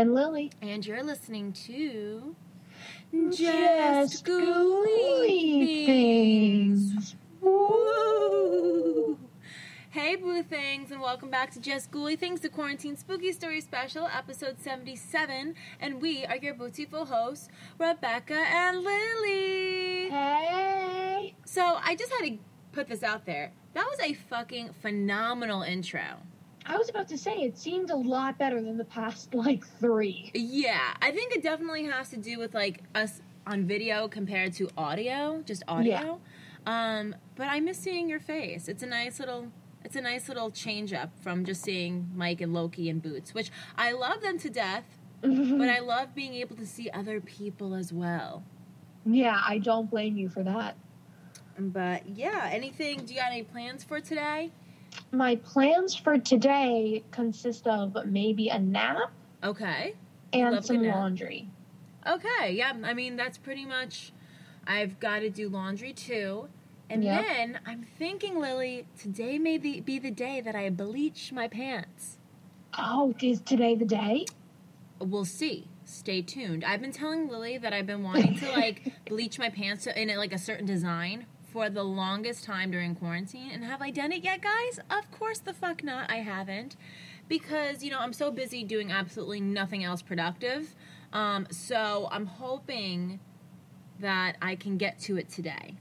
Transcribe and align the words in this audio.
your 0.00 0.14
girl 0.14 0.32
Rebecca, 0.32 0.50
And 0.50 0.50
Lily. 0.50 0.50
and 0.62 0.86
you're 0.86 1.02
listening 1.02 1.52
to 1.66 2.34
Just 3.30 4.24
Ghouly 4.24 5.86
Things. 5.86 7.16
Woo! 7.40 9.18
Hey, 9.90 10.14
Boo 10.16 10.42
Things, 10.42 10.90
and 10.92 11.00
welcome 11.00 11.30
back 11.30 11.50
to 11.52 11.60
Just 11.60 11.90
Ghouly 11.90 12.16
Things, 12.18 12.40
the 12.40 12.48
Quarantine 12.48 12.96
Spooky 12.96 13.32
Story 13.32 13.60
Special, 13.60 14.06
episode 14.06 14.60
77. 14.60 15.54
And 15.80 16.00
we 16.00 16.24
are 16.24 16.36
your 16.36 16.54
beautiful 16.54 17.04
hosts, 17.06 17.48
Rebecca 17.78 18.34
and 18.34 18.78
Lily. 18.78 20.08
Hey. 20.10 21.34
So, 21.44 21.78
I 21.82 21.96
just 21.96 22.12
had 22.12 22.24
to 22.26 22.38
put 22.72 22.88
this 22.88 23.02
out 23.02 23.26
there. 23.26 23.52
That 23.74 23.84
was 23.90 23.98
a 24.00 24.14
fucking 24.14 24.70
phenomenal 24.80 25.62
intro. 25.62 26.02
I 26.70 26.76
was 26.76 26.88
about 26.88 27.08
to 27.08 27.18
say, 27.18 27.32
it 27.38 27.58
seemed 27.58 27.90
a 27.90 27.96
lot 27.96 28.38
better 28.38 28.62
than 28.62 28.78
the 28.78 28.84
past, 28.84 29.34
like, 29.34 29.66
three. 29.80 30.30
Yeah, 30.34 30.94
I 31.02 31.10
think 31.10 31.34
it 31.34 31.42
definitely 31.42 31.84
has 31.84 32.10
to 32.10 32.16
do 32.16 32.38
with 32.38 32.54
like 32.54 32.84
us 32.94 33.20
on 33.44 33.66
video 33.66 34.06
compared 34.06 34.52
to 34.54 34.70
audio, 34.78 35.42
just 35.44 35.64
audio. 35.66 35.90
Yeah. 35.90 36.16
Um, 36.66 37.16
but 37.34 37.48
I 37.48 37.58
miss 37.58 37.78
seeing 37.78 38.08
your 38.08 38.20
face. 38.20 38.68
It's 38.68 38.84
a 38.84 38.86
nice 38.86 39.18
little 39.18 39.50
it's 39.84 39.96
a 39.96 40.00
nice 40.00 40.28
little 40.28 40.50
change 40.50 40.92
up 40.92 41.10
from 41.22 41.44
just 41.44 41.62
seeing 41.62 42.10
Mike 42.14 42.40
and 42.40 42.52
Loki 42.52 42.88
and 42.90 43.02
Boots, 43.02 43.34
which 43.34 43.50
I 43.76 43.92
love 43.92 44.20
them 44.20 44.38
to 44.38 44.50
death, 44.50 44.84
but 45.22 45.68
I 45.68 45.80
love 45.80 46.14
being 46.14 46.34
able 46.34 46.54
to 46.56 46.66
see 46.66 46.88
other 46.90 47.20
people 47.20 47.74
as 47.74 47.92
well. 47.92 48.44
yeah, 49.04 49.40
I 49.44 49.58
don't 49.58 49.90
blame 49.90 50.16
you 50.16 50.28
for 50.28 50.44
that. 50.44 50.76
But 51.58 52.08
yeah, 52.08 52.48
anything 52.52 53.04
do 53.06 53.12
you 53.14 53.20
got 53.20 53.32
any 53.32 53.42
plans 53.42 53.82
for 53.82 54.00
today? 54.00 54.52
My 55.12 55.36
plans 55.36 55.94
for 55.94 56.18
today 56.18 57.02
consist 57.10 57.66
of 57.66 57.96
maybe 58.06 58.48
a 58.48 58.58
nap 58.58 59.10
Okay. 59.42 59.94
and 60.32 60.54
Love 60.54 60.64
some 60.64 60.82
laundry. 60.82 61.48
Okay, 62.06 62.52
yeah. 62.52 62.72
I 62.84 62.94
mean, 62.94 63.16
that's 63.16 63.38
pretty 63.38 63.64
much. 63.64 64.12
I've 64.66 65.00
got 65.00 65.20
to 65.20 65.30
do 65.30 65.48
laundry 65.48 65.92
too. 65.92 66.48
And 66.88 67.04
Yep. 67.04 67.24
then 67.26 67.60
I'm 67.66 67.84
thinking, 67.98 68.38
Lily, 68.38 68.86
today 68.98 69.38
may 69.38 69.58
be, 69.58 69.80
be 69.80 69.98
the 69.98 70.10
day 70.10 70.40
that 70.40 70.54
I 70.54 70.70
bleach 70.70 71.32
my 71.32 71.46
pants. 71.48 72.18
Oh, 72.78 73.14
is 73.20 73.40
today 73.40 73.74
the 73.74 73.84
day? 73.84 74.26
We'll 74.98 75.24
see. 75.24 75.66
Stay 75.84 76.22
tuned. 76.22 76.64
I've 76.64 76.80
been 76.80 76.92
telling 76.92 77.28
Lily 77.28 77.58
that 77.58 77.72
I've 77.72 77.86
been 77.86 78.02
wanting 78.02 78.36
to 78.38 78.50
like 78.52 78.92
bleach 79.06 79.38
my 79.38 79.50
pants 79.50 79.86
in 79.86 80.08
like 80.16 80.32
a 80.32 80.38
certain 80.38 80.66
design 80.66 81.26
for 81.52 81.68
the 81.70 81.82
longest 81.82 82.44
time 82.44 82.70
during 82.70 82.94
quarantine. 82.94 83.50
And 83.52 83.64
have 83.64 83.82
I 83.82 83.90
done 83.90 84.12
it 84.12 84.22
yet, 84.24 84.40
guys? 84.42 84.80
Of 84.90 85.10
course 85.10 85.38
the 85.38 85.52
fuck 85.52 85.82
not. 85.82 86.10
I 86.10 86.16
haven't. 86.16 86.76
Because, 87.28 87.82
you 87.82 87.90
know, 87.90 87.98
I'm 87.98 88.12
so 88.12 88.30
busy 88.30 88.64
doing 88.64 88.90
absolutely 88.90 89.40
nothing 89.40 89.84
else 89.84 90.02
productive. 90.02 90.74
Um, 91.12 91.46
so 91.50 92.08
I'm 92.10 92.26
hoping 92.26 93.20
that 94.00 94.36
I 94.42 94.56
can 94.56 94.76
get 94.78 94.98
to 95.00 95.16
it 95.16 95.28
today. 95.28 95.76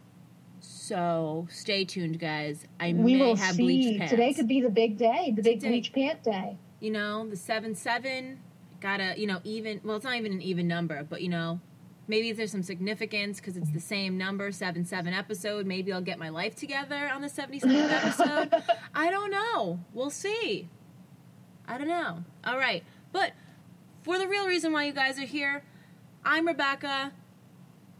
So 0.59 1.47
stay 1.49 1.85
tuned, 1.85 2.19
guys. 2.19 2.65
I 2.79 2.93
we 2.93 3.15
may 3.15 3.19
will 3.25 3.35
have 3.35 3.55
see. 3.55 3.63
bleached 3.63 3.97
pants. 3.99 4.11
Today 4.11 4.33
could 4.33 4.47
be 4.47 4.61
the 4.61 4.69
big 4.69 4.97
day, 4.97 5.33
the 5.35 5.41
big 5.41 5.59
Today. 5.59 5.69
bleach 5.69 5.93
pant 5.93 6.23
day. 6.23 6.57
you 6.79 6.91
know, 6.91 7.27
the 7.27 7.35
seven 7.35 7.75
seven 7.75 8.39
Gotta, 8.81 9.13
you 9.19 9.27
know 9.27 9.41
even. 9.43 9.81
Well, 9.83 9.97
it's 9.97 10.05
not 10.05 10.15
even 10.15 10.31
an 10.31 10.41
even 10.41 10.67
number, 10.67 11.03
but 11.03 11.21
you 11.21 11.27
know, 11.29 11.59
maybe 12.09 12.33
there's 12.33 12.51
some 12.51 12.63
significance 12.63 13.39
because 13.39 13.55
it's 13.55 13.69
the 13.71 13.79
same 13.79 14.17
number 14.17 14.51
seven 14.51 14.83
seven 14.83 15.13
episode. 15.13 15.65
Maybe 15.65 15.93
I'll 15.93 16.01
get 16.01 16.19
my 16.19 16.27
life 16.29 16.55
together 16.55 17.09
on 17.13 17.21
the 17.21 17.29
seventy 17.29 17.59
seventh 17.59 17.91
episode. 17.91 18.63
I 18.93 19.09
don't 19.09 19.31
know. 19.31 19.79
We'll 19.93 20.09
see. 20.09 20.67
I 21.65 21.77
don't 21.77 21.87
know. 21.87 22.23
All 22.43 22.57
right, 22.57 22.83
but 23.13 23.31
for 24.01 24.17
the 24.17 24.27
real 24.27 24.47
reason 24.47 24.73
why 24.73 24.83
you 24.85 24.91
guys 24.91 25.17
are 25.19 25.25
here, 25.25 25.63
I'm 26.25 26.47
Rebecca, 26.47 27.11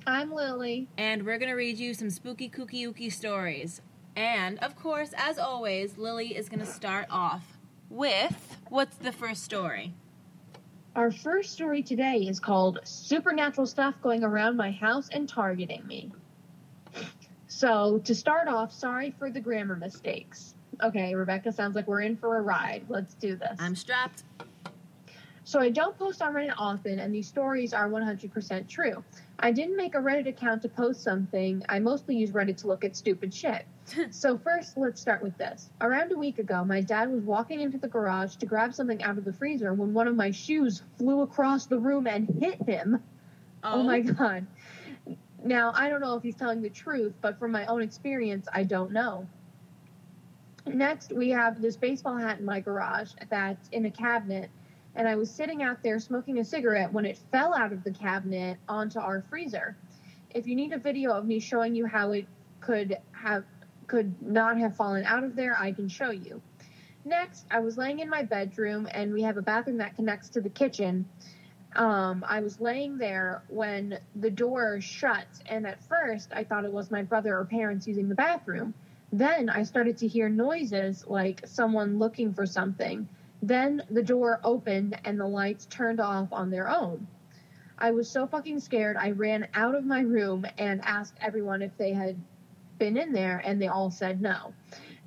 I'm 0.08 0.34
Lily. 0.34 0.88
and 0.98 1.26
we're 1.26 1.38
gonna 1.38 1.56
read 1.56 1.78
you 1.78 1.94
some 1.94 2.10
spooky 2.10 2.50
kooky 2.50 2.86
ooky 2.88 3.12
stories. 3.12 3.82
And 4.16 4.58
of 4.60 4.76
course, 4.76 5.14
as 5.16 5.38
always, 5.38 5.98
Lily 5.98 6.36
is 6.36 6.50
gonna 6.50 6.66
start 6.66 7.06
off 7.10 7.58
with 7.90 8.58
what's 8.70 8.98
the 8.98 9.12
first 9.12 9.44
story? 9.44 9.94
Our 11.00 11.12
first 11.12 11.54
story 11.54 11.82
today 11.82 12.26
is 12.28 12.42
called 12.42 12.80
Supernatural 12.84 13.66
Stuff 13.66 13.96
Going 14.02 14.26
Around 14.26 14.58
My 14.58 14.70
House 14.70 15.08
and 15.14 15.30
Targeting 15.30 15.88
Me. 15.88 16.12
So, 17.48 18.00
to 18.00 18.14
start 18.14 18.50
off, 18.50 18.74
sorry 18.74 19.16
for 19.18 19.32
the 19.32 19.40
grammar 19.40 19.78
mistakes. 19.78 20.56
Okay, 20.84 21.16
Rebecca, 21.16 21.54
sounds 21.54 21.78
like 21.78 21.88
we're 21.88 22.02
in 22.02 22.18
for 22.18 22.36
a 22.36 22.42
ride. 22.42 22.84
Let's 22.90 23.14
do 23.14 23.38
this. 23.38 23.56
I'm 23.60 23.78
strapped. 23.78 24.24
So, 25.46 25.62
I 25.62 25.70
don't 25.70 25.98
post 25.98 26.22
on 26.22 26.34
Reddit 26.34 26.56
often, 26.58 27.00
and 27.00 27.16
these 27.16 27.30
stories 27.30 27.74
are 27.74 27.90
100% 27.90 28.68
true. 28.68 29.02
I 29.42 29.52
didn't 29.52 29.78
make 29.78 29.96
a 29.96 30.00
Reddit 30.00 30.28
account 30.28 30.62
to 30.64 30.70
post 30.70 31.02
something. 31.02 31.64
I 31.70 31.80
mostly 31.80 32.16
use 32.16 32.32
Reddit 32.32 32.58
to 32.58 32.68
look 32.68 32.84
at 32.84 32.96
stupid 32.96 33.34
shit. 33.34 33.66
so, 34.12 34.38
first, 34.38 34.78
let's 34.78 35.00
start 35.00 35.24
with 35.24 35.38
this. 35.38 35.70
Around 35.82 36.12
a 36.12 36.18
week 36.18 36.40
ago, 36.40 36.66
my 36.66 36.82
dad 36.82 37.10
was 37.10 37.24
walking 37.24 37.62
into 37.62 37.78
the 37.78 37.88
garage 37.88 38.36
to 38.36 38.46
grab 38.46 38.74
something 38.74 39.02
out 39.02 39.18
of 39.18 39.24
the 39.24 39.34
freezer 39.34 39.74
when 39.74 39.94
one 39.94 40.08
of 40.08 40.16
my 40.16 40.32
shoes 40.32 40.84
flew 40.98 41.22
across 41.22 41.66
the 41.66 41.80
room 41.80 42.06
and 42.06 42.28
hit 42.42 42.62
him. 42.68 43.02
Oh, 43.64 43.80
oh. 43.80 43.84
my 43.84 44.02
god. 44.02 44.46
Now, 45.44 45.72
I 45.74 45.90
don't 45.90 46.02
know 46.02 46.16
if 46.16 46.24
he's 46.24 46.36
telling 46.36 46.62
the 46.62 46.70
truth, 46.70 47.14
but 47.22 47.40
from 47.40 47.52
my 47.52 47.66
own 47.68 47.82
experience, 47.82 48.48
I 48.54 48.64
don't 48.64 48.92
know. 48.92 49.26
Next, 50.66 51.14
we 51.14 51.30
have 51.30 51.62
this 51.62 51.78
baseball 51.78 52.18
hat 52.18 52.40
in 52.40 52.46
my 52.46 52.60
garage 52.60 53.12
that's 53.30 53.70
in 53.70 53.86
a 53.86 53.92
cabinet, 53.92 54.50
and 55.00 55.08
I 55.08 55.16
was 55.16 55.32
sitting 55.32 55.64
out 55.64 55.82
there 55.82 55.98
smoking 55.98 56.40
a 56.40 56.44
cigarette 56.44 56.92
when 56.94 57.06
it 57.06 57.18
fell 57.32 57.56
out 57.56 57.72
of 57.72 57.84
the 57.86 57.92
cabinet 57.92 58.58
onto 58.68 59.00
our 59.00 59.24
freezer. 59.30 59.78
If 60.36 60.46
you 60.46 60.56
need 60.56 60.74
a 60.74 60.78
video 60.78 61.14
of 61.14 61.26
me 61.26 61.40
showing 61.40 61.74
you 61.74 61.86
how 61.86 62.12
it 62.12 62.28
could 62.60 62.98
have 63.14 63.46
could 63.88 64.22
not 64.22 64.58
have 64.58 64.76
fallen 64.76 65.06
out 65.06 65.24
of 65.24 65.36
there, 65.36 65.58
I 65.58 65.72
can 65.72 65.88
show 65.88 66.12
you. 66.12 66.42
Next, 67.06 67.48
I 67.50 67.62
was 67.62 67.78
laying 67.78 68.00
in 68.00 68.10
my 68.10 68.22
bedroom, 68.22 68.88
and 68.92 69.14
we 69.14 69.24
have 69.24 69.38
a 69.38 69.42
bathroom 69.42 69.78
that 69.78 69.96
connects 69.96 70.30
to 70.30 70.42
the 70.42 70.50
kitchen 70.50 71.06
um, 71.76 72.26
I 72.28 72.42
was 72.42 72.60
laying 72.60 72.98
there 72.98 73.44
when 73.48 74.00
the 74.16 74.32
door 74.32 74.82
shut, 74.82 75.28
and 75.46 75.68
at 75.68 75.84
first 75.84 76.32
I 76.34 76.44
thought 76.44 76.66
it 76.66 76.74
was 76.74 76.90
my 76.90 77.04
brother 77.04 77.38
or 77.38 77.46
parents 77.46 77.88
using 77.88 78.10
the 78.10 78.16
bathroom. 78.16 78.74
Then 79.12 79.50
I 79.50 79.64
started 79.64 79.98
to 80.00 80.08
hear 80.08 80.30
noises 80.30 81.06
like 81.08 81.48
someone 81.48 82.00
looking 82.00 82.34
for 82.34 82.46
something. 82.46 83.08
Then 83.42 83.84
the 83.90 84.04
door 84.04 84.40
opened 84.44 85.00
and 85.06 85.20
the 85.20 85.28
lights 85.28 85.66
turned 85.68 86.00
off 86.00 86.28
on 86.32 86.50
their 86.50 86.70
own. 86.70 87.08
I 87.78 87.92
was 87.92 88.10
so 88.10 88.28
fucking 88.28 88.60
scared, 88.60 88.98
I 88.98 89.12
ran 89.12 89.48
out 89.54 89.74
of 89.76 89.86
my 89.86 90.02
room 90.02 90.46
and 90.58 90.82
asked 90.84 91.16
everyone 91.22 91.62
if 91.62 91.76
they 91.78 91.94
had 91.94 92.18
been 92.78 92.98
in 92.98 93.14
there, 93.14 93.42
and 93.46 93.62
they 93.62 93.68
all 93.68 93.90
said 93.90 94.22
no. 94.22 94.54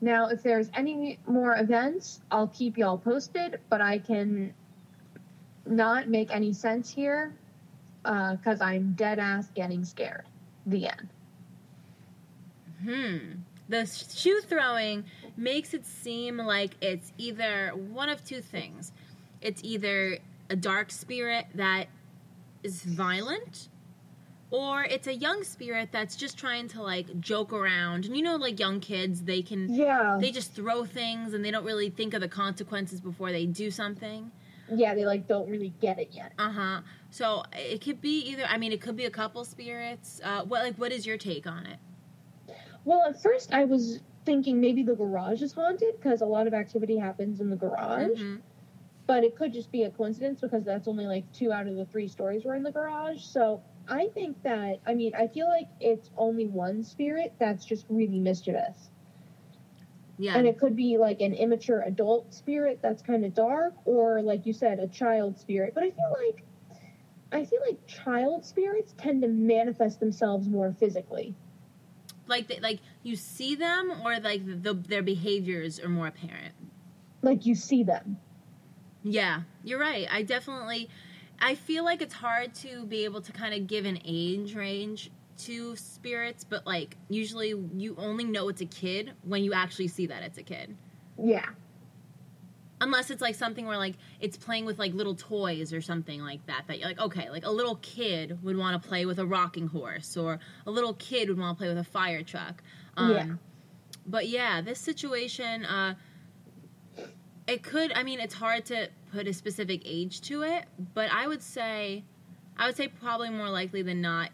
Now, 0.01 0.29
if 0.29 0.43
there's 0.43 0.71
any 0.75 1.19
more 1.27 1.57
events, 1.57 2.23
I'll 2.31 2.49
keep 2.49 2.77
y'all 2.79 2.99
posted, 2.99 3.61
but 3.69 3.81
I 3.81 3.99
can 3.99 4.55
not 5.67 6.09
make 6.09 6.35
any 6.35 6.53
sense 6.53 6.91
here 6.91 7.35
because 8.03 8.61
I'm 8.61 8.95
dead 8.95 9.19
ass 9.19 9.49
getting 9.55 9.85
scared. 9.85 10.25
The 10.67 10.89
end. 10.89 11.09
Hmm. 12.85 13.19
The 13.69 13.87
shoe 13.87 14.41
throwing 14.41 15.05
makes 15.37 15.75
it 15.75 15.85
seem 15.87 16.37
like 16.39 16.73
it's 16.81 17.13
either 17.19 17.71
one 17.71 18.09
of 18.09 18.25
two 18.25 18.41
things. 18.41 18.93
It's 19.41 19.61
either 19.65 20.19
a 20.51 20.57
dark 20.57 20.91
spirit 20.91 21.47
that 21.55 21.87
is 22.63 22.83
violent, 22.83 23.69
or 24.51 24.85
it's 24.85 25.07
a 25.07 25.15
young 25.15 25.43
spirit 25.45 25.89
that's 25.93 26.15
just 26.15 26.37
trying 26.39 26.69
to 26.69 26.83
like 26.83 27.21
joke 27.21 27.53
around. 27.53 28.05
And 28.05 28.17
you 28.17 28.23
know, 28.23 28.37
like 28.37 28.61
young 28.61 28.81
kids, 28.81 29.23
they 29.23 29.43
can 29.43 29.73
Yeah. 29.75 30.19
they 30.21 30.31
just 30.31 30.53
throw 30.55 30.85
things 30.85 31.33
and 31.35 31.45
they 31.45 31.51
don't 31.51 31.65
really 31.65 31.91
think 31.91 32.15
of 32.15 32.21
the 32.21 32.29
consequences 32.29 33.01
before 33.01 33.33
they 33.33 33.47
do 33.47 33.71
something. 33.71 34.31
yeah, 34.73 34.95
they 34.95 35.05
like 35.05 35.27
don't 35.27 35.49
really 35.51 35.73
get 35.81 35.99
it 35.99 36.11
yet. 36.13 36.33
Uh 36.39 36.51
huh. 36.53 36.81
So 37.11 37.43
it 37.53 37.81
could 37.83 38.01
be 38.01 38.21
either. 38.31 38.45
I 38.49 38.59
mean, 38.59 38.73
it 38.73 38.81
could 38.81 38.97
be 38.97 39.07
a 39.07 39.11
couple 39.11 39.45
spirits. 39.45 40.21
Uh, 40.23 40.45
what 40.45 40.63
like 40.63 40.77
what 40.77 40.93
is 40.93 41.05
your 41.07 41.19
take 41.19 41.47
on 41.47 41.67
it? 41.67 41.79
Well, 42.85 43.05
at 43.09 43.21
first 43.23 43.53
I 43.53 43.65
was 43.65 44.01
thinking 44.25 44.61
maybe 44.61 44.83
the 44.83 44.95
garage 44.95 45.43
is 45.43 45.53
haunted 45.53 45.95
because 45.97 46.21
a 46.21 46.27
lot 46.27 46.47
of 46.47 46.55
activity 46.55 46.97
happens 46.97 47.41
in 47.41 47.51
the 47.51 47.57
garage. 47.57 48.21
Mhm. 48.23 48.43
But 49.07 49.25
it 49.25 49.35
could 49.37 49.53
just 49.53 49.73
be 49.73 49.83
a 49.83 49.91
coincidence 49.91 50.41
because 50.41 50.65
that's 50.65 50.87
only 50.89 51.07
like 51.07 51.31
two 51.33 51.53
out 51.53 51.67
of 51.67 51.77
the 51.77 51.85
three 51.87 52.09
stories 52.09 52.45
were 52.45 52.55
in 52.55 52.63
the 52.63 52.71
garage. 52.73 53.23
So 53.23 53.63
I 53.89 54.09
think 54.09 54.43
that 54.43 54.79
I 54.87 54.95
mean 54.95 55.13
I 55.15 55.27
feel 55.27 55.49
like 55.49 55.69
it's 55.81 56.11
only 56.17 56.47
one 56.47 56.83
spirit 56.83 57.35
that's 57.39 57.65
just 57.65 57.87
really 57.89 58.21
mischievous. 58.21 58.91
Yeah. 60.19 60.37
And 60.37 60.47
it 60.47 60.59
could 60.59 60.77
be 60.77 60.99
like 60.99 61.21
an 61.21 61.35
immature 61.35 61.81
adult 61.83 62.33
spirit 62.33 62.79
that's 62.81 63.03
kind 63.03 63.25
of 63.25 63.35
dark, 63.35 63.75
or 63.85 64.23
like 64.23 64.47
you 64.47 64.53
said, 64.53 64.79
a 64.79 64.87
child 64.87 65.39
spirit. 65.39 65.75
But 65.75 65.83
I 65.85 65.91
feel 65.91 66.15
like 66.27 66.45
I 67.33 67.45
feel 67.45 67.61
like 67.67 67.87
child 67.87 68.45
spirits 68.45 68.95
tend 68.97 69.23
to 69.23 69.29
manifest 69.29 70.01
themselves 70.01 70.49
more 70.49 70.73
physically. 70.73 71.35
Like 72.27 72.49
they, 72.49 72.61
like 72.61 72.81
you 73.03 73.17
see 73.17 73.55
them 73.55 73.93
or 74.05 74.19
like 74.21 74.45
the, 74.63 74.75
their 74.75 75.03
behaviors 75.03 75.81
are 75.81 75.89
more 75.89 76.07
apparent. 76.07 76.55
Like 77.23 77.47
you 77.47 77.55
see 77.55 77.83
them. 77.83 78.19
Yeah, 79.03 79.43
you're 79.65 79.81
right. 79.81 80.07
I 80.11 80.23
definitely 80.23 80.89
I 81.41 81.55
feel 81.55 81.85
like 81.85 82.03
it's 82.03 82.15
hard 82.15 82.55
to 82.57 82.87
be 82.87 83.05
able 83.05 83.21
to 83.23 83.33
kind 83.33 83.55
of 83.55 83.67
give 83.67 83.85
an 83.85 83.99
age 84.05 84.55
range 84.55 85.11
to 85.39 85.75
spirits, 85.77 86.45
but 86.45 86.67
like 86.67 86.97
usually 87.09 87.55
you 87.77 87.97
only 87.99 88.25
know 88.25 88.49
it's 88.49 88.61
a 88.61 88.67
kid 88.67 89.13
when 89.25 89.43
you 89.43 89.53
actually 89.53 89.89
see 89.89 90.07
that 90.07 90.23
it's 90.23 90.39
a 90.39 90.43
kid. 90.43 90.77
Yeah. 91.19 91.49
Unless 92.83 93.11
it's 93.11 93.23
like 93.23 93.37
something 93.37 93.65
where 93.65 93.79
like 93.79 93.95
it's 94.21 94.37
playing 94.37 94.65
with 94.67 94.77
like 94.81 94.93
little 94.93 95.15
toys 95.15 95.73
or 95.73 95.81
something 95.81 96.21
like 96.21 96.45
that. 96.47 96.65
That 96.67 96.81
you're 96.81 96.89
like, 96.89 97.01
okay, 97.01 97.31
like 97.31 97.47
a 97.47 97.51
little 97.51 97.77
kid 97.77 98.43
would 98.43 98.57
want 98.57 98.81
to 98.83 98.89
play 98.89 99.07
with 99.07 99.21
a 99.21 99.25
rocking 99.25 99.69
horse, 99.69 100.17
or 100.17 100.41
a 100.67 100.71
little 100.71 100.95
kid 100.95 101.29
would 101.29 101.39
want 101.39 101.57
to 101.57 101.61
play 101.61 101.69
with 101.69 101.79
a 101.79 101.85
fire 101.85 102.23
truck. 102.25 102.61
Um, 102.97 103.11
Yeah. 103.11 103.27
But 104.05 104.27
yeah, 104.29 104.61
this 104.63 104.81
situation, 104.81 105.65
uh, 105.65 105.95
it 107.47 107.63
could. 107.63 107.93
I 107.93 108.03
mean, 108.03 108.19
it's 108.19 108.35
hard 108.35 108.65
to 108.67 108.89
put 109.13 109.29
a 109.29 109.33
specific 109.33 109.83
age 109.85 110.21
to 110.23 110.43
it, 110.43 110.65
but 110.95 111.09
I 111.13 111.29
would 111.29 111.41
say, 111.43 112.03
I 112.57 112.67
would 112.67 112.77
say 112.77 112.89
probably 112.89 113.31
more 113.31 113.49
likely 113.49 113.83
than 113.83 114.01
not, 114.01 114.31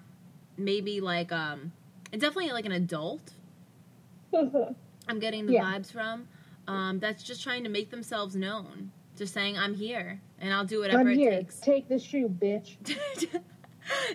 maybe 0.57 1.03
like 1.03 1.33
um, 1.33 1.73
definitely 2.13 2.51
like 2.53 2.65
an 2.65 2.73
adult. 2.73 3.33
I'm 4.33 5.19
getting 5.21 5.45
the 5.47 5.53
Yeah. 5.55 5.65
vibes 5.65 5.93
from. 5.93 6.29
Um, 6.69 6.99
that's 6.99 7.23
just 7.23 7.43
trying 7.43 7.65
to 7.65 7.71
make 7.71 7.91
themselves 7.91 8.37
known. 8.37 8.93
Just 9.17 9.35
saying, 9.35 9.59
I'm 9.59 9.75
here 9.75 10.21
and 10.39 10.53
I'll 10.53 10.65
do 10.65 10.81
whatever 10.81 11.01
I'm 11.01 11.09
it 11.09 11.17
here. 11.17 11.31
takes. 11.31 11.59
Take 11.59 11.89
the 11.89 11.99
shoe, 11.99 12.29
bitch. 12.29 12.77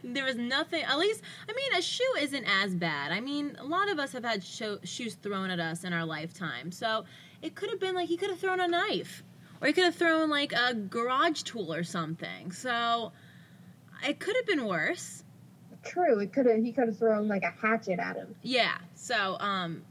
there 0.04 0.24
was 0.24 0.36
nothing, 0.36 0.84
at 0.84 0.98
least, 0.98 1.22
I 1.50 1.54
mean, 1.54 1.74
a 1.78 1.82
shoe 1.82 2.14
isn't 2.20 2.46
as 2.46 2.74
bad. 2.76 3.12
I 3.12 3.20
mean, 3.20 3.58
a 3.60 3.66
lot 3.66 3.90
of 3.90 4.00
us 4.00 4.14
have 4.14 4.24
had 4.24 4.44
sho- 4.44 4.80
shoes 4.84 5.16
thrown 5.16 5.50
at 5.50 5.60
us 5.60 5.84
in 5.84 5.92
our 5.92 6.06
lifetime. 6.06 6.72
So 6.72 7.06
it 7.42 7.56
could 7.56 7.70
have 7.70 7.80
been 7.80 7.96
like 7.96 8.08
he 8.08 8.16
could 8.18 8.30
have 8.30 8.40
thrown 8.40 8.62
a 8.62 8.68
knife 8.68 9.24
or 9.62 9.68
he 9.68 9.74
could 9.74 9.86
have 9.86 9.96
thrown 9.96 10.30
like 10.30 10.54
a 10.54 10.74
garage 10.74 11.42
tool 11.42 11.74
or 11.74 11.84
something. 11.84 12.52
So 12.52 13.12
it 14.08 14.20
could 14.20 14.36
have 14.36 14.46
been 14.46 14.66
worse. 14.66 15.24
True. 15.84 16.20
It 16.20 16.32
could 16.32 16.46
have. 16.46 16.64
He 16.64 16.72
could 16.72 16.88
have 16.88 16.98
thrown 16.98 17.28
like 17.28 17.44
a 17.44 17.52
hatchet 17.52 18.00
at 18.00 18.16
him. 18.16 18.36
Yeah. 18.42 18.78
So, 18.96 19.38
um, 19.40 19.84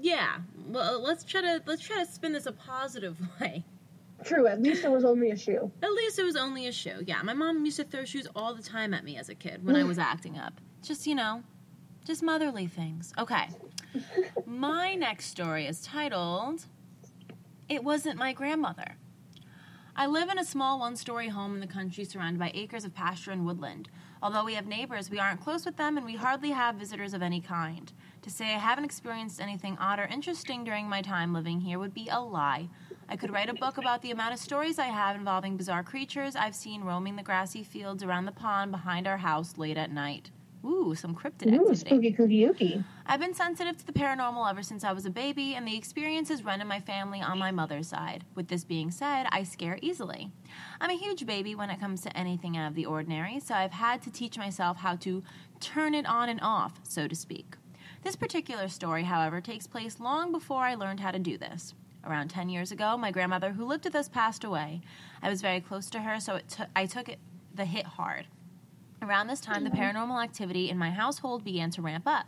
yeah. 0.00 0.38
Well, 0.64 1.02
let's 1.02 1.24
try 1.24 1.40
to 1.42 1.62
let's 1.66 1.82
try 1.82 2.02
to 2.02 2.10
spin 2.10 2.32
this 2.32 2.46
a 2.46 2.52
positive 2.52 3.16
way. 3.40 3.64
True. 4.24 4.46
At 4.46 4.62
least 4.62 4.84
it 4.84 4.90
was 4.90 5.04
only 5.04 5.30
a 5.30 5.36
shoe. 5.36 5.70
At 5.82 5.92
least 5.92 6.18
it 6.18 6.24
was 6.24 6.36
only 6.36 6.66
a 6.66 6.72
shoe. 6.72 7.02
Yeah, 7.06 7.20
my 7.22 7.34
mom 7.34 7.64
used 7.64 7.76
to 7.76 7.84
throw 7.84 8.04
shoes 8.04 8.26
all 8.34 8.54
the 8.54 8.62
time 8.62 8.94
at 8.94 9.04
me 9.04 9.16
as 9.18 9.28
a 9.28 9.34
kid 9.34 9.64
when 9.64 9.76
I 9.76 9.84
was 9.84 9.98
acting 10.12 10.38
up. 10.38 10.60
Just, 10.82 11.06
you 11.06 11.14
know, 11.14 11.42
just 12.06 12.22
motherly 12.22 12.66
things. 12.66 13.12
Okay. 13.18 13.48
my 14.46 14.94
next 14.94 15.26
story 15.26 15.66
is 15.66 15.82
titled 15.82 16.64
It 17.68 17.84
Wasn't 17.84 18.18
My 18.18 18.32
Grandmother. 18.32 18.96
I 19.96 20.06
live 20.06 20.28
in 20.28 20.38
a 20.38 20.44
small 20.44 20.80
one 20.80 20.96
story 20.96 21.28
home 21.28 21.54
in 21.54 21.60
the 21.60 21.66
country 21.66 22.04
surrounded 22.04 22.38
by 22.40 22.50
acres 22.54 22.84
of 22.84 22.94
pasture 22.94 23.30
and 23.30 23.46
woodland. 23.46 23.88
Although 24.22 24.44
we 24.44 24.54
have 24.54 24.66
neighbors, 24.66 25.10
we 25.10 25.20
aren't 25.20 25.40
close 25.40 25.64
with 25.64 25.76
them 25.76 25.96
and 25.96 26.04
we 26.04 26.16
hardly 26.16 26.50
have 26.50 26.76
visitors 26.76 27.14
of 27.14 27.22
any 27.22 27.40
kind. 27.40 27.92
To 28.24 28.30
say 28.30 28.54
I 28.54 28.58
haven't 28.58 28.86
experienced 28.86 29.38
anything 29.38 29.76
odd 29.78 29.98
or 29.98 30.06
interesting 30.06 30.64
during 30.64 30.88
my 30.88 31.02
time 31.02 31.34
living 31.34 31.60
here 31.60 31.78
would 31.78 31.92
be 31.92 32.08
a 32.10 32.18
lie. 32.18 32.70
I 33.06 33.16
could 33.16 33.30
write 33.30 33.50
a 33.50 33.54
book 33.54 33.76
about 33.76 34.00
the 34.00 34.12
amount 34.12 34.32
of 34.32 34.40
stories 34.40 34.78
I 34.78 34.86
have 34.86 35.14
involving 35.14 35.58
bizarre 35.58 35.82
creatures 35.82 36.34
I've 36.34 36.54
seen 36.54 36.84
roaming 36.84 37.16
the 37.16 37.22
grassy 37.22 37.62
fields 37.62 38.02
around 38.02 38.24
the 38.24 38.32
pond 38.32 38.70
behind 38.70 39.06
our 39.06 39.18
house 39.18 39.58
late 39.58 39.76
at 39.76 39.92
night. 39.92 40.30
Ooh, 40.64 40.94
some 40.94 41.14
cryptid 41.14 41.52
Ooh, 41.52 41.68
activity. 41.68 41.76
spooky 41.76 42.12
cookie 42.12 42.34
yuki. 42.36 42.84
I've 43.04 43.20
been 43.20 43.34
sensitive 43.34 43.76
to 43.76 43.86
the 43.86 43.92
paranormal 43.92 44.48
ever 44.48 44.62
since 44.62 44.84
I 44.84 44.92
was 44.92 45.04
a 45.04 45.10
baby, 45.10 45.54
and 45.54 45.68
the 45.68 45.76
experiences 45.76 46.42
run 46.42 46.62
in 46.62 46.66
my 46.66 46.80
family 46.80 47.20
on 47.20 47.38
my 47.38 47.50
mother's 47.50 47.88
side. 47.88 48.24
With 48.34 48.48
this 48.48 48.64
being 48.64 48.90
said, 48.90 49.26
I 49.32 49.42
scare 49.42 49.78
easily. 49.82 50.30
I'm 50.80 50.88
a 50.88 50.96
huge 50.96 51.26
baby 51.26 51.54
when 51.54 51.68
it 51.68 51.78
comes 51.78 52.00
to 52.00 52.16
anything 52.16 52.56
out 52.56 52.68
of 52.68 52.74
the 52.74 52.86
ordinary, 52.86 53.38
so 53.38 53.54
I've 53.54 53.72
had 53.72 54.00
to 54.04 54.10
teach 54.10 54.38
myself 54.38 54.78
how 54.78 54.96
to 54.96 55.22
turn 55.60 55.92
it 55.92 56.06
on 56.06 56.30
and 56.30 56.40
off, 56.40 56.80
so 56.84 57.06
to 57.06 57.14
speak. 57.14 57.56
This 58.04 58.16
particular 58.16 58.68
story, 58.68 59.04
however, 59.04 59.40
takes 59.40 59.66
place 59.66 59.98
long 59.98 60.30
before 60.30 60.60
I 60.60 60.74
learned 60.74 61.00
how 61.00 61.10
to 61.10 61.18
do 61.18 61.38
this. 61.38 61.72
Around 62.04 62.28
10 62.28 62.50
years 62.50 62.70
ago, 62.70 62.98
my 62.98 63.10
grandmother, 63.10 63.52
who 63.52 63.64
lived 63.64 63.86
with 63.86 63.94
us, 63.94 64.10
passed 64.10 64.44
away. 64.44 64.82
I 65.22 65.30
was 65.30 65.40
very 65.40 65.62
close 65.62 65.88
to 65.88 66.02
her, 66.02 66.20
so 66.20 66.34
it 66.34 66.46
took 66.50 66.68
I 66.76 66.84
took 66.84 67.08
it, 67.08 67.18
the 67.54 67.64
hit 67.64 67.86
hard. 67.86 68.26
Around 69.00 69.28
this 69.28 69.40
time, 69.40 69.64
the 69.64 69.70
mm-hmm. 69.70 69.80
paranormal 69.80 70.22
activity 70.22 70.68
in 70.68 70.76
my 70.76 70.90
household 70.90 71.44
began 71.44 71.70
to 71.70 71.82
ramp 71.82 72.06
up. 72.06 72.26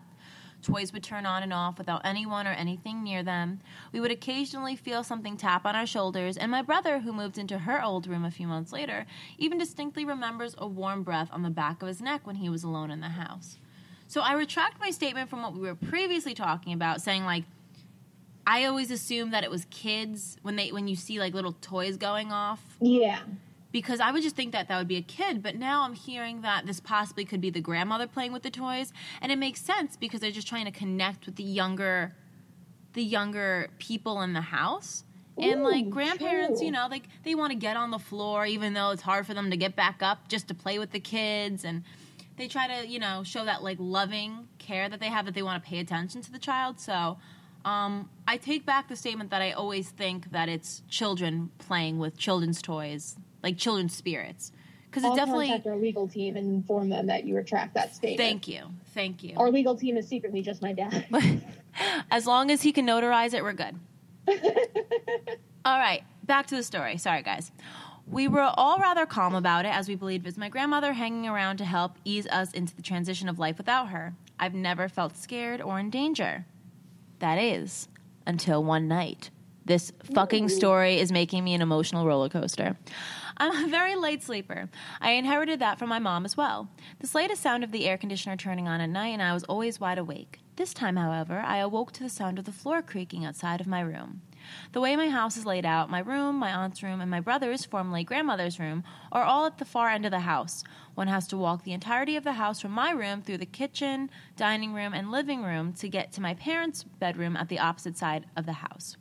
Toys 0.62 0.94
would 0.94 1.02
turn 1.02 1.26
on 1.26 1.42
and 1.42 1.52
off 1.52 1.76
without 1.76 2.06
anyone 2.06 2.46
or 2.46 2.52
anything 2.52 3.04
near 3.04 3.22
them. 3.22 3.60
We 3.92 4.00
would 4.00 4.10
occasionally 4.10 4.76
feel 4.76 5.04
something 5.04 5.36
tap 5.36 5.66
on 5.66 5.76
our 5.76 5.86
shoulders, 5.86 6.38
and 6.38 6.50
my 6.50 6.62
brother, 6.62 7.00
who 7.00 7.12
moved 7.12 7.36
into 7.36 7.58
her 7.58 7.82
old 7.82 8.06
room 8.06 8.24
a 8.24 8.30
few 8.30 8.46
months 8.46 8.72
later, 8.72 9.04
even 9.36 9.58
distinctly 9.58 10.06
remembers 10.06 10.54
a 10.56 10.66
warm 10.66 11.02
breath 11.02 11.28
on 11.32 11.42
the 11.42 11.50
back 11.50 11.82
of 11.82 11.88
his 11.88 12.00
neck 12.00 12.26
when 12.26 12.36
he 12.36 12.48
was 12.48 12.64
alone 12.64 12.90
in 12.90 13.00
the 13.00 13.08
house. 13.10 13.58
So 14.08 14.20
I 14.20 14.34
retract 14.34 14.80
my 14.80 14.90
statement 14.90 15.28
from 15.30 15.42
what 15.42 15.52
we 15.54 15.60
were 15.60 15.74
previously 15.74 16.34
talking 16.34 16.72
about, 16.72 17.00
saying 17.02 17.24
like 17.24 17.44
I 18.46 18.64
always 18.66 18.90
assumed 18.90 19.32
that 19.32 19.42
it 19.44 19.50
was 19.50 19.66
kids 19.70 20.36
when 20.42 20.56
they 20.56 20.70
when 20.70 20.86
you 20.88 20.96
see 20.96 21.18
like 21.18 21.34
little 21.34 21.56
toys 21.60 21.96
going 21.96 22.30
off 22.32 22.62
Yeah. 22.80 23.20
because 23.72 23.98
I 23.98 24.12
would 24.12 24.22
just 24.22 24.36
think 24.36 24.52
that 24.52 24.68
that 24.68 24.78
would 24.78 24.86
be 24.86 24.96
a 24.96 25.02
kid, 25.02 25.42
but 25.42 25.56
now 25.56 25.82
I'm 25.82 25.94
hearing 25.94 26.42
that 26.42 26.64
this 26.64 26.78
possibly 26.78 27.24
could 27.24 27.40
be 27.40 27.50
the 27.50 27.60
grandmother 27.60 28.06
playing 28.06 28.32
with 28.32 28.44
the 28.44 28.50
toys, 28.50 28.92
and 29.20 29.32
it 29.32 29.36
makes 29.38 29.60
sense 29.60 29.96
because 29.96 30.20
they're 30.20 30.30
just 30.30 30.46
trying 30.46 30.66
to 30.66 30.70
connect 30.70 31.26
with 31.26 31.34
the 31.34 31.42
younger, 31.42 32.14
the 32.92 33.02
younger 33.02 33.68
people 33.78 34.22
in 34.22 34.32
the 34.32 34.40
house. 34.40 35.02
And 35.38 35.62
like 35.64 35.90
grandparents, 35.90 36.60
true. 36.60 36.66
you 36.66 36.72
know, 36.72 36.86
like 36.88 37.02
they 37.24 37.34
want 37.34 37.50
to 37.50 37.58
get 37.58 37.76
on 37.76 37.90
the 37.90 37.98
floor, 37.98 38.46
even 38.46 38.72
though 38.72 38.92
it's 38.92 39.02
hard 39.02 39.26
for 39.26 39.34
them 39.34 39.50
to 39.50 39.56
get 39.58 39.76
back 39.76 40.02
up 40.02 40.28
just 40.28 40.48
to 40.48 40.54
play 40.54 40.78
with 40.78 40.92
the 40.92 41.00
kids, 41.00 41.62
and 41.62 41.82
they 42.36 42.48
try 42.48 42.66
to, 42.66 42.86
you 42.86 42.98
know, 42.98 43.22
show 43.24 43.44
that 43.44 43.62
like 43.62 43.78
loving 43.80 44.48
care 44.58 44.88
that 44.88 45.00
they 45.00 45.08
have 45.08 45.24
that 45.26 45.34
they 45.34 45.42
want 45.42 45.62
to 45.62 45.68
pay 45.68 45.78
attention 45.78 46.22
to 46.22 46.32
the 46.32 46.38
child. 46.38 46.80
So, 46.80 47.18
um, 47.64 48.10
I 48.28 48.36
take 48.36 48.64
back 48.64 48.88
the 48.88 48.96
statement 48.96 49.30
that 49.30 49.42
I 49.42 49.50
always 49.50 49.90
think 49.90 50.30
that 50.30 50.48
it's 50.48 50.82
children 50.88 51.50
playing 51.58 51.98
with 51.98 52.16
children's 52.16 52.62
toys, 52.62 53.16
like 53.42 53.58
children's 53.58 53.94
spirits, 53.94 54.52
because 54.88 55.02
it 55.02 55.16
definitely. 55.16 55.48
contact 55.48 55.66
our 55.66 55.76
legal 55.76 56.06
team 56.06 56.36
and 56.36 56.46
inform 56.48 56.90
them 56.90 57.06
that 57.06 57.24
you 57.24 57.34
retract 57.34 57.74
that 57.74 57.94
statement. 57.94 58.18
Thank 58.18 58.46
you, 58.46 58.66
thank 58.94 59.24
you. 59.24 59.34
Our 59.36 59.50
legal 59.50 59.74
team 59.74 59.96
is 59.96 60.06
secretly 60.06 60.42
just 60.42 60.62
my 60.62 60.72
dad. 60.72 61.06
as 62.10 62.26
long 62.26 62.52
as 62.52 62.62
he 62.62 62.72
can 62.72 62.86
notarize 62.86 63.34
it, 63.34 63.42
we're 63.42 63.52
good. 63.52 63.74
All 65.64 65.78
right, 65.78 66.04
back 66.22 66.46
to 66.46 66.56
the 66.56 66.62
story. 66.62 66.98
Sorry, 66.98 67.22
guys. 67.22 67.50
We 68.08 68.28
were 68.28 68.52
all 68.54 68.78
rather 68.78 69.04
calm 69.04 69.34
about 69.34 69.64
it 69.64 69.74
as 69.74 69.88
we 69.88 69.96
believed 69.96 70.24
it 70.24 70.28
was 70.28 70.38
my 70.38 70.48
grandmother 70.48 70.92
hanging 70.92 71.28
around 71.28 71.56
to 71.56 71.64
help 71.64 71.98
ease 72.04 72.26
us 72.28 72.52
into 72.52 72.74
the 72.74 72.82
transition 72.82 73.28
of 73.28 73.40
life 73.40 73.58
without 73.58 73.88
her. 73.88 74.14
I've 74.38 74.54
never 74.54 74.88
felt 74.88 75.16
scared 75.16 75.60
or 75.60 75.80
in 75.80 75.90
danger. 75.90 76.46
That 77.18 77.36
is, 77.38 77.88
until 78.24 78.62
one 78.62 78.86
night. 78.86 79.30
This 79.64 79.92
fucking 80.14 80.48
story 80.50 81.00
is 81.00 81.10
making 81.10 81.42
me 81.42 81.52
an 81.54 81.62
emotional 81.62 82.06
roller 82.06 82.28
coaster. 82.28 82.76
I'm 83.38 83.64
a 83.64 83.68
very 83.68 83.96
light 83.96 84.22
sleeper. 84.22 84.70
I 85.00 85.10
inherited 85.12 85.58
that 85.58 85.80
from 85.80 85.88
my 85.88 85.98
mom 85.98 86.24
as 86.24 86.36
well. 86.36 86.68
The 87.00 87.08
slightest 87.08 87.42
sound 87.42 87.64
of 87.64 87.72
the 87.72 87.86
air 87.86 87.98
conditioner 87.98 88.36
turning 88.36 88.68
on 88.68 88.80
at 88.80 88.88
night, 88.88 89.08
and 89.08 89.22
I 89.22 89.34
was 89.34 89.42
always 89.44 89.80
wide 89.80 89.98
awake. 89.98 90.38
This 90.54 90.72
time, 90.72 90.94
however, 90.96 91.40
I 91.40 91.58
awoke 91.58 91.90
to 91.92 92.04
the 92.04 92.08
sound 92.08 92.38
of 92.38 92.44
the 92.44 92.52
floor 92.52 92.80
creaking 92.80 93.24
outside 93.24 93.60
of 93.60 93.66
my 93.66 93.80
room. 93.80 94.22
The 94.72 94.80
way 94.80 94.96
my 94.96 95.08
house 95.08 95.36
is 95.36 95.46
laid 95.46 95.64
out, 95.64 95.90
my 95.90 96.00
room, 96.00 96.36
my 96.36 96.52
aunt's 96.52 96.82
room, 96.82 97.00
and 97.00 97.10
my 97.10 97.20
brother's, 97.20 97.64
formerly 97.64 98.04
grandmother's 98.04 98.58
room, 98.58 98.84
are 99.12 99.24
all 99.24 99.46
at 99.46 99.58
the 99.58 99.64
far 99.64 99.88
end 99.88 100.04
of 100.04 100.10
the 100.10 100.20
house. 100.20 100.64
One 100.94 101.08
has 101.08 101.26
to 101.28 101.36
walk 101.36 101.64
the 101.64 101.72
entirety 101.72 102.16
of 102.16 102.24
the 102.24 102.34
house 102.34 102.60
from 102.60 102.72
my 102.72 102.90
room 102.90 103.22
through 103.22 103.38
the 103.38 103.46
kitchen, 103.46 104.10
dining 104.36 104.74
room, 104.74 104.94
and 104.94 105.10
living 105.10 105.42
room 105.42 105.72
to 105.74 105.88
get 105.88 106.12
to 106.12 106.20
my 106.20 106.34
parents' 106.34 106.84
bedroom 106.84 107.36
at 107.36 107.48
the 107.48 107.58
opposite 107.58 107.96
side 107.96 108.26
of 108.36 108.46
the 108.46 108.54
house. 108.54 108.96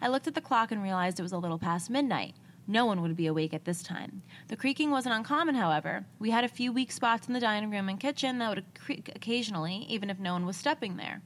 I 0.00 0.08
looked 0.08 0.26
at 0.26 0.34
the 0.34 0.40
clock 0.40 0.70
and 0.70 0.82
realized 0.82 1.18
it 1.18 1.22
was 1.22 1.32
a 1.32 1.38
little 1.38 1.58
past 1.58 1.90
midnight. 1.90 2.34
No 2.66 2.86
one 2.86 3.02
would 3.02 3.16
be 3.16 3.26
awake 3.26 3.52
at 3.54 3.64
this 3.64 3.82
time. 3.82 4.22
The 4.48 4.56
creaking 4.56 4.90
wasn't 4.90 5.16
uncommon, 5.16 5.56
however. 5.56 6.06
We 6.18 6.30
had 6.30 6.44
a 6.44 6.48
few 6.48 6.72
weak 6.72 6.92
spots 6.92 7.26
in 7.26 7.34
the 7.34 7.40
dining 7.40 7.70
room 7.70 7.88
and 7.88 7.98
kitchen 7.98 8.38
that 8.38 8.54
would 8.54 8.64
creak 8.78 9.10
occasionally, 9.14 9.86
even 9.88 10.10
if 10.10 10.18
no 10.18 10.32
one 10.32 10.46
was 10.46 10.56
stepping 10.56 10.96
there. 10.96 11.22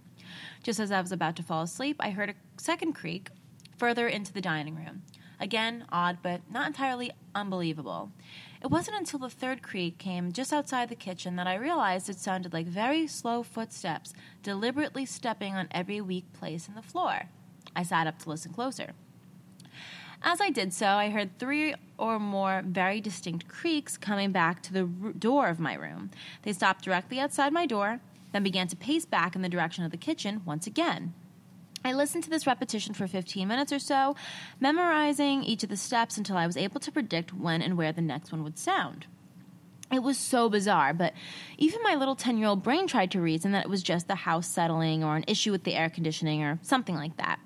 Just 0.62 0.80
as 0.80 0.90
I 0.90 1.00
was 1.00 1.12
about 1.12 1.37
to 1.37 1.42
fall 1.42 1.62
asleep, 1.62 1.96
I 2.00 2.11
heard 2.11 2.30
a 2.30 2.35
second 2.56 2.94
creak 2.94 3.28
further 3.76 4.09
into 4.09 4.33
the 4.33 4.40
dining 4.40 4.76
room. 4.76 5.02
Again, 5.38 5.85
odd, 5.92 6.18
but 6.23 6.40
not 6.50 6.66
entirely 6.66 7.11
unbelievable. 7.35 8.11
It 8.62 8.71
wasn't 8.71 8.97
until 8.97 9.18
the 9.18 9.28
third 9.28 9.62
creak 9.62 9.99
came 9.99 10.33
just 10.33 10.52
outside 10.52 10.88
the 10.88 10.95
kitchen 10.95 11.37
that 11.37 11.47
I 11.47 11.54
realized 11.56 12.09
it 12.09 12.18
sounded 12.18 12.52
like 12.52 12.66
very 12.66 13.06
slow 13.06 13.42
footsteps, 13.42 14.14
deliberately 14.42 15.04
stepping 15.04 15.54
on 15.54 15.68
every 15.71 16.00
weak 16.00 16.33
place 16.33 16.68
in 16.68 16.75
the 16.75 16.83
floor. 16.83 17.28
I 17.75 17.83
sat 17.83 18.06
up 18.06 18.18
to 18.21 18.30
listen 18.30 18.52
closer. 18.52 18.92
As 20.23 20.40
I 20.40 20.49
did 20.49 20.73
so, 20.73 20.87
I 20.87 21.11
heard 21.11 21.38
three 21.38 21.75
or 21.99 22.18
more 22.18 22.62
very 22.64 23.00
distinct 23.00 23.47
creaks 23.47 23.99
coming 23.99 24.33
back 24.33 24.62
to 24.62 24.73
the 24.73 24.88
r- 25.02 25.12
door 25.12 25.49
of 25.49 25.61
my 25.61 25.75
room. 25.75 26.11
They 26.42 26.54
stopped 26.54 26.85
directly 26.85 27.21
outside 27.21 27.52
my 27.52 27.66
door, 27.66 28.00
then 28.33 28.42
began 28.42 28.68
to 28.68 28.76
pace 28.76 29.04
back 29.04 29.37
in 29.37 29.42
the 29.42 29.49
direction 29.49 29.85
of 29.85 29.90
the 29.90 29.97
kitchen 29.99 30.42
once 30.47 30.66
again. 30.66 31.12
I 31.86 31.92
listened 31.92 32.24
to 32.24 32.30
this 32.30 32.48
repetition 32.48 32.94
for 32.94 33.06
15 33.06 33.46
minutes 33.46 33.72
or 33.72 33.78
so, 33.78 34.16
memorizing 34.58 35.44
each 35.44 35.62
of 35.62 35.68
the 35.68 35.76
steps 35.76 36.18
until 36.18 36.36
I 36.36 36.44
was 36.44 36.56
able 36.56 36.80
to 36.80 36.90
predict 36.90 37.32
when 37.32 37.62
and 37.62 37.78
where 37.78 37.92
the 37.92 38.00
next 38.00 38.32
one 38.32 38.42
would 38.42 38.58
sound. 38.58 39.06
It 39.92 40.02
was 40.02 40.18
so 40.18 40.48
bizarre, 40.48 40.92
but 40.92 41.12
even 41.58 41.84
my 41.84 41.94
little 41.94 42.16
10 42.16 42.38
year 42.38 42.48
old 42.48 42.64
brain 42.64 42.88
tried 42.88 43.12
to 43.12 43.20
reason 43.20 43.52
that 43.52 43.66
it 43.66 43.70
was 43.70 43.84
just 43.84 44.08
the 44.08 44.16
house 44.16 44.48
settling 44.48 45.04
or 45.04 45.14
an 45.14 45.24
issue 45.28 45.52
with 45.52 45.62
the 45.62 45.76
air 45.76 45.88
conditioning 45.88 46.42
or 46.42 46.58
something 46.60 46.96
like 46.96 47.16
that. 47.18 47.38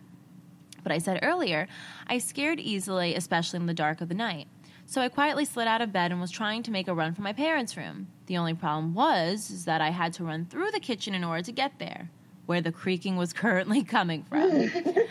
But 0.82 0.92
I 0.92 0.96
said 0.96 1.20
earlier, 1.22 1.68
I 2.06 2.16
scared 2.16 2.60
easily, 2.60 3.14
especially 3.14 3.58
in 3.58 3.66
the 3.66 3.74
dark 3.74 4.00
of 4.00 4.08
the 4.08 4.14
night. 4.14 4.48
So 4.86 5.02
I 5.02 5.10
quietly 5.10 5.44
slid 5.44 5.68
out 5.68 5.82
of 5.82 5.92
bed 5.92 6.12
and 6.12 6.20
was 6.20 6.30
trying 6.30 6.62
to 6.62 6.70
make 6.70 6.88
a 6.88 6.94
run 6.94 7.12
for 7.12 7.20
my 7.20 7.34
parents' 7.34 7.76
room. 7.76 8.06
The 8.24 8.38
only 8.38 8.54
problem 8.54 8.94
was 8.94 9.66
that 9.66 9.82
I 9.82 9.90
had 9.90 10.14
to 10.14 10.24
run 10.24 10.46
through 10.46 10.70
the 10.70 10.80
kitchen 10.80 11.14
in 11.14 11.24
order 11.24 11.42
to 11.42 11.52
get 11.52 11.78
there 11.78 12.08
where 12.50 12.60
the 12.60 12.72
creaking 12.72 13.16
was 13.16 13.32
currently 13.32 13.84
coming 13.96 14.24
from. 14.24 14.68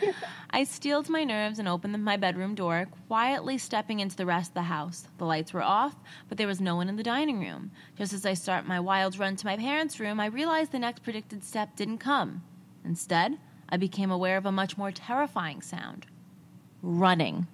I 0.50 0.66
steeled 0.66 1.08
my 1.08 1.24
nerves 1.24 1.58
and 1.58 1.70
opened 1.70 2.04
my 2.04 2.18
bedroom 2.18 2.54
door, 2.54 2.90
quietly 3.08 3.58
stepping 3.58 4.02
into 4.02 4.18
the 4.18 4.26
rest 4.26 4.50
of 4.50 4.56
the 4.56 4.64
house. 4.64 5.08
The 5.20 5.24
lights 5.24 5.54
were 5.54 5.64
off, 5.64 5.96
but 6.28 6.38
there 6.38 6.48
was 6.48 6.60
no 6.60 6.76
one 6.76 6.90
in 6.90 6.98
the 6.98 7.02
dining 7.02 7.40
room. 7.40 7.72
Just 7.98 8.12
as 8.12 8.26
I 8.26 8.34
start 8.34 8.68
my 8.68 8.82
wild 8.82 9.18
run 9.18 9.38
to 9.38 9.46
my 9.46 9.56
parents' 9.56 10.02
room, 10.02 10.20
I 10.20 10.26
realized 10.26 10.74
the 10.74 10.80
next 10.80 11.02
predicted 11.02 11.46
step 11.46 11.78
didn't 11.78 12.00
come. 12.00 12.44
Instead, 12.84 13.38
I 13.70 13.78
became 13.78 14.12
aware 14.12 14.36
of 14.36 14.46
a 14.46 14.52
much 14.52 14.78
more 14.78 14.92
terrifying 14.92 15.62
sound 15.62 16.08
running. 16.82 17.48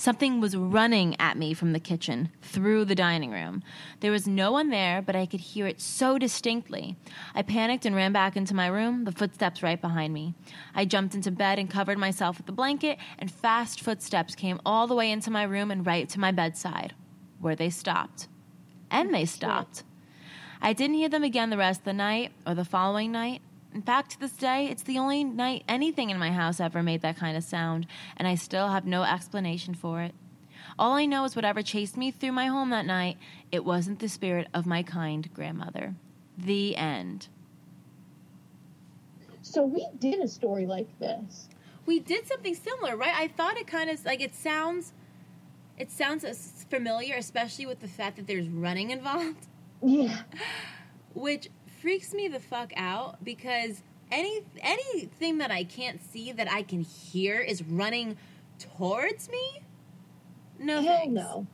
Something 0.00 0.40
was 0.40 0.56
running 0.56 1.14
at 1.20 1.36
me 1.36 1.52
from 1.52 1.74
the 1.74 1.78
kitchen, 1.78 2.30
through 2.40 2.86
the 2.86 2.94
dining 2.94 3.32
room. 3.32 3.62
There 4.00 4.10
was 4.10 4.26
no 4.26 4.50
one 4.50 4.70
there, 4.70 5.02
but 5.02 5.14
I 5.14 5.26
could 5.26 5.40
hear 5.40 5.66
it 5.66 5.78
so 5.78 6.16
distinctly. 6.16 6.96
I 7.34 7.42
panicked 7.42 7.84
and 7.84 7.94
ran 7.94 8.10
back 8.10 8.34
into 8.34 8.54
my 8.54 8.68
room, 8.68 9.04
the 9.04 9.12
footsteps 9.12 9.62
right 9.62 9.78
behind 9.78 10.14
me. 10.14 10.32
I 10.74 10.86
jumped 10.86 11.14
into 11.14 11.30
bed 11.30 11.58
and 11.58 11.68
covered 11.68 11.98
myself 11.98 12.38
with 12.38 12.46
the 12.46 12.52
blanket, 12.52 12.96
and 13.18 13.30
fast 13.30 13.82
footsteps 13.82 14.34
came 14.34 14.58
all 14.64 14.86
the 14.86 14.94
way 14.94 15.10
into 15.10 15.30
my 15.30 15.42
room 15.42 15.70
and 15.70 15.86
right 15.86 16.08
to 16.08 16.18
my 16.18 16.32
bedside, 16.32 16.94
where 17.38 17.54
they 17.54 17.68
stopped. 17.68 18.26
And 18.90 19.12
they 19.12 19.26
stopped. 19.26 19.84
I 20.62 20.72
didn't 20.72 20.96
hear 20.96 21.10
them 21.10 21.24
again 21.24 21.50
the 21.50 21.58
rest 21.58 21.80
of 21.80 21.84
the 21.84 21.92
night 21.92 22.32
or 22.46 22.54
the 22.54 22.64
following 22.64 23.12
night. 23.12 23.42
In 23.72 23.82
fact, 23.82 24.12
to 24.12 24.20
this 24.20 24.32
day, 24.32 24.66
it's 24.66 24.82
the 24.82 24.98
only 24.98 25.22
night 25.22 25.64
anything 25.68 26.10
in 26.10 26.18
my 26.18 26.32
house 26.32 26.60
ever 26.60 26.82
made 26.82 27.02
that 27.02 27.16
kind 27.16 27.36
of 27.36 27.44
sound, 27.44 27.86
and 28.16 28.26
I 28.26 28.34
still 28.34 28.68
have 28.68 28.84
no 28.84 29.02
explanation 29.04 29.74
for 29.74 30.02
it. 30.02 30.14
All 30.78 30.92
I 30.92 31.06
know 31.06 31.24
is 31.24 31.36
whatever 31.36 31.62
chased 31.62 31.96
me 31.96 32.10
through 32.10 32.32
my 32.32 32.46
home 32.46 32.70
that 32.70 32.86
night, 32.86 33.18
it 33.52 33.64
wasn't 33.64 34.00
the 34.00 34.08
spirit 34.08 34.48
of 34.52 34.66
my 34.66 34.82
kind 34.82 35.32
grandmother. 35.32 35.94
The 36.36 36.76
end. 36.76 37.28
So 39.42 39.64
we 39.64 39.86
did 39.98 40.20
a 40.20 40.28
story 40.28 40.66
like 40.66 40.88
this. 40.98 41.48
We 41.86 42.00
did 42.00 42.26
something 42.26 42.54
similar, 42.54 42.96
right? 42.96 43.14
I 43.14 43.28
thought 43.28 43.56
it 43.56 43.66
kind 43.66 43.90
of 43.90 44.04
like 44.04 44.20
it 44.20 44.34
sounds 44.34 44.92
it 45.78 45.90
sounds 45.90 46.66
familiar, 46.68 47.16
especially 47.16 47.66
with 47.66 47.80
the 47.80 47.88
fact 47.88 48.16
that 48.16 48.26
there's 48.26 48.48
running 48.48 48.90
involved. 48.90 49.46
Yeah. 49.82 50.22
Which 51.14 51.48
freaks 51.80 52.12
me 52.14 52.28
the 52.28 52.40
fuck 52.40 52.72
out 52.76 53.22
because 53.24 53.82
any 54.10 54.42
anything 54.60 55.38
that 55.38 55.50
I 55.50 55.64
can't 55.64 56.00
see 56.02 56.32
that 56.32 56.50
I 56.50 56.62
can 56.62 56.80
hear 56.82 57.38
is 57.40 57.62
running 57.62 58.16
towards 58.58 59.28
me. 59.30 59.62
No 60.58 60.82
Hell 60.82 60.98
thanks. 60.98 61.14
no. 61.14 61.46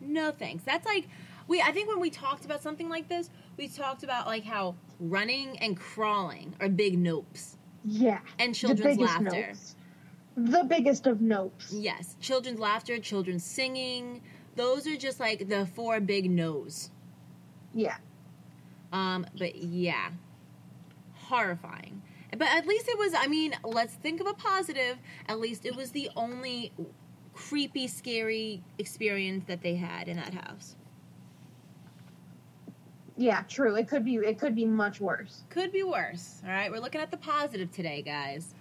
No 0.00 0.30
thanks. 0.30 0.64
That's 0.64 0.86
like 0.86 1.06
we 1.48 1.60
I 1.60 1.72
think 1.72 1.88
when 1.88 2.00
we 2.00 2.10
talked 2.10 2.44
about 2.44 2.62
something 2.62 2.88
like 2.88 3.08
this, 3.08 3.30
we 3.56 3.68
talked 3.68 4.02
about 4.02 4.26
like 4.26 4.44
how 4.44 4.74
running 5.00 5.58
and 5.58 5.76
crawling 5.76 6.54
are 6.60 6.68
big 6.68 6.98
nopes. 6.98 7.56
Yeah. 7.84 8.20
And 8.38 8.54
children's 8.54 8.98
laughter. 8.98 9.30
nopes. 9.30 9.74
The 10.36 10.64
biggest 10.64 11.06
of 11.06 11.18
nopes. 11.18 11.68
Yes, 11.70 12.16
children's 12.20 12.58
laughter, 12.58 12.98
children's 12.98 13.44
singing. 13.44 14.22
Those 14.56 14.86
are 14.86 14.96
just 14.96 15.20
like 15.20 15.48
the 15.48 15.66
four 15.66 16.00
big 16.00 16.30
no's. 16.30 16.90
Yeah. 17.72 17.96
Um, 18.94 19.26
but 19.36 19.56
yeah, 19.56 20.10
horrifying. 21.14 22.00
But 22.30 22.48
at 22.48 22.66
least 22.66 22.88
it 22.88 22.96
was. 22.96 23.12
I 23.16 23.26
mean, 23.26 23.54
let's 23.64 23.94
think 23.94 24.20
of 24.20 24.26
a 24.28 24.34
positive. 24.34 24.98
At 25.28 25.40
least 25.40 25.66
it 25.66 25.74
was 25.74 25.90
the 25.90 26.08
only 26.16 26.72
creepy, 27.34 27.88
scary 27.88 28.62
experience 28.78 29.44
that 29.48 29.62
they 29.62 29.74
had 29.74 30.08
in 30.08 30.16
that 30.16 30.32
house. 30.32 30.76
Yeah, 33.16 33.42
true. 33.42 33.74
It 33.76 33.88
could 33.88 34.04
be 34.04 34.14
it 34.14 34.38
could 34.38 34.54
be 34.54 34.64
much 34.64 35.00
worse. 35.00 35.42
Could 35.50 35.72
be 35.72 35.82
worse. 35.82 36.40
All 36.44 36.50
right, 36.50 36.70
we're 36.70 36.80
looking 36.80 37.00
at 37.00 37.10
the 37.10 37.16
positive 37.16 37.72
today, 37.72 38.00
guys. 38.00 38.54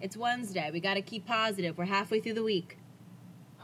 It's 0.00 0.16
Wednesday. 0.16 0.70
We 0.72 0.78
got 0.80 0.94
to 0.94 1.02
keep 1.02 1.26
positive. 1.26 1.78
We're 1.78 1.86
halfway 1.86 2.20
through 2.20 2.34
the 2.34 2.42
week. 2.44 2.78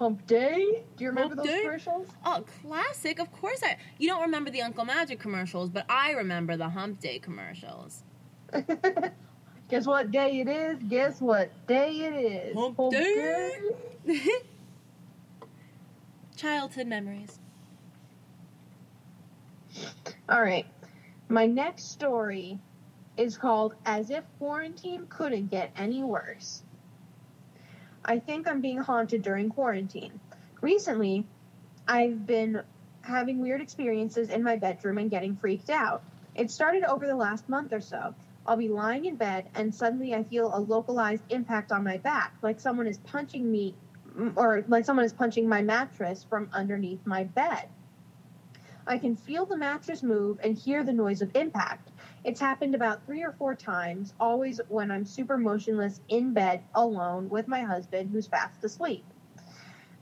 Hump 0.00 0.26
day? 0.26 0.82
Do 0.96 1.04
you 1.04 1.10
remember 1.10 1.34
Hump 1.34 1.46
those 1.46 1.54
day? 1.54 1.60
commercials? 1.60 2.08
Oh, 2.24 2.42
classic. 2.62 3.18
Of 3.18 3.30
course 3.32 3.62
I. 3.62 3.76
You 3.98 4.08
don't 4.08 4.22
remember 4.22 4.50
the 4.50 4.62
Uncle 4.62 4.86
Magic 4.86 5.20
commercials, 5.20 5.68
but 5.68 5.84
I 5.90 6.12
remember 6.12 6.56
the 6.56 6.70
Hump 6.70 7.00
Day 7.00 7.18
commercials. 7.18 8.02
Guess 9.68 9.86
what 9.86 10.10
day 10.10 10.40
it 10.40 10.48
is? 10.48 10.78
Guess 10.88 11.20
what 11.20 11.50
day 11.66 11.90
it 11.90 12.14
is? 12.14 12.56
Hump 12.56 12.78
day. 12.90 13.52
Childhood 16.36 16.86
memories. 16.86 17.38
All 20.30 20.40
right. 20.40 20.64
My 21.28 21.44
next 21.44 21.90
story 21.92 22.58
is 23.18 23.36
called 23.36 23.74
As 23.84 24.08
If 24.08 24.24
Quarantine 24.38 25.08
Couldn't 25.10 25.50
Get 25.50 25.72
Any 25.76 26.02
Worse. 26.02 26.62
I 28.04 28.18
think 28.18 28.48
I'm 28.48 28.60
being 28.60 28.78
haunted 28.78 29.22
during 29.22 29.50
quarantine. 29.50 30.18
Recently, 30.60 31.26
I've 31.86 32.26
been 32.26 32.62
having 33.02 33.40
weird 33.40 33.60
experiences 33.60 34.30
in 34.30 34.42
my 34.42 34.56
bedroom 34.56 34.98
and 34.98 35.10
getting 35.10 35.36
freaked 35.36 35.70
out. 35.70 36.02
It 36.34 36.50
started 36.50 36.84
over 36.84 37.06
the 37.06 37.16
last 37.16 37.48
month 37.48 37.72
or 37.72 37.80
so. 37.80 38.14
I'll 38.46 38.56
be 38.56 38.68
lying 38.68 39.04
in 39.04 39.16
bed 39.16 39.48
and 39.54 39.74
suddenly 39.74 40.14
I 40.14 40.24
feel 40.24 40.54
a 40.54 40.58
localized 40.58 41.24
impact 41.30 41.72
on 41.72 41.84
my 41.84 41.98
back, 41.98 42.34
like 42.42 42.58
someone 42.58 42.86
is 42.86 42.98
punching 42.98 43.50
me 43.50 43.74
mm, 44.16 44.32
or 44.36 44.64
like 44.68 44.84
someone 44.84 45.04
is 45.04 45.12
punching 45.12 45.48
my 45.48 45.62
mattress 45.62 46.24
from 46.28 46.48
underneath 46.52 47.06
my 47.06 47.24
bed. 47.24 47.68
I 48.86 48.98
can 48.98 49.14
feel 49.14 49.46
the 49.46 49.56
mattress 49.56 50.02
move 50.02 50.40
and 50.42 50.56
hear 50.56 50.82
the 50.82 50.92
noise 50.92 51.22
of 51.22 51.36
impact. 51.36 51.90
It's 52.22 52.40
happened 52.40 52.74
about 52.74 53.06
three 53.06 53.22
or 53.22 53.32
four 53.32 53.54
times, 53.54 54.12
always 54.20 54.60
when 54.68 54.90
I'm 54.90 55.06
super 55.06 55.38
motionless 55.38 56.00
in 56.08 56.34
bed 56.34 56.62
alone 56.74 57.30
with 57.30 57.48
my 57.48 57.62
husband 57.62 58.10
who's 58.10 58.26
fast 58.26 58.62
asleep. 58.62 59.04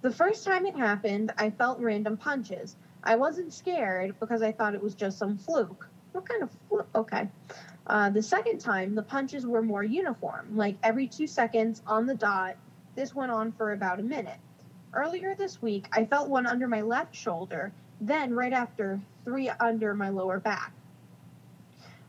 The 0.03 0.11
first 0.11 0.45
time 0.45 0.67
it 0.67 0.77
happened, 0.77 1.33
I 1.39 1.51
felt 1.51 1.79
random 1.79 2.17
punches. 2.17 2.75
I 3.05 3.15
wasn't 3.15 3.53
scared 3.53 4.19
because 4.19 4.43
I 4.43 4.51
thought 4.51 4.75
it 4.75 4.83
was 4.83 4.97
just 4.97 5.17
some 5.19 5.39
fluke. 5.39 5.89
What 6.11 6.29
kind 6.29 6.43
of 6.43 6.51
fluke? 6.69 6.89
Okay. 6.95 7.29
Uh, 7.87 8.11
the 8.11 8.23
second 8.23 8.59
time, 8.59 8.97
the 8.97 9.03
punches 9.03 9.47
were 9.47 9.63
more 9.63 9.85
uniform, 9.85 10.57
like 10.57 10.77
every 10.83 11.07
two 11.07 11.29
seconds 11.29 11.83
on 11.87 12.07
the 12.07 12.17
dot. 12.17 12.57
This 12.97 13.15
went 13.15 13.31
on 13.31 13.53
for 13.53 13.73
about 13.73 14.01
a 14.01 14.03
minute. 14.03 14.39
Earlier 14.93 15.37
this 15.37 15.63
week, 15.63 15.87
I 15.93 16.05
felt 16.05 16.29
one 16.29 16.47
under 16.47 16.67
my 16.67 16.81
left 16.81 17.15
shoulder, 17.15 17.73
then 18.01 18.35
right 18.35 18.53
after, 18.53 19.01
three 19.25 19.49
under 19.61 19.95
my 19.95 20.09
lower 20.09 20.41
back. 20.41 20.73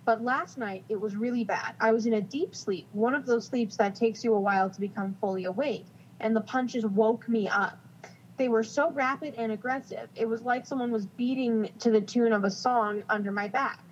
But 0.10 0.24
last 0.24 0.58
night, 0.58 0.86
it 0.90 1.00
was 1.00 1.16
really 1.16 1.44
bad. 1.44 1.76
I 1.80 1.92
was 1.92 2.08
in 2.08 2.14
a 2.14 2.22
deep 2.22 2.56
sleep, 2.56 2.88
one 2.94 3.14
of 3.14 3.28
those 3.28 3.46
sleeps 3.46 3.78
that 3.78 3.94
takes 3.94 4.24
you 4.24 4.34
a 4.34 4.40
while 4.40 4.68
to 4.68 4.80
become 4.80 5.16
fully 5.22 5.46
awake, 5.46 5.86
and 6.20 6.36
the 6.36 6.42
punches 6.42 6.84
woke 6.84 7.30
me 7.30 7.48
up. 7.48 7.78
They 8.38 8.50
were 8.50 8.64
so 8.64 8.90
rapid 8.90 9.36
and 9.36 9.52
aggressive. 9.52 10.10
It 10.16 10.28
was 10.28 10.42
like 10.42 10.66
someone 10.66 10.92
was 10.92 11.06
beating 11.06 11.70
to 11.78 11.92
the 11.92 12.02
tune 12.02 12.34
of 12.34 12.44
a 12.44 12.50
song 12.50 13.04
under 13.08 13.32
my 13.32 13.50
back. 13.50 13.84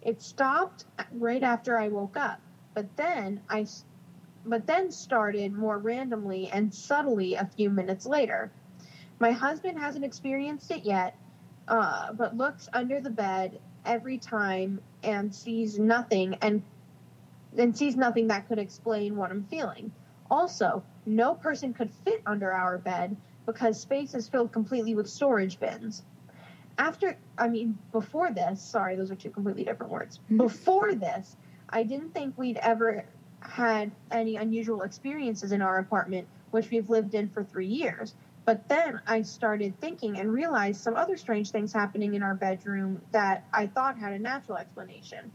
It 0.00 0.20
stopped 0.20 0.86
right 1.12 1.44
after 1.44 1.78
I 1.78 1.86
woke 1.86 2.16
up, 2.16 2.40
but 2.74 2.96
then 2.96 3.40
I 3.48 3.64
but 4.44 4.66
then 4.66 4.90
started 4.90 5.52
more 5.52 5.78
randomly 5.78 6.48
and 6.48 6.74
subtly 6.74 7.36
a 7.36 7.48
few 7.56 7.70
minutes 7.70 8.04
later. 8.04 8.50
My 9.20 9.30
husband 9.30 9.78
hasn't 9.78 10.04
experienced 10.04 10.72
it 10.72 10.84
yet, 10.84 11.16
uh, 11.68 12.12
but 12.14 12.36
looks 12.36 12.68
under 12.72 13.00
the 13.00 13.10
bed 13.10 13.60
every 13.84 14.18
time 14.18 14.80
and 15.02 15.34
sees 15.34 15.78
nothing 15.78 16.36
and 16.42 16.62
and 17.56 17.76
sees 17.76 17.96
nothing 17.96 18.28
that 18.28 18.48
could 18.48 18.58
explain 18.58 19.16
what 19.16 19.30
I'm 19.30 19.44
feeling. 19.44 19.92
Also, 20.30 20.82
no 21.04 21.34
person 21.34 21.74
could 21.74 21.90
fit 21.90 22.22
under 22.24 22.50
our 22.52 22.78
bed 22.78 23.16
because 23.44 23.78
space 23.78 24.14
is 24.14 24.28
filled 24.28 24.52
completely 24.52 24.94
with 24.94 25.08
storage 25.08 25.60
bins. 25.60 26.02
After, 26.78 27.18
I 27.36 27.48
mean, 27.48 27.76
before 27.90 28.32
this, 28.32 28.62
sorry, 28.62 28.96
those 28.96 29.10
are 29.10 29.14
two 29.14 29.30
completely 29.30 29.64
different 29.64 29.92
words. 29.92 30.20
Before 30.36 30.94
this, 30.94 31.36
I 31.68 31.82
didn't 31.82 32.14
think 32.14 32.38
we'd 32.38 32.56
ever 32.56 33.04
had 33.40 33.90
any 34.10 34.36
unusual 34.36 34.82
experiences 34.82 35.52
in 35.52 35.60
our 35.60 35.78
apartment, 35.78 36.26
which 36.50 36.70
we've 36.70 36.88
lived 36.88 37.14
in 37.14 37.28
for 37.28 37.44
three 37.44 37.66
years. 37.66 38.14
But 38.44 38.68
then 38.68 39.00
I 39.06 39.22
started 39.22 39.78
thinking 39.80 40.18
and 40.18 40.32
realized 40.32 40.80
some 40.80 40.96
other 40.96 41.16
strange 41.16 41.50
things 41.52 41.72
happening 41.72 42.14
in 42.14 42.24
our 42.24 42.34
bedroom 42.34 43.00
that 43.12 43.46
I 43.52 43.68
thought 43.68 43.96
had 43.96 44.12
a 44.12 44.18
natural 44.18 44.58
explanation. 44.58 45.30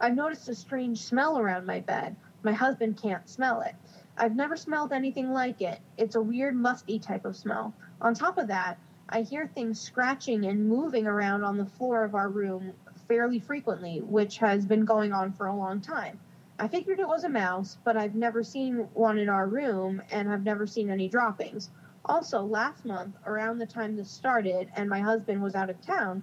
I've 0.00 0.14
noticed 0.14 0.48
a 0.50 0.54
strange 0.54 1.02
smell 1.02 1.38
around 1.38 1.64
my 1.64 1.80
bed, 1.80 2.14
My 2.42 2.52
husband 2.52 3.00
can't 3.00 3.26
smell 3.26 3.62
it. 3.62 3.74
I've 4.18 4.36
never 4.36 4.54
smelled 4.54 4.92
anything 4.92 5.32
like 5.32 5.62
it. 5.62 5.80
It's 5.96 6.14
a 6.14 6.20
weird, 6.20 6.54
musty 6.54 6.98
type 6.98 7.24
of 7.24 7.36
smell. 7.36 7.72
On 8.02 8.12
top 8.12 8.36
of 8.36 8.48
that, 8.48 8.78
I 9.08 9.22
hear 9.22 9.46
things 9.46 9.80
scratching 9.80 10.44
and 10.44 10.68
moving 10.68 11.06
around 11.06 11.42
on 11.42 11.56
the 11.56 11.64
floor 11.64 12.04
of 12.04 12.14
our 12.14 12.28
room 12.28 12.74
fairly 13.08 13.38
frequently, 13.38 14.02
which 14.02 14.38
has 14.38 14.66
been 14.66 14.84
going 14.84 15.12
on 15.12 15.32
for 15.32 15.46
a 15.46 15.56
long 15.56 15.80
time. 15.80 16.20
I 16.58 16.68
figured 16.68 17.00
it 17.00 17.08
was 17.08 17.24
a 17.24 17.28
mouse, 17.28 17.78
but 17.82 17.96
I've 17.96 18.14
never 18.14 18.44
seen 18.44 18.88
one 18.92 19.18
in 19.18 19.28
our 19.28 19.48
room 19.48 20.02
and 20.10 20.30
I've 20.30 20.44
never 20.44 20.66
seen 20.66 20.90
any 20.90 21.08
droppings. 21.08 21.70
Also, 22.06 22.42
last 22.42 22.84
month, 22.84 23.16
around 23.24 23.58
the 23.58 23.66
time 23.66 23.96
this 23.96 24.10
started 24.10 24.70
and 24.76 24.90
my 24.90 25.00
husband 25.00 25.42
was 25.42 25.54
out 25.54 25.70
of 25.70 25.80
town, 25.80 26.22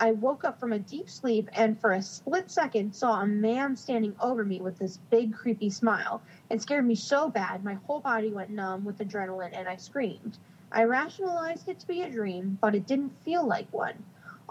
I 0.00 0.12
woke 0.12 0.44
up 0.44 0.58
from 0.58 0.72
a 0.72 0.78
deep 0.78 1.10
sleep 1.10 1.50
and 1.52 1.78
for 1.78 1.92
a 1.92 2.00
split 2.00 2.50
second 2.50 2.94
saw 2.94 3.20
a 3.20 3.26
man 3.26 3.76
standing 3.76 4.16
over 4.18 4.46
me 4.46 4.62
with 4.62 4.78
this 4.78 4.96
big, 4.96 5.34
creepy 5.34 5.68
smile. 5.68 6.22
It 6.48 6.62
scared 6.62 6.86
me 6.86 6.94
so 6.94 7.28
bad, 7.28 7.62
my 7.62 7.74
whole 7.74 8.00
body 8.00 8.32
went 8.32 8.48
numb 8.48 8.82
with 8.86 8.96
adrenaline 8.96 9.50
and 9.52 9.68
I 9.68 9.76
screamed. 9.76 10.38
I 10.72 10.84
rationalized 10.84 11.68
it 11.68 11.80
to 11.80 11.86
be 11.86 12.00
a 12.00 12.10
dream, 12.10 12.56
but 12.62 12.74
it 12.74 12.86
didn't 12.86 13.22
feel 13.22 13.46
like 13.46 13.70
one. 13.74 14.02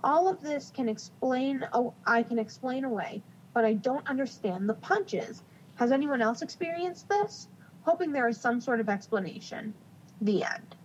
All 0.04 0.28
of 0.28 0.40
this 0.40 0.70
can 0.70 0.88
explain, 0.88 1.68
oh, 1.74 1.96
I 2.06 2.22
can 2.22 2.38
explain 2.38 2.84
away, 2.84 3.24
but 3.56 3.66
I 3.66 3.74
don't 3.74 4.08
understand 4.08 4.70
the 4.70 4.76
punches. 4.76 5.42
Has 5.78 5.92
anyone 5.92 6.22
else 6.22 6.44
experienced 6.44 7.10
this? 7.10 7.48
Hoping 7.86 8.12
there 8.12 8.28
is 8.28 8.40
some 8.40 8.62
sort 8.62 8.80
of 8.80 8.88
explanation. 8.88 9.74
The 10.22 10.44
end. 10.44 10.76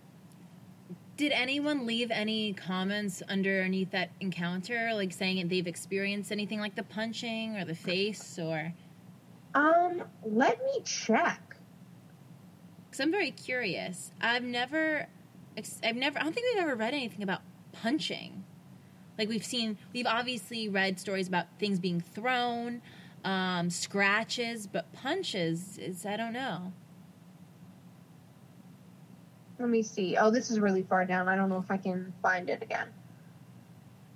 Did 1.17 1.31
anyone 1.31 1.85
leave 1.85 2.11
any 2.11 2.53
comments 2.53 3.21
underneath 3.29 3.91
that 3.91 4.11
encounter, 4.19 4.91
like 4.93 5.13
saying 5.13 5.47
they've 5.47 5.67
experienced 5.67 6.31
anything 6.31 6.59
like 6.59 6.75
the 6.75 6.83
punching 6.83 7.55
or 7.55 7.63
the 7.63 7.75
face, 7.75 8.37
or? 8.37 8.73
Um, 9.53 10.03
let 10.23 10.61
me 10.65 10.81
check. 10.83 11.55
Because 12.85 12.99
I'm 12.99 13.11
very 13.11 13.31
curious. 13.31 14.11
I've 14.19 14.43
never, 14.43 15.07
I've 15.83 15.95
never, 15.95 16.19
I 16.19 16.23
don't 16.23 16.33
think 16.33 16.47
we've 16.53 16.63
ever 16.63 16.75
read 16.75 16.93
anything 16.93 17.23
about 17.23 17.41
punching. 17.71 18.43
Like 19.17 19.29
we've 19.29 19.45
seen, 19.45 19.77
we've 19.93 20.05
obviously 20.05 20.67
read 20.67 20.99
stories 20.99 21.29
about 21.29 21.45
things 21.59 21.79
being 21.79 22.01
thrown, 22.01 22.81
um, 23.23 23.69
scratches, 23.69 24.67
but 24.67 24.91
punches 24.91 25.77
is 25.77 26.05
I 26.05 26.17
don't 26.17 26.33
know. 26.33 26.73
Let 29.59 29.69
me 29.69 29.83
see. 29.83 30.17
Oh, 30.17 30.31
this 30.31 30.51
is 30.51 30.59
really 30.59 30.83
far 30.83 31.05
down. 31.05 31.27
I 31.27 31.35
don't 31.35 31.49
know 31.49 31.59
if 31.59 31.71
I 31.71 31.77
can 31.77 32.13
find 32.21 32.49
it 32.49 32.61
again. 32.61 32.89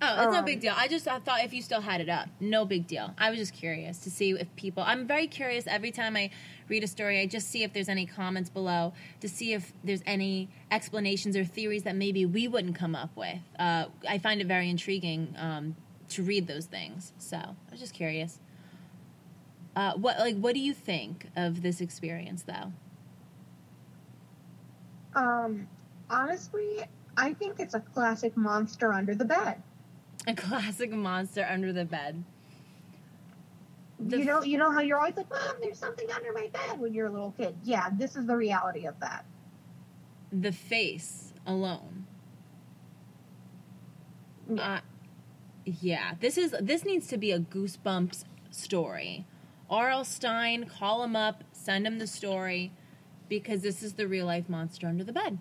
Oh, 0.02 0.16
it's 0.16 0.28
um, 0.28 0.34
no 0.34 0.42
big 0.44 0.62
deal. 0.62 0.74
I 0.76 0.88
just 0.88 1.08
I 1.08 1.20
thought 1.20 1.44
if 1.44 1.54
you 1.54 1.62
still 1.62 1.82
had 1.82 2.00
it 2.00 2.08
up, 2.08 2.30
no 2.40 2.64
big 2.64 2.88
deal. 2.88 3.14
I 3.18 3.30
was 3.30 3.40
just 3.40 3.54
curious 3.54 3.98
to 4.00 4.10
see 4.10 4.32
if 4.32 4.54
people. 4.56 4.82
I'm 4.86 5.06
very 5.06 5.28
curious 5.28 5.68
every 5.68 5.92
time 5.92 6.16
I 6.16 6.30
read 6.70 6.84
a 6.84 6.88
story. 6.88 7.20
I 7.20 7.26
just 7.26 7.50
see 7.50 7.64
if 7.64 7.74
there's 7.74 7.90
any 7.90 8.06
comments 8.06 8.50
below 8.50 8.94
to 9.20 9.28
see 9.28 9.54
if 9.54 9.74
there's 9.84 10.02
any 10.06 10.50
explanations 10.72 11.36
or 11.36 11.44
theories 11.44 11.84
that 11.84 11.98
maybe 11.98 12.26
we 12.26 12.48
wouldn't 12.48 12.76
come 12.76 12.96
up 12.96 13.16
with. 13.18 13.40
Uh, 13.58 13.86
I 14.08 14.20
find 14.20 14.40
it 14.40 14.48
very 14.48 14.70
intriguing 14.70 15.36
um, 15.38 15.76
to 16.10 16.24
read 16.24 16.48
those 16.48 16.66
things. 16.66 17.12
So 17.18 17.38
I 17.38 17.72
was 17.72 17.82
just 17.82 17.94
curious. 17.94 18.40
Uh, 19.76 19.94
what 19.94 20.18
like 20.20 20.38
what 20.38 20.54
do 20.54 20.62
you 20.62 20.74
think 20.74 21.28
of 21.36 21.62
this 21.62 21.82
experience 21.82 22.44
though? 22.44 22.72
Um, 25.16 25.68
honestly, 26.10 26.82
I 27.18 27.34
think 27.34 27.60
it's 27.60 27.74
a 27.74 27.80
classic 27.80 28.36
monster 28.38 28.94
under 28.94 29.16
the 29.16 29.26
bed. 29.26 29.62
A 30.28 30.34
classic 30.36 30.92
monster 30.92 31.46
under 31.50 31.74
the 31.74 31.86
bed. 31.86 32.24
The 34.00 34.20
you 34.20 34.26
know, 34.26 34.44
you 34.44 34.58
know 34.58 34.72
how 34.72 34.80
you're 34.80 34.98
always 34.98 35.18
like, 35.18 35.30
"Mom, 35.30 35.56
there's 35.62 35.78
something 35.78 36.10
under 36.12 36.32
my 36.32 36.48
bed" 36.54 36.80
when 36.80 36.94
you're 36.94 37.08
a 37.08 37.12
little 37.12 37.34
kid. 37.38 37.56
Yeah, 37.64 37.90
this 37.92 38.16
is 38.16 38.26
the 38.26 38.36
reality 38.36 38.86
of 38.86 38.98
that. 39.02 39.26
The 40.32 40.54
face 40.54 41.34
alone. 41.46 42.06
Yeah. 44.50 44.76
Uh, 44.76 44.80
yeah, 45.66 46.14
this 46.22 46.38
is 46.38 46.56
this 46.62 46.86
needs 46.86 47.08
to 47.08 47.18
be 47.18 47.32
a 47.32 47.40
goosebumps 47.40 48.24
story. 48.52 49.26
R.L. 49.70 50.06
Stine, 50.06 50.66
call 50.66 51.04
him 51.04 51.16
up, 51.16 51.44
send 51.52 51.86
him 51.86 52.00
the 52.00 52.08
story 52.08 52.72
because 53.30 53.62
this 53.62 53.82
is 53.82 53.94
the 53.94 54.08
real 54.08 54.26
life 54.26 54.50
monster 54.50 54.88
under 54.88 55.04
the 55.04 55.14
bed. 55.14 55.38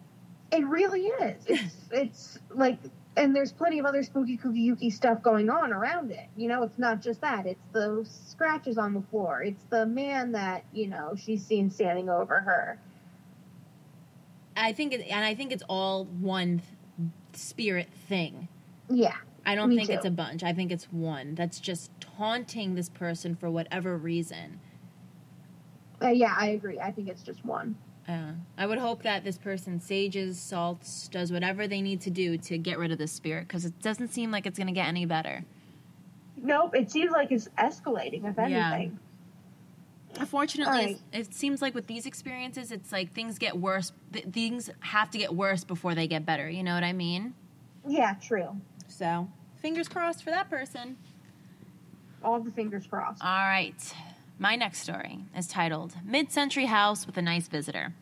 It 0.53 0.65
really 0.67 1.07
is. 1.07 1.45
It's 1.47 1.75
it's 1.91 2.39
like 2.51 2.79
and 3.19 3.35
there's 3.35 3.53
plenty 3.53 3.79
of 3.81 3.87
other 3.87 4.03
spooky 4.03 4.39
kooky 4.39 4.63
yuki 4.63 4.91
stuff 4.91 5.23
going 5.23 5.51
on 5.51 5.73
around 5.73 6.13
it. 6.13 6.29
You 6.37 6.49
know, 6.49 6.63
it's 6.63 6.79
not 6.79 7.03
just 7.03 7.21
that. 7.21 7.47
It's 7.47 7.61
the 7.73 8.07
scratches 8.09 8.79
on 8.79 8.95
the 8.95 9.03
floor. 9.03 9.43
It's 9.43 9.65
the 9.71 9.87
man 9.87 10.33
that, 10.33 10.65
you 10.73 10.87
know, 10.87 11.15
she's 11.17 11.45
seen 11.45 11.71
standing 11.71 12.09
over 12.09 12.39
her. 12.39 12.79
I 14.57 14.73
think 14.73 14.93
it, 14.93 15.01
and 15.09 15.25
I 15.25 15.35
think 15.35 15.53
it's 15.53 15.65
all 15.69 16.05
one 16.05 16.63
spirit 17.33 17.89
thing. 18.09 18.49
Yeah. 18.89 19.17
I 19.45 19.55
don't 19.55 19.75
think 19.75 19.89
too. 19.89 19.95
it's 19.95 20.05
a 20.05 20.11
bunch. 20.11 20.43
I 20.43 20.53
think 20.53 20.71
it's 20.71 20.85
one 20.85 21.35
that's 21.35 21.59
just 21.59 21.91
taunting 22.01 22.75
this 22.75 22.89
person 22.89 23.35
for 23.35 23.51
whatever 23.51 23.97
reason. 23.97 24.61
Uh, 26.03 26.09
yeah, 26.09 26.35
I 26.37 26.49
agree. 26.49 26.79
I 26.79 26.91
think 26.91 27.09
it's 27.09 27.23
just 27.23 27.45
one. 27.45 27.77
Uh, 28.09 28.33
I 28.57 28.67
would 28.67 28.79
hope 28.79 29.03
that 29.03 29.23
this 29.23 29.37
person 29.37 29.81
sages, 29.81 30.41
salts, 30.41 31.09
does 31.09 31.31
whatever 31.31 31.67
they 31.69 31.83
need 31.83 32.01
to 32.03 32.11
do 32.11 32.39
to 32.39 32.57
get 32.57 32.79
rid 32.79 32.91
of 32.91 32.99
this 32.99 33.13
spirit 33.13 33.47
because 33.47 33.67
it 33.67 33.81
doesn't 33.83 34.09
seem 34.09 34.31
like 34.31 34.47
it's 34.47 34.57
going 34.59 34.69
to 34.69 34.73
get 34.73 34.89
any 34.89 35.05
better. 35.05 35.45
Nope, 36.37 36.75
it 36.75 36.91
seems 36.91 37.11
like 37.13 37.33
it's 37.33 37.49
escalating, 37.59 38.25
if 38.25 38.39
anything. 38.39 38.99
Yeah. 40.15 40.21
Unfortunately, 40.21 40.73
right. 40.73 41.01
it 41.13 41.35
seems 41.35 41.61
like 41.61 41.75
with 41.75 41.87
these 41.87 42.07
experiences, 42.07 42.73
it's 42.73 42.93
like 42.93 43.13
things 43.13 43.39
get 43.39 43.59
worse. 43.59 43.93
Th- 44.13 44.25
things 44.25 44.71
have 44.81 45.11
to 45.11 45.19
get 45.19 45.35
worse 45.35 45.65
before 45.65 45.95
they 45.95 46.07
get 46.07 46.25
better. 46.25 46.49
You 46.49 46.63
know 46.63 46.75
what 46.75 46.85
I 46.85 46.95
mean? 46.95 47.35
Yeah, 47.87 48.15
true. 48.15 48.57
So, 48.87 49.29
fingers 49.61 49.87
crossed 49.87 50.25
for 50.25 50.31
that 50.31 50.49
person. 50.49 50.97
All 52.25 52.41
the 52.41 52.51
fingers 52.51 52.87
crossed. 52.87 53.23
All 53.23 53.29
right. 53.29 53.95
My 54.41 54.55
next 54.55 54.83
story 54.83 55.19
is 55.37 55.49
titled 55.49 55.95
Mid 56.05 56.31
Century 56.31 56.67
House 56.67 57.09
with 57.09 57.17
a 57.17 57.23
Nice 57.23 57.49
Visitor. 57.49 57.93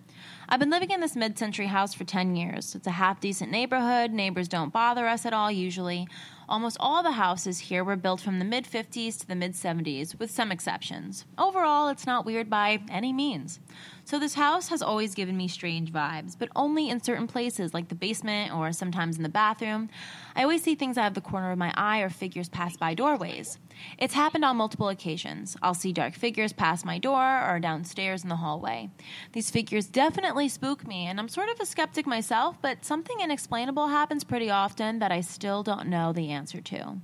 I've 0.49 0.61
been 0.61 0.71
living 0.71 0.93
in 0.93 1.01
this 1.01 1.17
mid 1.17 1.37
century 1.37 1.67
house 1.67 1.93
for 1.93 2.05
10 2.05 2.37
years. 2.37 2.77
It's 2.77 2.87
a 2.87 2.93
half 2.93 3.19
decent 3.19 3.51
neighborhood. 3.51 4.13
Neighbors 4.13 4.47
don't 4.47 4.73
bother 4.73 5.09
us 5.09 5.27
at 5.27 5.33
all, 5.33 5.51
usually. 5.51 6.07
Almost 6.49 6.77
all 6.79 7.03
the 7.03 7.13
houses 7.13 7.59
here 7.59 7.83
were 7.83 7.97
built 7.97 8.21
from 8.21 8.39
the 8.39 8.45
mid 8.45 8.65
50s 8.65 9.19
to 9.19 9.27
the 9.27 9.35
mid 9.35 9.55
70s, 9.55 10.17
with 10.19 10.31
some 10.31 10.53
exceptions. 10.53 11.25
Overall, 11.37 11.89
it's 11.89 12.07
not 12.07 12.25
weird 12.25 12.49
by 12.49 12.81
any 12.89 13.13
means. 13.13 13.59
So, 14.05 14.21
this 14.21 14.35
house 14.35 14.69
has 14.69 14.83
always 14.83 15.17
given 15.17 15.37
me 15.37 15.49
strange 15.49 15.93
vibes, 15.93 16.39
but 16.39 16.49
only 16.55 16.89
in 16.89 17.03
certain 17.03 17.27
places, 17.27 17.75
like 17.75 17.89
the 17.89 17.97
basement 17.97 18.55
or 18.55 18.71
sometimes 18.71 19.17
in 19.17 19.25
the 19.25 19.29
bathroom. 19.29 19.89
I 20.37 20.43
always 20.43 20.63
see 20.63 20.77
things 20.77 20.97
out 20.97 21.09
of 21.09 21.15
the 21.15 21.21
corner 21.21 21.51
of 21.51 21.59
my 21.59 21.75
eye 21.77 21.99
or 21.99 22.11
figures 22.11 22.49
pass 22.49 22.77
by 22.77 22.95
doorways. 22.95 23.59
It's 23.99 24.15
happened 24.15 24.45
on 24.45 24.57
multiple 24.57 24.89
occasions. 24.89 25.57
I'll 25.63 25.75
see 25.75 25.93
dark 25.93 26.15
figures 26.15 26.53
pass 26.53 26.85
my 26.85 26.99
door 26.99 27.43
or 27.47 27.59
downstairs 27.59 28.23
in 28.23 28.29
the 28.29 28.37
hallway. 28.37 28.91
These 29.33 29.51
figures 29.51 29.87
definitely 29.87 30.36
spook 30.49 30.87
me, 30.87 31.07
and 31.07 31.19
I'm 31.19 31.29
sort 31.29 31.49
of 31.49 31.59
a 31.61 31.67
skeptic 31.67 32.07
myself, 32.07 32.57
but 32.61 32.85
something 32.85 33.21
inexplainable 33.21 33.89
happens 33.89 34.23
pretty 34.23 34.51
often 34.51 34.99
that 34.99 35.11
I 35.11 35.23
still 35.23 35.63
don't 35.63 35.89
know 35.89 36.13
the 36.13 36.31
answer 36.31 36.61
to. 36.61 36.99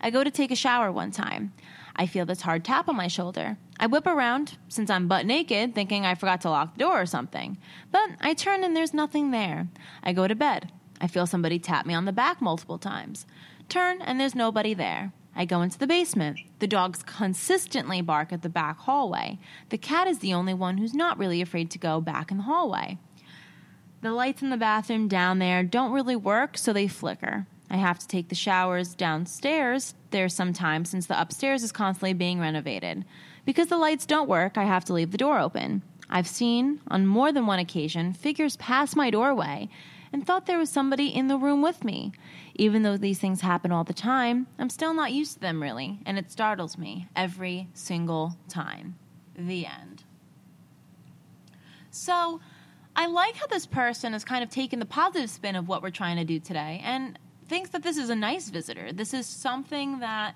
I 0.00 0.10
go 0.10 0.24
to 0.24 0.30
take 0.30 0.50
a 0.50 0.56
shower 0.56 0.90
one 0.90 1.10
time. 1.10 1.52
I 1.94 2.06
feel 2.06 2.24
this 2.24 2.40
hard 2.40 2.64
tap 2.64 2.88
on 2.88 2.96
my 2.96 3.08
shoulder. 3.08 3.58
I 3.78 3.86
whip 3.86 4.06
around, 4.06 4.56
since 4.68 4.90
I'm 4.90 5.06
butt 5.06 5.26
naked, 5.26 5.74
thinking 5.74 6.06
I 6.06 6.14
forgot 6.14 6.40
to 6.40 6.50
lock 6.50 6.74
the 6.74 6.80
door 6.80 7.00
or 7.00 7.06
something. 7.06 7.58
But 7.90 8.10
I 8.20 8.34
turn 8.34 8.64
and 8.64 8.74
there's 8.74 8.94
nothing 8.94 9.30
there. 9.30 9.68
I 10.02 10.12
go 10.12 10.26
to 10.26 10.34
bed. 10.34 10.72
I 11.00 11.06
feel 11.06 11.26
somebody 11.26 11.58
tap 11.58 11.84
me 11.84 11.94
on 11.94 12.06
the 12.06 12.12
back 12.12 12.40
multiple 12.40 12.78
times. 12.78 13.26
Turn 13.68 14.00
and 14.00 14.18
there's 14.18 14.34
nobody 14.34 14.72
there. 14.72 15.12
I 15.34 15.44
go 15.44 15.62
into 15.62 15.78
the 15.78 15.86
basement. 15.86 16.38
The 16.58 16.66
dogs 16.66 17.02
consistently 17.02 18.00
bark 18.00 18.32
at 18.32 18.42
the 18.42 18.48
back 18.48 18.78
hallway. 18.80 19.38
The 19.70 19.78
cat 19.78 20.06
is 20.06 20.18
the 20.18 20.34
only 20.34 20.54
one 20.54 20.78
who's 20.78 20.94
not 20.94 21.18
really 21.18 21.40
afraid 21.40 21.70
to 21.70 21.78
go 21.78 22.00
back 22.00 22.30
in 22.30 22.36
the 22.36 22.42
hallway. 22.44 22.98
The 24.02 24.12
lights 24.12 24.42
in 24.42 24.50
the 24.50 24.56
bathroom 24.56 25.08
down 25.08 25.38
there 25.38 25.62
don't 25.62 25.92
really 25.92 26.16
work, 26.16 26.58
so 26.58 26.72
they 26.72 26.88
flicker. 26.88 27.46
I 27.70 27.76
have 27.76 27.98
to 28.00 28.06
take 28.06 28.28
the 28.28 28.34
showers 28.34 28.94
downstairs 28.94 29.94
there 30.10 30.28
sometimes 30.28 30.90
since 30.90 31.06
the 31.06 31.18
upstairs 31.18 31.62
is 31.62 31.72
constantly 31.72 32.12
being 32.12 32.38
renovated. 32.38 33.04
Because 33.46 33.68
the 33.68 33.78
lights 33.78 34.04
don't 34.04 34.28
work, 34.28 34.58
I 34.58 34.64
have 34.64 34.84
to 34.86 34.92
leave 34.92 35.10
the 35.10 35.18
door 35.18 35.38
open. 35.38 35.82
I've 36.10 36.28
seen, 36.28 36.80
on 36.88 37.06
more 37.06 37.32
than 37.32 37.46
one 37.46 37.58
occasion, 37.58 38.12
figures 38.12 38.56
pass 38.56 38.94
my 38.94 39.08
doorway 39.08 39.70
and 40.12 40.26
thought 40.26 40.46
there 40.46 40.58
was 40.58 40.70
somebody 40.70 41.06
in 41.08 41.28
the 41.28 41.38
room 41.38 41.62
with 41.62 41.84
me. 41.84 42.12
Even 42.54 42.82
though 42.82 42.96
these 42.96 43.18
things 43.18 43.40
happen 43.40 43.72
all 43.72 43.84
the 43.84 43.94
time, 43.94 44.46
I'm 44.58 44.68
still 44.70 44.92
not 44.92 45.12
used 45.12 45.34
to 45.34 45.40
them 45.40 45.62
really, 45.62 46.00
and 46.04 46.18
it 46.18 46.30
startles 46.30 46.76
me 46.76 47.08
every 47.16 47.68
single 47.72 48.36
time. 48.48 48.96
The 49.36 49.66
end. 49.66 50.04
So, 51.90 52.40
I 52.94 53.06
like 53.06 53.36
how 53.36 53.46
this 53.46 53.64
person 53.64 54.12
has 54.12 54.24
kind 54.24 54.44
of 54.44 54.50
taken 54.50 54.78
the 54.78 54.84
positive 54.86 55.30
spin 55.30 55.56
of 55.56 55.66
what 55.68 55.82
we're 55.82 55.90
trying 55.90 56.18
to 56.18 56.24
do 56.24 56.38
today, 56.38 56.82
and 56.84 57.18
thinks 57.48 57.70
that 57.70 57.82
this 57.82 57.96
is 57.96 58.10
a 58.10 58.14
nice 58.14 58.50
visitor. 58.50 58.92
This 58.92 59.14
is 59.14 59.26
something 59.26 60.00
that 60.00 60.34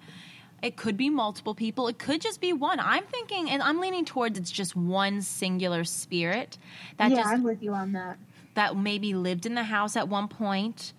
It 0.62 0.76
could 0.76 0.96
be 0.96 1.10
multiple 1.10 1.54
people. 1.54 1.86
It 1.88 1.98
could 1.98 2.20
just 2.20 2.40
be 2.40 2.52
one. 2.52 2.80
I'm 2.80 3.04
thinking, 3.04 3.50
and 3.50 3.62
I'm 3.62 3.78
leaning 3.78 4.04
towards 4.04 4.38
it's 4.38 4.50
just 4.50 4.74
one 4.74 5.20
singular 5.20 5.84
spirit 5.84 6.56
that 6.96 7.10
yeah, 7.10 7.18
just 7.18 7.28
I'm 7.28 7.42
with 7.42 7.62
you 7.62 7.74
on 7.74 7.92
that. 7.92 8.18
That 8.56 8.76
maybe 8.76 9.14
lived 9.14 9.46
in 9.46 9.54
the 9.54 9.62
house 9.64 9.96
at 9.96 10.08
one 10.08 10.28
point, 10.28 10.92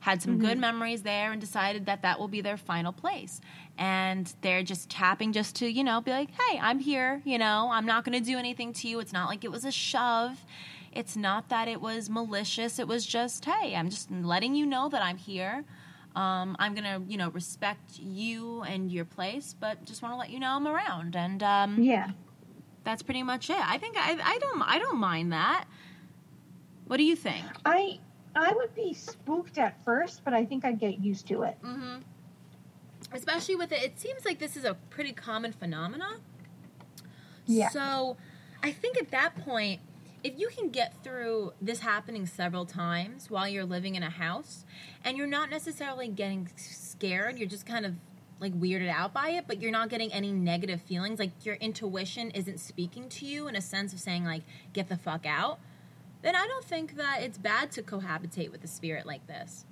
had 0.00 0.20
some 0.22 0.32
Mm-hmm. 0.32 0.40
good 0.40 0.58
memories 0.58 1.02
there, 1.02 1.32
and 1.32 1.40
decided 1.40 1.86
that 1.86 2.02
that 2.02 2.20
will 2.20 2.28
be 2.28 2.40
their 2.42 2.58
final 2.58 2.92
place. 2.92 3.40
And 3.78 4.32
they're 4.42 4.62
just 4.62 4.90
tapping 4.90 5.32
just 5.32 5.56
to, 5.56 5.66
you 5.66 5.82
know, 5.82 6.00
be 6.00 6.10
like, 6.10 6.28
hey, 6.30 6.58
I'm 6.60 6.78
here. 6.78 7.22
You 7.24 7.38
know, 7.38 7.70
I'm 7.72 7.86
not 7.86 8.04
going 8.04 8.16
to 8.22 8.24
do 8.24 8.38
anything 8.38 8.72
to 8.74 8.88
you. 8.88 9.00
It's 9.00 9.12
not 9.12 9.28
like 9.28 9.42
it 9.44 9.50
was 9.50 9.64
a 9.64 9.72
shove. 9.72 10.44
It's 10.92 11.16
not 11.16 11.48
that 11.48 11.66
it 11.66 11.80
was 11.80 12.08
malicious. 12.08 12.78
It 12.78 12.86
was 12.86 13.04
just, 13.04 13.44
hey, 13.46 13.74
I'm 13.74 13.90
just 13.90 14.10
letting 14.10 14.54
you 14.54 14.66
know 14.66 14.88
that 14.90 15.02
I'm 15.02 15.16
here. 15.16 15.64
Um, 16.14 16.54
I'm 16.60 16.74
gonna, 16.76 17.02
you 17.08 17.16
know, 17.16 17.30
respect 17.30 17.98
you 17.98 18.62
and 18.62 18.92
your 18.92 19.04
place, 19.04 19.56
but 19.58 19.84
just 19.84 20.00
want 20.02 20.12
to 20.14 20.16
let 20.16 20.30
you 20.30 20.38
know 20.38 20.50
I'm 20.50 20.68
around, 20.68 21.16
and 21.16 21.42
um, 21.42 21.82
Yeah. 21.82 22.10
that's 22.84 23.02
pretty 23.02 23.24
much 23.24 23.50
it. 23.50 23.58
I 23.58 23.78
think 23.78 23.96
I, 23.98 24.12
I 24.22 24.38
don't, 24.38 24.62
I 24.62 24.78
don't 24.78 24.98
mind 24.98 25.32
that. 25.32 25.64
What 26.86 26.98
do 26.98 27.04
you 27.04 27.16
think? 27.16 27.44
I 27.64 27.98
I 28.34 28.52
would 28.52 28.74
be 28.74 28.92
spooked 28.94 29.58
at 29.58 29.82
first, 29.84 30.22
but 30.24 30.34
I 30.34 30.44
think 30.44 30.64
I'd 30.64 30.80
get 30.80 30.98
used 30.98 31.26
to 31.28 31.42
it. 31.42 31.56
Mm-hmm. 31.62 31.98
Especially 33.12 33.54
with 33.54 33.70
it, 33.72 33.82
it 33.82 34.00
seems 34.00 34.24
like 34.24 34.38
this 34.38 34.56
is 34.56 34.64
a 34.64 34.74
pretty 34.90 35.12
common 35.12 35.52
phenomena. 35.52 36.18
Yeah. 37.46 37.68
So, 37.68 38.16
I 38.62 38.72
think 38.72 38.98
at 38.98 39.10
that 39.10 39.36
point, 39.36 39.80
if 40.24 40.38
you 40.38 40.48
can 40.48 40.70
get 40.70 40.94
through 41.04 41.52
this 41.60 41.80
happening 41.80 42.26
several 42.26 42.64
times 42.64 43.30
while 43.30 43.46
you're 43.46 43.66
living 43.66 43.94
in 43.94 44.02
a 44.02 44.10
house, 44.10 44.64
and 45.04 45.16
you're 45.16 45.26
not 45.26 45.50
necessarily 45.50 46.08
getting 46.08 46.48
scared, 46.56 47.38
you're 47.38 47.48
just 47.48 47.66
kind 47.66 47.86
of 47.86 47.94
like 48.40 48.58
weirded 48.58 48.88
out 48.88 49.12
by 49.12 49.30
it, 49.30 49.44
but 49.46 49.60
you're 49.60 49.70
not 49.70 49.90
getting 49.90 50.12
any 50.12 50.32
negative 50.32 50.80
feelings. 50.80 51.18
Like 51.18 51.44
your 51.44 51.54
intuition 51.56 52.30
isn't 52.30 52.58
speaking 52.58 53.08
to 53.10 53.26
you 53.26 53.46
in 53.46 53.54
a 53.54 53.60
sense 53.60 53.92
of 53.92 54.00
saying 54.00 54.24
like, 54.24 54.42
"Get 54.72 54.88
the 54.88 54.96
fuck 54.96 55.24
out." 55.24 55.60
Then 56.24 56.34
I 56.34 56.46
don't 56.46 56.64
think 56.64 56.96
that 56.96 57.18
it's 57.20 57.36
bad 57.36 57.70
to 57.72 57.82
cohabitate 57.82 58.50
with 58.50 58.64
a 58.64 58.66
spirit 58.66 59.04
like 59.04 59.26
this. 59.26 59.66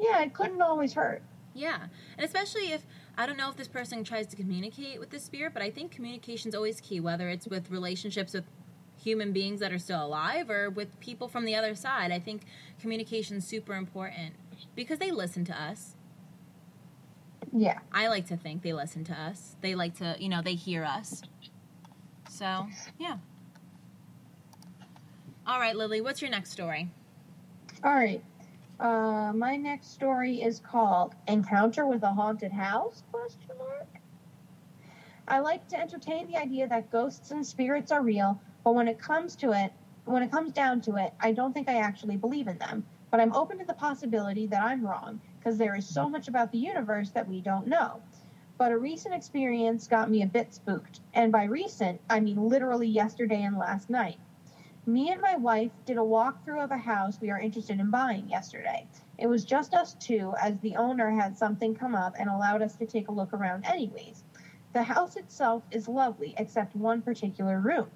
Yeah, 0.00 0.22
it 0.22 0.32
couldn't 0.32 0.62
always 0.62 0.94
hurt. 0.94 1.22
Yeah, 1.54 1.88
and 2.16 2.24
especially 2.24 2.72
if 2.72 2.86
I 3.18 3.26
don't 3.26 3.36
know 3.36 3.50
if 3.50 3.56
this 3.56 3.68
person 3.68 4.02
tries 4.02 4.26
to 4.28 4.36
communicate 4.36 4.98
with 4.98 5.10
the 5.10 5.20
spirit, 5.20 5.52
but 5.52 5.62
I 5.62 5.70
think 5.70 5.92
communication's 5.92 6.54
always 6.54 6.80
key, 6.80 7.00
whether 7.00 7.28
it's 7.28 7.46
with 7.46 7.70
relationships 7.70 8.32
with 8.32 8.44
human 8.96 9.34
beings 9.34 9.60
that 9.60 9.74
are 9.74 9.78
still 9.78 10.02
alive 10.02 10.48
or 10.48 10.70
with 10.70 10.98
people 11.00 11.28
from 11.28 11.44
the 11.44 11.54
other 11.54 11.74
side. 11.74 12.10
I 12.10 12.18
think 12.18 12.44
communication's 12.80 13.46
super 13.46 13.74
important 13.74 14.32
because 14.74 15.00
they 15.00 15.10
listen 15.10 15.44
to 15.44 15.62
us. 15.62 15.96
Yeah. 17.52 17.80
I 17.92 18.08
like 18.08 18.26
to 18.28 18.38
think 18.38 18.62
they 18.62 18.72
listen 18.72 19.04
to 19.04 19.12
us. 19.12 19.56
They 19.60 19.74
like 19.74 19.98
to, 19.98 20.16
you 20.18 20.30
know, 20.30 20.40
they 20.40 20.54
hear 20.54 20.82
us. 20.82 21.20
So, 22.30 22.68
yeah. 22.98 23.18
All 25.44 25.58
right, 25.58 25.74
Lily, 25.74 26.00
what's 26.00 26.22
your 26.22 26.30
next 26.30 26.52
story? 26.52 26.88
All 27.82 27.94
right. 27.94 28.22
Uh, 28.78 29.32
my 29.34 29.56
next 29.56 29.92
story 29.92 30.40
is 30.40 30.60
called 30.60 31.16
"Encounter 31.26 31.84
with 31.84 32.04
a 32.04 32.12
Haunted 32.12 32.52
House?" 32.52 33.02
Question 33.10 33.50
mark. 33.58 33.88
I 35.26 35.40
like 35.40 35.66
to 35.68 35.80
entertain 35.80 36.28
the 36.28 36.36
idea 36.36 36.68
that 36.68 36.92
ghosts 36.92 37.32
and 37.32 37.44
spirits 37.44 37.90
are 37.90 38.02
real, 38.02 38.40
but 38.62 38.76
when 38.76 38.86
it 38.86 39.00
comes 39.00 39.34
to 39.36 39.50
it, 39.50 39.72
when 40.04 40.22
it 40.22 40.30
comes 40.30 40.52
down 40.52 40.80
to 40.82 40.94
it, 40.94 41.12
I 41.20 41.32
don't 41.32 41.52
think 41.52 41.68
I 41.68 41.78
actually 41.78 42.16
believe 42.16 42.46
in 42.46 42.58
them. 42.58 42.84
But 43.10 43.20
I'm 43.20 43.32
open 43.32 43.58
to 43.58 43.64
the 43.64 43.74
possibility 43.74 44.46
that 44.46 44.62
I'm 44.62 44.86
wrong, 44.86 45.20
because 45.38 45.58
there 45.58 45.74
is 45.74 45.88
so 45.88 46.08
much 46.08 46.28
about 46.28 46.52
the 46.52 46.58
universe 46.58 47.10
that 47.10 47.28
we 47.28 47.40
don't 47.40 47.66
know. 47.66 48.00
But 48.58 48.70
a 48.70 48.78
recent 48.78 49.12
experience 49.12 49.88
got 49.88 50.08
me 50.08 50.22
a 50.22 50.26
bit 50.26 50.54
spooked, 50.54 51.00
and 51.14 51.32
by 51.32 51.44
recent, 51.44 52.00
I 52.08 52.20
mean 52.20 52.36
literally 52.36 52.86
yesterday 52.86 53.42
and 53.42 53.58
last 53.58 53.90
night. 53.90 54.18
Me 54.84 55.12
and 55.12 55.20
my 55.20 55.36
wife 55.36 55.70
did 55.86 55.96
a 55.96 56.00
walkthrough 56.00 56.62
of 56.62 56.72
a 56.72 56.76
house 56.76 57.20
we 57.20 57.30
are 57.30 57.38
interested 57.38 57.78
in 57.78 57.88
buying 57.88 58.28
yesterday. 58.28 58.84
It 59.16 59.28
was 59.28 59.44
just 59.44 59.74
us 59.74 59.94
two, 59.94 60.34
as 60.40 60.58
the 60.58 60.74
owner 60.74 61.10
had 61.10 61.38
something 61.38 61.74
come 61.74 61.94
up 61.94 62.16
and 62.18 62.28
allowed 62.28 62.62
us 62.62 62.74
to 62.76 62.86
take 62.86 63.06
a 63.06 63.12
look 63.12 63.32
around 63.32 63.64
anyways. 63.64 64.24
The 64.72 64.82
house 64.82 65.16
itself 65.16 65.62
is 65.70 65.86
lovely, 65.86 66.34
except 66.36 66.74
one 66.74 67.00
particular 67.00 67.60
room. 67.60 67.88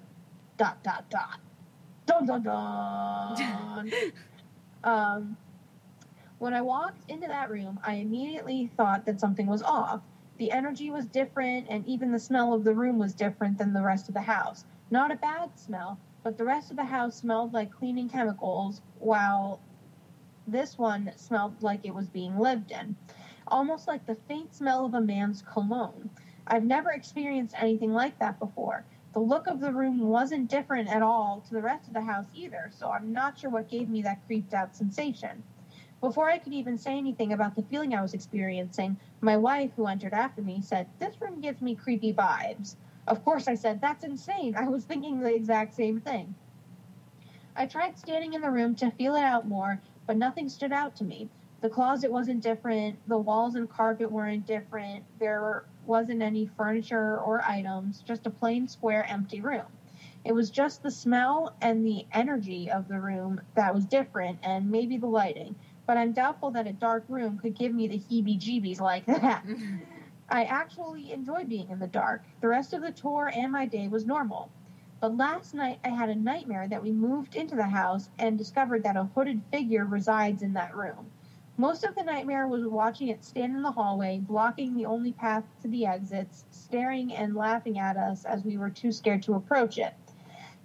Dot 0.55 0.81
dot 0.81 1.09
dot. 1.09 1.39
Dun 2.05 2.25
dun 2.25 2.43
dun. 2.43 3.91
um, 4.85 5.37
when 6.37 6.53
I 6.53 6.61
walked 6.61 7.09
into 7.11 7.27
that 7.27 7.49
room, 7.49 7.79
I 7.83 7.95
immediately 7.95 8.71
thought 8.77 9.05
that 9.07 9.19
something 9.19 9.47
was 9.47 9.61
off. 9.61 10.01
The 10.37 10.51
energy 10.51 10.89
was 10.89 11.05
different, 11.05 11.67
and 11.69 11.85
even 11.85 12.11
the 12.11 12.19
smell 12.19 12.53
of 12.53 12.63
the 12.63 12.73
room 12.73 12.97
was 12.97 13.13
different 13.13 13.57
than 13.57 13.73
the 13.73 13.81
rest 13.81 14.07
of 14.07 14.13
the 14.13 14.21
house. 14.21 14.63
Not 14.89 15.11
a 15.11 15.15
bad 15.15 15.49
smell, 15.59 15.99
but 16.27 16.37
the 16.37 16.43
rest 16.43 16.71
of 16.71 16.75
the 16.75 16.83
house 16.83 17.15
smelled 17.15 17.53
like 17.53 17.71
cleaning 17.71 18.09
chemicals, 18.09 18.81
while 18.99 19.61
this 20.45 20.77
one 20.77 21.09
smelled 21.15 21.63
like 21.63 21.85
it 21.85 21.95
was 21.95 22.09
being 22.09 22.37
lived 22.37 22.69
in. 22.69 22.97
Almost 23.47 23.87
like 23.87 24.05
the 24.05 24.15
faint 24.27 24.53
smell 24.53 24.83
of 24.83 24.93
a 24.93 24.99
man's 24.99 25.41
cologne. 25.41 26.09
I've 26.45 26.65
never 26.65 26.91
experienced 26.91 27.55
anything 27.57 27.93
like 27.93 28.19
that 28.19 28.39
before. 28.39 28.83
The 29.13 29.21
look 29.21 29.47
of 29.47 29.61
the 29.61 29.71
room 29.71 30.01
wasn't 30.01 30.49
different 30.49 30.89
at 30.89 31.01
all 31.01 31.45
to 31.47 31.53
the 31.53 31.61
rest 31.61 31.87
of 31.87 31.93
the 31.93 32.01
house 32.01 32.27
either, 32.35 32.71
so 32.71 32.91
I'm 32.91 33.13
not 33.13 33.39
sure 33.39 33.49
what 33.49 33.69
gave 33.69 33.87
me 33.87 34.01
that 34.01 34.25
creeped 34.27 34.53
out 34.53 34.75
sensation. 34.75 35.43
Before 36.01 36.29
I 36.29 36.39
could 36.39 36.51
even 36.51 36.77
say 36.77 36.97
anything 36.97 37.31
about 37.31 37.55
the 37.55 37.63
feeling 37.63 37.95
I 37.95 38.01
was 38.01 38.13
experiencing, 38.13 38.97
my 39.21 39.37
wife, 39.37 39.71
who 39.77 39.87
entered 39.87 40.13
after 40.13 40.41
me, 40.41 40.59
said, 40.61 40.87
This 40.99 41.21
room 41.21 41.39
gives 41.39 41.61
me 41.61 41.73
creepy 41.73 42.13
vibes. 42.13 42.75
Of 43.07 43.23
course, 43.23 43.47
I 43.47 43.55
said, 43.55 43.81
That's 43.81 44.03
insane. 44.03 44.55
I 44.57 44.67
was 44.67 44.85
thinking 44.85 45.19
the 45.19 45.33
exact 45.33 45.73
same 45.73 46.01
thing. 46.01 46.35
I 47.55 47.65
tried 47.65 47.97
standing 47.97 48.33
in 48.33 48.41
the 48.41 48.51
room 48.51 48.75
to 48.75 48.91
feel 48.91 49.15
it 49.15 49.23
out 49.23 49.47
more, 49.47 49.81
but 50.05 50.17
nothing 50.17 50.47
stood 50.49 50.71
out 50.71 50.95
to 50.97 51.03
me. 51.03 51.29
The 51.61 51.69
closet 51.69 52.11
wasn't 52.11 52.43
different, 52.43 52.99
the 53.07 53.17
walls 53.17 53.55
and 53.55 53.69
carpet 53.69 54.11
weren't 54.11 54.45
different, 54.45 55.05
there 55.19 55.65
wasn't 55.85 56.21
any 56.21 56.45
furniture 56.45 57.17
or 57.19 57.41
items, 57.43 58.01
just 58.01 58.27
a 58.27 58.29
plain 58.29 58.67
square 58.67 59.05
empty 59.09 59.41
room. 59.41 59.65
It 60.23 60.33
was 60.33 60.51
just 60.51 60.83
the 60.83 60.91
smell 60.91 61.55
and 61.61 61.85
the 61.85 62.05
energy 62.13 62.69
of 62.69 62.87
the 62.87 62.99
room 62.99 63.41
that 63.55 63.73
was 63.73 63.85
different, 63.85 64.39
and 64.43 64.69
maybe 64.69 64.97
the 64.97 65.07
lighting. 65.07 65.55
But 65.87 65.97
I'm 65.97 66.11
doubtful 66.11 66.51
that 66.51 66.67
a 66.67 66.73
dark 66.73 67.05
room 67.07 67.39
could 67.39 67.55
give 67.57 67.73
me 67.73 67.87
the 67.87 67.97
heebie 67.97 68.39
jeebies 68.39 68.81
like 68.81 69.05
that. 69.07 69.43
I 70.29 70.43
actually 70.43 71.13
enjoy 71.13 71.45
being 71.45 71.69
in 71.69 71.79
the 71.79 71.87
dark. 71.87 72.21
The 72.41 72.49
rest 72.49 72.73
of 72.73 72.81
the 72.81 72.91
tour 72.91 73.31
and 73.33 73.49
my 73.49 73.65
day 73.65 73.87
was 73.87 74.05
normal. 74.05 74.51
But 74.99 75.15
last 75.15 75.53
night 75.53 75.79
I 75.85 75.89
had 75.89 76.09
a 76.09 76.15
nightmare 76.15 76.67
that 76.67 76.83
we 76.83 76.91
moved 76.91 77.37
into 77.37 77.55
the 77.55 77.67
house 77.67 78.09
and 78.19 78.37
discovered 78.37 78.83
that 78.83 78.97
a 78.97 79.05
hooded 79.05 79.41
figure 79.51 79.85
resides 79.85 80.41
in 80.41 80.51
that 80.51 80.75
room. 80.75 81.11
Most 81.55 81.85
of 81.85 81.95
the 81.95 82.03
nightmare 82.03 82.45
was 82.45 82.67
watching 82.67 83.07
it 83.07 83.23
stand 83.23 83.55
in 83.55 83.61
the 83.61 83.71
hallway, 83.71 84.19
blocking 84.19 84.75
the 84.75 84.85
only 84.85 85.13
path 85.13 85.45
to 85.61 85.69
the 85.69 85.85
exits, 85.85 86.43
staring 86.51 87.13
and 87.13 87.33
laughing 87.33 87.79
at 87.79 87.95
us 87.95 88.25
as 88.25 88.43
we 88.43 88.57
were 88.57 88.69
too 88.69 88.91
scared 88.91 89.23
to 89.23 89.35
approach 89.35 89.77
it. 89.77 89.93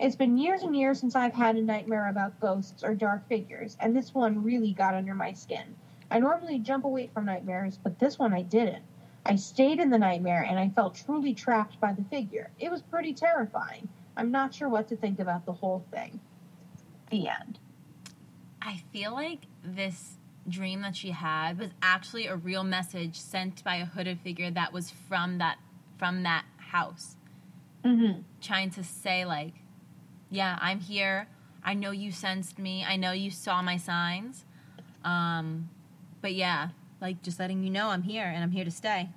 It's 0.00 0.16
been 0.16 0.38
years 0.38 0.62
and 0.64 0.76
years 0.76 0.98
since 0.98 1.14
I've 1.14 1.34
had 1.34 1.54
a 1.56 1.62
nightmare 1.62 2.08
about 2.08 2.40
ghosts 2.40 2.82
or 2.82 2.94
dark 2.94 3.28
figures, 3.28 3.76
and 3.78 3.94
this 3.94 4.12
one 4.12 4.42
really 4.42 4.72
got 4.72 4.94
under 4.94 5.14
my 5.14 5.34
skin. 5.34 5.76
I 6.10 6.18
normally 6.18 6.58
jump 6.58 6.84
away 6.84 7.06
from 7.06 7.26
nightmares, 7.26 7.78
but 7.80 8.00
this 8.00 8.18
one 8.18 8.32
I 8.32 8.42
didn't. 8.42 8.82
I 9.24 9.36
stayed 9.36 9.78
in 9.78 9.90
the 9.90 9.98
nightmare 9.98 10.46
and 10.48 10.58
I 10.58 10.68
felt 10.70 10.94
truly 10.94 11.34
trapped 11.34 11.80
by 11.80 11.92
the 11.92 12.04
figure. 12.04 12.50
It 12.58 12.70
was 12.70 12.82
pretty 12.82 13.14
terrifying. 13.14 13.88
I'm 14.16 14.30
not 14.30 14.52
sure 14.54 14.68
what 14.68 14.88
to 14.88 14.96
think 14.96 15.20
about 15.20 15.46
the 15.46 15.52
whole 15.52 15.84
thing. 15.92 16.20
The 17.10 17.28
end. 17.28 17.58
I 18.60 18.82
feel 18.92 19.12
like 19.12 19.40
this 19.64 20.18
dream 20.48 20.82
that 20.82 20.96
she 20.96 21.10
had 21.10 21.58
was 21.58 21.70
actually 21.82 22.26
a 22.26 22.36
real 22.36 22.64
message 22.64 23.16
sent 23.18 23.62
by 23.62 23.76
a 23.76 23.84
hooded 23.84 24.20
figure 24.20 24.50
that 24.50 24.72
was 24.72 24.90
from 24.90 25.38
that 25.38 25.58
from 25.98 26.22
that 26.24 26.44
house 26.58 27.16
Mm-hmm. 27.84 28.20
trying 28.40 28.70
to 28.70 28.84
say 28.84 29.24
like 29.24 29.54
yeah 30.30 30.56
i'm 30.60 30.78
here 30.78 31.26
i 31.64 31.74
know 31.74 31.90
you 31.90 32.12
sensed 32.12 32.58
me 32.60 32.84
i 32.88 32.94
know 32.94 33.10
you 33.10 33.28
saw 33.28 33.60
my 33.60 33.76
signs 33.76 34.44
um 35.04 35.68
but 36.20 36.32
yeah 36.34 36.68
like 37.02 37.20
just 37.22 37.38
letting 37.38 37.62
you 37.62 37.70
know 37.70 37.88
i'm 37.88 38.02
here 38.02 38.24
and 38.24 38.42
i'm 38.42 38.50
here 38.50 38.64
to 38.64 38.70
stay. 38.70 39.10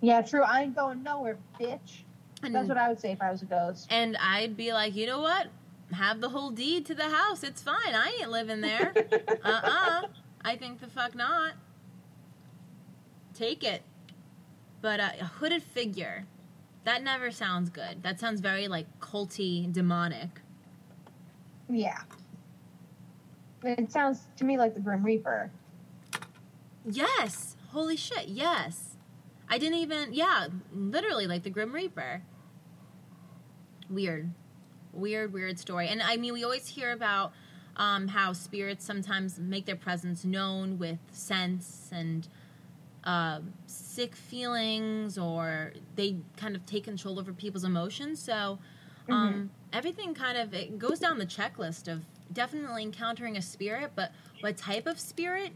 Yeah, 0.00 0.20
true. 0.20 0.42
I 0.42 0.64
ain't 0.64 0.76
going 0.76 1.02
nowhere, 1.02 1.38
bitch. 1.58 2.02
and, 2.42 2.54
That's 2.54 2.68
what 2.68 2.76
I 2.76 2.90
would 2.90 3.00
say 3.00 3.12
if 3.12 3.22
I 3.22 3.30
was 3.30 3.40
a 3.40 3.46
ghost. 3.46 3.86
and 3.90 4.18
i'd 4.18 4.54
be 4.56 4.72
like 4.74 4.94
you 4.94 5.06
know 5.06 5.20
what? 5.20 5.46
Have 5.92 6.20
the 6.20 6.28
whole 6.28 6.50
deed 6.50 6.84
to 6.86 6.94
the 6.94 7.08
house. 7.08 7.42
It's 7.44 7.62
fine. 7.62 7.76
I 7.94 8.18
ain't 8.20 8.30
living 8.30 8.60
there. 8.60 8.92
Uh-uh. 9.44 10.02
I 10.44 10.56
think 10.56 10.80
the 10.80 10.88
fuck 10.88 11.14
not. 11.14 11.52
Take 13.34 13.62
it. 13.62 13.82
But 14.80 14.98
uh, 15.00 15.10
a 15.20 15.24
hooded 15.24 15.62
figure. 15.62 16.24
That 16.84 17.02
never 17.02 17.30
sounds 17.30 17.70
good. 17.70 18.02
That 18.02 18.18
sounds 18.18 18.40
very 18.40 18.66
like 18.66 18.86
culty 18.98 19.72
demonic. 19.72 20.40
Yeah. 21.68 22.00
It 23.62 23.92
sounds 23.92 24.26
to 24.36 24.44
me 24.44 24.58
like 24.58 24.74
the 24.74 24.80
Grim 24.80 25.02
Reaper. 25.04 25.50
Yes 26.84 27.56
holy 27.70 27.96
shit 27.96 28.28
yes 28.28 28.94
I 29.48 29.58
didn't 29.58 29.78
even, 29.78 30.12
yeah, 30.12 30.48
literally 30.72 31.26
like 31.26 31.42
the 31.42 31.50
Grim 31.50 31.72
Reaper. 31.72 32.22
Weird. 33.90 34.30
Weird, 34.92 35.32
weird 35.32 35.58
story. 35.58 35.88
And 35.88 36.02
I 36.02 36.16
mean, 36.16 36.32
we 36.32 36.44
always 36.44 36.66
hear 36.68 36.92
about 36.92 37.32
um, 37.76 38.08
how 38.08 38.32
spirits 38.32 38.84
sometimes 38.84 39.38
make 39.38 39.66
their 39.66 39.76
presence 39.76 40.24
known 40.24 40.78
with 40.78 40.98
sense 41.12 41.90
and 41.92 42.26
uh, 43.02 43.40
sick 43.66 44.14
feelings, 44.14 45.18
or 45.18 45.72
they 45.96 46.16
kind 46.36 46.56
of 46.56 46.64
take 46.64 46.84
control 46.84 47.18
over 47.18 47.32
people's 47.32 47.64
emotions. 47.64 48.20
So 48.20 48.58
um, 49.10 49.34
mm-hmm. 49.34 49.46
everything 49.72 50.14
kind 50.14 50.38
of 50.38 50.54
it 50.54 50.78
goes 50.78 51.00
down 51.00 51.18
the 51.18 51.26
checklist 51.26 51.92
of 51.92 52.02
definitely 52.32 52.82
encountering 52.82 53.36
a 53.36 53.42
spirit, 53.42 53.92
but 53.94 54.12
what 54.40 54.56
type 54.56 54.86
of 54.86 54.98
spirit? 54.98 55.52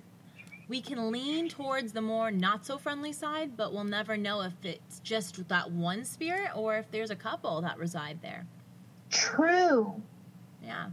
We 0.68 0.82
can 0.82 1.10
lean 1.10 1.48
towards 1.48 1.92
the 1.92 2.02
more 2.02 2.30
not 2.30 2.66
so 2.66 2.76
friendly 2.76 3.12
side, 3.12 3.56
but 3.56 3.72
we'll 3.72 3.84
never 3.84 4.18
know 4.18 4.42
if 4.42 4.52
it's 4.62 5.00
just 5.00 5.48
that 5.48 5.70
one 5.70 6.04
spirit 6.04 6.50
or 6.54 6.76
if 6.76 6.90
there's 6.90 7.10
a 7.10 7.16
couple 7.16 7.62
that 7.62 7.78
reside 7.78 8.20
there. 8.20 8.46
True. 9.10 10.02
Yeah. 10.62 10.88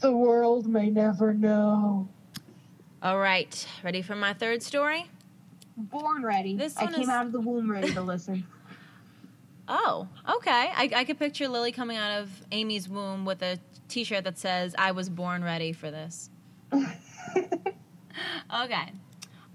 The 0.00 0.12
world 0.12 0.68
may 0.68 0.90
never 0.90 1.34
know. 1.34 2.08
All 3.02 3.18
right. 3.18 3.66
Ready 3.82 4.02
for 4.02 4.14
my 4.14 4.32
third 4.32 4.62
story? 4.62 5.10
Born 5.76 6.22
ready. 6.22 6.56
This 6.56 6.76
I 6.76 6.86
came 6.86 7.02
is... 7.02 7.08
out 7.08 7.26
of 7.26 7.32
the 7.32 7.40
womb 7.40 7.70
ready 7.70 7.92
to 7.92 8.00
listen. 8.00 8.46
Oh, 9.70 10.08
okay. 10.26 10.70
I, 10.74 10.90
I 10.96 11.04
could 11.04 11.18
picture 11.18 11.46
Lily 11.46 11.72
coming 11.72 11.98
out 11.98 12.22
of 12.22 12.30
Amy's 12.50 12.88
womb 12.88 13.26
with 13.26 13.42
a 13.42 13.58
t 13.88 14.02
shirt 14.02 14.24
that 14.24 14.38
says, 14.38 14.74
I 14.78 14.92
was 14.92 15.10
born 15.10 15.44
ready 15.44 15.72
for 15.72 15.90
this. 15.90 16.30
okay. 16.72 16.88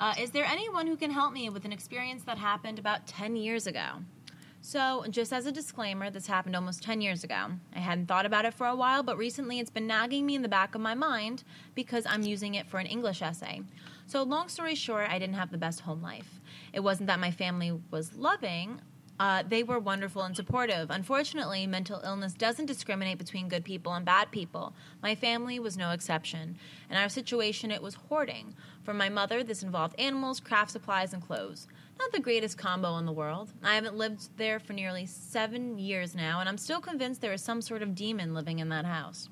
Uh, 0.04 0.14
is 0.20 0.32
there 0.32 0.44
anyone 0.44 0.86
who 0.86 0.98
can 0.98 1.10
help 1.10 1.32
me 1.32 1.50
with 1.50 1.64
an 1.64 1.72
experience 1.72 2.24
that 2.24 2.38
happened 2.38 2.78
about 2.78 3.08
10 3.08 3.38
years 3.38 3.68
ago? 3.68 4.04
So, 4.60 5.06
just 5.10 5.32
as 5.32 5.46
a 5.46 5.52
disclaimer, 5.52 6.10
this 6.10 6.28
happened 6.28 6.58
almost 6.58 6.84
10 6.84 7.00
years 7.00 7.24
ago. 7.24 7.52
I 7.74 7.80
hadn't 7.80 8.08
thought 8.08 8.26
about 8.26 8.44
it 8.44 8.54
for 8.54 8.68
a 8.68 8.76
while, 8.76 9.02
but 9.02 9.18
recently 9.18 9.60
it's 9.60 9.70
been 9.70 9.88
nagging 9.88 10.26
me 10.26 10.36
in 10.36 10.42
the 10.42 10.50
back 10.50 10.76
of 10.76 10.82
my 10.82 10.94
mind 10.94 11.46
because 11.74 12.06
I'm 12.06 12.24
using 12.24 12.56
it 12.56 12.68
for 12.68 12.80
an 12.80 12.86
English 12.86 13.22
essay. 13.22 13.62
So, 14.06 14.24
long 14.24 14.50
story 14.50 14.76
short, 14.76 15.10
I 15.10 15.20
didn't 15.20 15.36
have 15.36 15.52
the 15.52 15.58
best 15.58 15.80
home 15.80 16.02
life. 16.02 16.42
It 16.74 16.82
wasn't 16.82 17.08
that 17.08 17.22
my 17.22 17.32
family 17.32 17.72
was 17.90 18.14
loving, 18.14 18.82
uh, 19.24 19.42
they 19.48 19.64
were 19.64 19.80
wonderful 19.80 20.24
and 20.24 20.36
supportive. 20.36 20.92
Unfortunately, 20.92 21.66
mental 21.66 22.02
illness 22.04 22.34
doesn't 22.34 22.66
discriminate 22.66 23.18
between 23.18 23.48
good 23.48 23.64
people 23.64 23.94
and 23.94 24.06
bad 24.06 24.30
people. 24.32 24.74
My 25.02 25.16
family 25.16 25.60
was 25.60 25.78
no 25.78 25.92
exception. 25.92 26.58
In 26.90 26.98
our 26.98 27.08
situation, 27.08 27.72
it 27.72 27.82
was 27.82 27.94
hoarding. 27.94 28.54
For 28.84 28.94
my 28.94 29.08
mother, 29.08 29.42
this 29.42 29.64
involved 29.64 29.98
animals, 29.98 30.42
craft 30.42 30.72
supplies, 30.72 31.14
and 31.14 31.26
clothes. 31.26 31.70
Not 31.98 32.12
the 32.12 32.20
greatest 32.20 32.58
combo 32.58 32.98
in 32.98 33.06
the 33.06 33.14
world. 33.14 33.54
I 33.64 33.76
haven't 33.76 33.96
lived 33.96 34.28
there 34.36 34.60
for 34.60 34.74
nearly 34.74 35.06
seven 35.06 35.80
years 35.80 36.16
now, 36.16 36.42
and 36.42 36.50
I'm 36.50 36.58
still 36.58 36.82
convinced 36.82 37.22
there 37.22 37.32
is 37.32 37.42
some 37.42 37.62
sort 37.62 37.82
of 37.82 37.96
demon 37.96 38.34
living 38.34 38.60
in 38.60 38.68
that 38.70 38.84
house. 38.84 39.30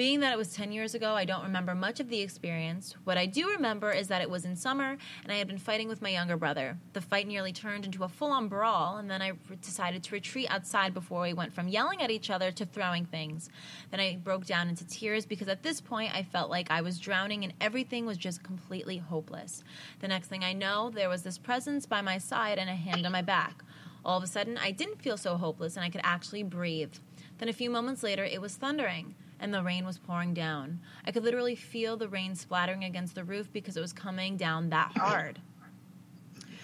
Being 0.00 0.20
that 0.20 0.32
it 0.32 0.38
was 0.38 0.54
10 0.54 0.72
years 0.72 0.94
ago, 0.94 1.12
I 1.12 1.26
don't 1.26 1.42
remember 1.42 1.74
much 1.74 2.00
of 2.00 2.08
the 2.08 2.22
experience. 2.22 2.96
What 3.04 3.18
I 3.18 3.26
do 3.26 3.50
remember 3.50 3.90
is 3.90 4.08
that 4.08 4.22
it 4.22 4.30
was 4.30 4.46
in 4.46 4.56
summer 4.56 4.96
and 5.22 5.30
I 5.30 5.36
had 5.36 5.46
been 5.46 5.58
fighting 5.58 5.88
with 5.88 6.00
my 6.00 6.08
younger 6.08 6.38
brother. 6.38 6.78
The 6.94 7.02
fight 7.02 7.26
nearly 7.26 7.52
turned 7.52 7.84
into 7.84 8.04
a 8.04 8.08
full 8.08 8.30
on 8.30 8.48
brawl, 8.48 8.96
and 8.96 9.10
then 9.10 9.20
I 9.20 9.32
decided 9.60 10.02
to 10.02 10.14
retreat 10.14 10.50
outside 10.50 10.94
before 10.94 11.20
we 11.20 11.34
went 11.34 11.52
from 11.52 11.68
yelling 11.68 12.00
at 12.00 12.10
each 12.10 12.30
other 12.30 12.50
to 12.50 12.64
throwing 12.64 13.04
things. 13.04 13.50
Then 13.90 14.00
I 14.00 14.16
broke 14.16 14.46
down 14.46 14.70
into 14.70 14.86
tears 14.86 15.26
because 15.26 15.48
at 15.48 15.62
this 15.62 15.82
point 15.82 16.16
I 16.16 16.22
felt 16.22 16.48
like 16.48 16.70
I 16.70 16.80
was 16.80 16.98
drowning 16.98 17.44
and 17.44 17.52
everything 17.60 18.06
was 18.06 18.16
just 18.16 18.42
completely 18.42 18.96
hopeless. 18.96 19.62
The 19.98 20.08
next 20.08 20.28
thing 20.28 20.42
I 20.42 20.54
know, 20.54 20.88
there 20.88 21.10
was 21.10 21.24
this 21.24 21.36
presence 21.36 21.84
by 21.84 22.00
my 22.00 22.16
side 22.16 22.56
and 22.56 22.70
a 22.70 22.74
hand 22.74 23.04
on 23.04 23.12
my 23.12 23.20
back. 23.20 23.62
All 24.02 24.16
of 24.16 24.24
a 24.24 24.26
sudden, 24.26 24.56
I 24.56 24.70
didn't 24.70 25.02
feel 25.02 25.18
so 25.18 25.36
hopeless 25.36 25.76
and 25.76 25.84
I 25.84 25.90
could 25.90 26.00
actually 26.04 26.42
breathe. 26.42 26.94
Then 27.36 27.50
a 27.50 27.52
few 27.52 27.68
moments 27.68 28.02
later, 28.02 28.24
it 28.24 28.40
was 28.40 28.56
thundering 28.56 29.14
and 29.40 29.52
the 29.52 29.62
rain 29.62 29.84
was 29.84 29.98
pouring 29.98 30.34
down. 30.34 30.80
I 31.06 31.10
could 31.10 31.24
literally 31.24 31.56
feel 31.56 31.96
the 31.96 32.08
rain 32.08 32.34
splattering 32.34 32.84
against 32.84 33.14
the 33.14 33.24
roof 33.24 33.52
because 33.52 33.76
it 33.76 33.80
was 33.80 33.92
coming 33.92 34.36
down 34.36 34.70
that 34.70 34.92
hard. 34.96 35.40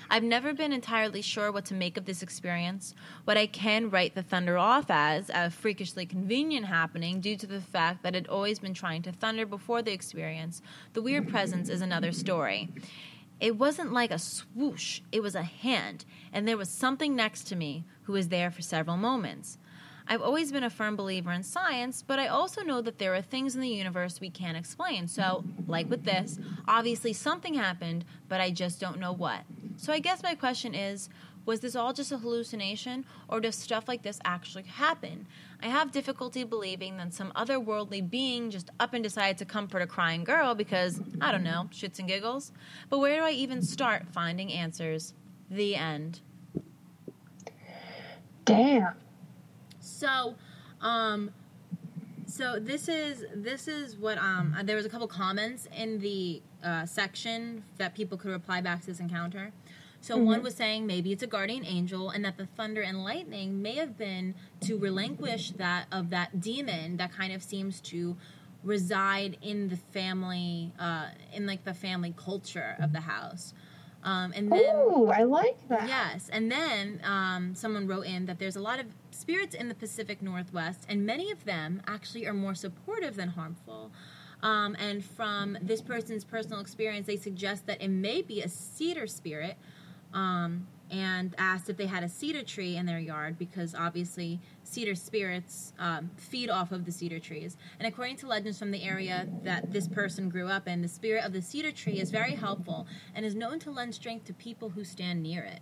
I've 0.09 0.23
never 0.23 0.55
been 0.55 0.73
entirely 0.73 1.21
sure 1.21 1.51
what 1.51 1.65
to 1.67 1.75
make 1.75 1.97
of 1.97 2.05
this 2.05 2.23
experience. 2.23 2.95
What 3.25 3.37
I 3.37 3.47
can 3.47 3.91
write 3.91 4.15
the 4.15 4.23
thunder 4.23 4.57
off 4.57 4.87
as 4.89 5.31
a 5.35 5.51
freakishly 5.51 6.07
convenient 6.07 6.67
happening 6.67 7.21
due 7.21 7.37
to 7.37 7.47
the 7.47 7.61
fact 7.61 8.05
that 8.05 8.15
it 8.15 8.29
always 8.29 8.61
been 8.61 8.75
trying 8.75 9.03
to 9.03 9.12
thunder 9.12 9.45
before 9.45 9.83
the 9.83 9.93
experience. 9.93 10.62
The 10.93 11.03
weird 11.03 11.29
presence 11.29 11.69
is 11.69 11.81
another 11.81 12.12
story. 12.12 12.69
It 13.41 13.59
wasn't 13.59 13.93
like 13.93 14.11
a 14.11 14.19
swoosh, 14.19 15.01
it 15.12 15.23
was 15.23 15.35
a 15.35 15.43
hand, 15.43 16.05
and 16.33 16.47
there 16.47 16.57
was 16.57 16.71
something 16.71 17.15
next 17.15 17.45
to 17.49 17.57
me 17.57 17.85
who 18.05 18.12
was 18.12 18.29
there 18.29 18.51
for 18.51 18.62
several 18.62 18.97
moments. 18.97 19.59
I've 20.09 20.23
always 20.23 20.53
been 20.53 20.64
a 20.64 20.71
firm 20.71 20.95
believer 20.95 21.33
in 21.33 21.42
science, 21.42 22.03
but 22.03 22.19
I 22.19 22.29
also 22.29 22.62
know 22.62 22.81
that 22.83 22.99
there 22.99 23.14
are 23.14 23.23
things 23.23 23.55
in 23.55 23.61
the 23.61 23.69
universe 23.69 24.21
we 24.21 24.31
can't 24.31 24.57
explain. 24.57 25.09
So, 25.09 25.45
like 25.66 25.90
with 25.90 26.05
this, 26.05 26.38
obviously 26.69 27.12
something 27.12 27.55
happened, 27.55 28.05
but 28.29 28.40
I 28.40 28.51
just 28.51 28.81
don't 28.81 29.01
know 29.01 29.12
what. 29.12 29.40
So, 29.77 29.92
I 29.92 29.99
guess 29.99 30.23
my 30.23 30.35
question 30.35 30.75
is 30.75 31.09
was 31.45 31.61
this 31.61 31.77
all 31.77 31.92
just 31.92 32.11
a 32.11 32.19
hallucination, 32.19 33.07
or 33.29 33.40
does 33.40 33.55
stuff 33.55 33.87
like 33.87 34.03
this 34.03 34.19
actually 34.25 34.64
happen? 34.64 35.27
I 35.62 35.69
have 35.69 35.92
difficulty 35.92 36.42
believing 36.42 36.97
that 36.97 37.14
some 37.14 37.33
otherworldly 37.37 38.11
being 38.11 38.51
just 38.51 38.71
up 38.81 38.95
and 38.95 39.03
decided 39.03 39.38
to 39.38 39.45
comfort 39.45 39.81
a 39.81 39.87
crying 39.87 40.25
girl 40.25 40.55
because, 40.57 41.01
I 41.21 41.31
don't 41.31 41.45
know, 41.45 41.69
shits 41.73 42.01
and 42.01 42.09
giggles. 42.09 42.53
But 42.90 42.99
where 42.99 43.16
do 43.16 43.23
I 43.23 43.31
even 43.31 43.62
start 43.62 44.07
finding 44.12 44.53
answers? 44.53 45.14
The 45.49 45.77
end. 45.77 46.21
Damn. 48.45 48.95
So, 49.96 50.35
um, 50.82 51.30
so 52.26 52.59
this 52.61 52.88
is 52.88 53.24
this 53.35 53.66
is 53.66 53.96
what 53.96 54.18
um 54.18 54.54
there 54.64 54.76
was 54.76 54.85
a 54.85 54.88
couple 54.88 55.06
comments 55.06 55.68
in 55.74 56.00
the 56.00 56.42
uh, 56.62 56.85
section 56.85 57.64
that 57.78 57.94
people 57.94 58.18
could 58.18 58.30
reply 58.30 58.61
back 58.61 58.80
to 58.80 58.87
this 58.88 59.00
encounter. 59.00 59.52
So 60.02 60.16
mm-hmm. 60.16 60.26
one 60.26 60.42
was 60.42 60.54
saying 60.54 60.87
maybe 60.87 61.12
it's 61.12 61.22
a 61.22 61.26
guardian 61.26 61.64
angel, 61.64 62.11
and 62.11 62.24
that 62.26 62.37
the 62.37 62.46
thunder 62.46 62.82
and 62.82 63.04
lightning 63.04 63.62
may 63.62 63.76
have 63.76 63.96
been 63.96 64.35
to 64.61 64.76
relinquish 64.76 65.52
that 65.52 65.87
of 65.90 66.11
that 66.11 66.40
demon 66.40 66.98
that 66.98 67.12
kind 67.12 67.32
of 67.32 67.42
seems 67.42 67.80
to 67.92 68.16
reside 68.62 69.38
in 69.40 69.68
the 69.68 69.76
family, 69.76 70.72
uh, 70.78 71.06
in 71.32 71.46
like 71.46 71.64
the 71.64 71.74
family 71.74 72.12
culture 72.16 72.76
of 72.80 72.92
the 72.92 73.00
house. 73.00 73.54
Um, 74.04 74.32
and 74.37 74.52
then, 74.52 74.62
oh, 74.72 75.09
I 75.09 75.24
like 75.24 75.56
that. 75.68 75.88
Yes, 75.88 76.28
and 76.32 76.50
then 76.52 77.00
um, 77.02 77.54
someone 77.54 77.88
wrote 77.88 78.06
in 78.06 78.26
that 78.26 78.38
there's 78.38 78.54
a 78.54 78.61
lot 78.61 78.78
of 78.78 78.87
spirits 79.16 79.55
in 79.55 79.68
the 79.68 79.74
Pacific 79.74 80.22
Northwest, 80.22 80.87
and 80.88 81.05
many 81.05 81.31
of 81.31 81.44
them 81.44 81.83
actually 81.87 82.26
are 82.26 82.35
more 82.35 82.55
supportive 82.55 83.16
than 83.16 83.31
harmful. 83.31 83.90
Um, 84.42 84.76
and 84.79 85.05
from 85.05 85.57
this 85.61 85.81
person's 85.81 86.24
personal 86.24 86.61
experience, 86.61 87.07
they 87.07 87.16
suggest 87.16 87.66
that 87.66 87.83
it 87.83 87.88
may 87.88 88.22
be 88.22 88.42
a 88.42 88.48
cedar 88.48 89.07
spirit. 89.07 89.57
Um, 90.12 90.68
and 90.90 91.35
asked 91.38 91.68
if 91.68 91.76
they 91.76 91.87
had 91.87 92.05
a 92.05 92.09
cedar 92.09 92.42
tree 92.42 92.76
in 92.76 92.87
their 92.87 92.98
yard 92.98 93.38
because 93.38 93.74
obviously 93.74 94.40
cedar 94.62 94.94
spirits 94.94 95.72
um, 95.79 96.11
feed 96.16 96.48
off 96.48 96.72
of 96.72 96.85
the 96.85 96.92
cedar 96.92 97.18
trees. 97.18 97.57
And 97.79 97.88
according 97.88 98.16
to 98.18 98.29
legends 98.29 98.59
from 98.59 98.70
the 98.70 98.83
area 98.83 99.26
that 99.42 99.72
this 99.72 99.88
person 99.88 100.29
grew 100.29 100.48
up 100.48 100.68
in, 100.68 100.83
the 100.83 100.88
spirit 100.88 101.24
of 101.24 101.33
the 101.33 101.42
cedar 101.42 101.72
tree 101.72 101.98
is 102.00 102.11
very 102.11 102.35
helpful 102.35 102.87
and 103.14 103.26
is 103.26 103.35
known 103.35 103.59
to 103.61 103.70
lend 103.70 103.94
strength 103.94 104.26
to 104.26 104.35
people 104.35 104.70
who 104.70 104.85
stand 104.85 105.22
near 105.22 105.42
it. 105.42 105.61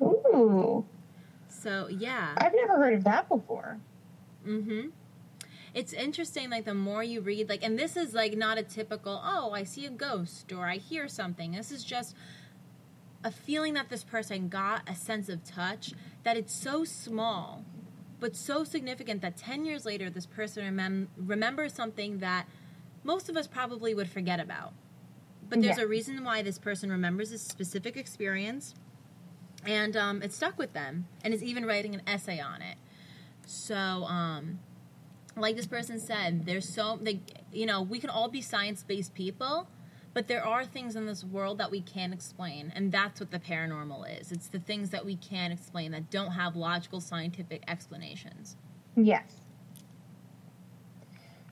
Ooh. 0.00 0.84
So, 1.60 1.88
yeah. 1.90 2.34
I've 2.38 2.54
never 2.54 2.76
heard 2.76 2.94
of 2.94 3.04
that 3.04 3.28
before. 3.28 3.78
Mm 4.46 4.64
hmm. 4.64 4.88
It's 5.72 5.92
interesting, 5.92 6.50
like, 6.50 6.64
the 6.64 6.74
more 6.74 7.04
you 7.04 7.20
read, 7.20 7.48
like, 7.48 7.62
and 7.62 7.78
this 7.78 7.96
is, 7.96 8.12
like, 8.14 8.36
not 8.36 8.58
a 8.58 8.62
typical, 8.62 9.22
oh, 9.24 9.52
I 9.52 9.62
see 9.62 9.86
a 9.86 9.90
ghost 9.90 10.52
or 10.52 10.66
I 10.66 10.76
hear 10.78 11.06
something. 11.06 11.52
This 11.52 11.70
is 11.70 11.84
just 11.84 12.16
a 13.22 13.30
feeling 13.30 13.74
that 13.74 13.88
this 13.88 14.02
person 14.02 14.48
got, 14.48 14.88
a 14.88 14.96
sense 14.96 15.28
of 15.28 15.44
touch, 15.44 15.92
that 16.24 16.36
it's 16.36 16.52
so 16.52 16.84
small, 16.84 17.64
but 18.18 18.34
so 18.34 18.64
significant 18.64 19.22
that 19.22 19.36
10 19.36 19.64
years 19.64 19.84
later, 19.84 20.10
this 20.10 20.26
person 20.26 20.64
remem- 20.64 21.08
remembers 21.16 21.72
something 21.72 22.18
that 22.18 22.46
most 23.04 23.28
of 23.28 23.36
us 23.36 23.46
probably 23.46 23.94
would 23.94 24.08
forget 24.08 24.40
about. 24.40 24.72
But 25.48 25.62
there's 25.62 25.78
yeah. 25.78 25.84
a 25.84 25.88
reason 25.88 26.24
why 26.24 26.42
this 26.42 26.58
person 26.58 26.90
remembers 26.90 27.30
this 27.30 27.42
specific 27.42 27.96
experience, 27.96 28.74
and 29.66 29.96
um, 29.96 30.22
it 30.22 30.32
stuck 30.32 30.58
with 30.58 30.72
them, 30.72 31.06
and 31.22 31.34
is 31.34 31.42
even 31.42 31.64
writing 31.64 31.94
an 31.94 32.02
essay 32.06 32.40
on 32.40 32.62
it. 32.62 32.76
So, 33.46 33.74
um, 33.74 34.60
like 35.36 35.56
this 35.56 35.66
person 35.66 35.98
said, 35.98 36.46
there's 36.46 36.68
so, 36.68 36.98
they, 37.00 37.20
you 37.52 37.66
know, 37.66 37.82
we 37.82 37.98
can 37.98 38.10
all 38.10 38.28
be 38.28 38.40
science 38.40 38.82
based 38.82 39.14
people 39.14 39.68
but 40.12 40.26
there 40.26 40.44
are 40.44 40.64
things 40.64 40.96
in 40.96 41.06
this 41.06 41.22
world 41.22 41.58
that 41.58 41.70
we 41.70 41.80
can't 41.80 42.12
explain, 42.12 42.72
and 42.74 42.90
that's 42.90 43.20
what 43.20 43.30
the 43.30 43.38
paranormal 43.38 44.20
is. 44.20 44.32
It's 44.32 44.48
the 44.48 44.58
things 44.58 44.90
that 44.90 45.04
we 45.04 45.16
can't 45.16 45.52
explain 45.52 45.92
that 45.92 46.10
don't 46.10 46.32
have 46.32 46.56
logical 46.56 47.00
scientific 47.00 47.62
explanations. 47.68 48.56
Yes. 48.96 49.36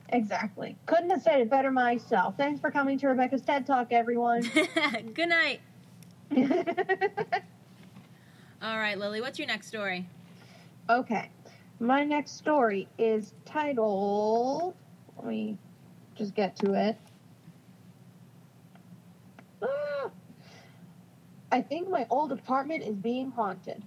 Exactly. 0.09 0.75
Couldn't 0.87 1.11
have 1.11 1.21
said 1.21 1.39
it 1.39 1.49
better 1.49 1.71
myself. 1.71 2.35
Thanks 2.35 2.59
for 2.59 2.69
coming 2.71 2.97
to 2.99 3.07
Rebecca's 3.07 3.43
TED 3.43 3.65
Talk, 3.65 3.87
everyone. 3.91 4.41
Good 5.13 5.29
night. 5.29 5.61
All 8.61 8.77
right, 8.77 8.97
Lily, 8.97 9.21
what's 9.21 9.39
your 9.39 9.47
next 9.47 9.67
story? 9.67 10.05
okay. 10.89 11.29
My 11.79 12.03
next 12.03 12.35
story 12.35 12.89
is 12.97 13.33
titled. 13.45 14.75
Let 15.15 15.25
me 15.25 15.57
just 16.15 16.35
get 16.35 16.57
to 16.57 16.73
it. 16.73 16.97
Ah! 19.63 20.09
I 21.53 21.61
think 21.61 21.89
my 21.89 22.05
old 22.09 22.33
apartment 22.33 22.83
is 22.83 22.95
being 22.97 23.31
haunted. 23.31 23.81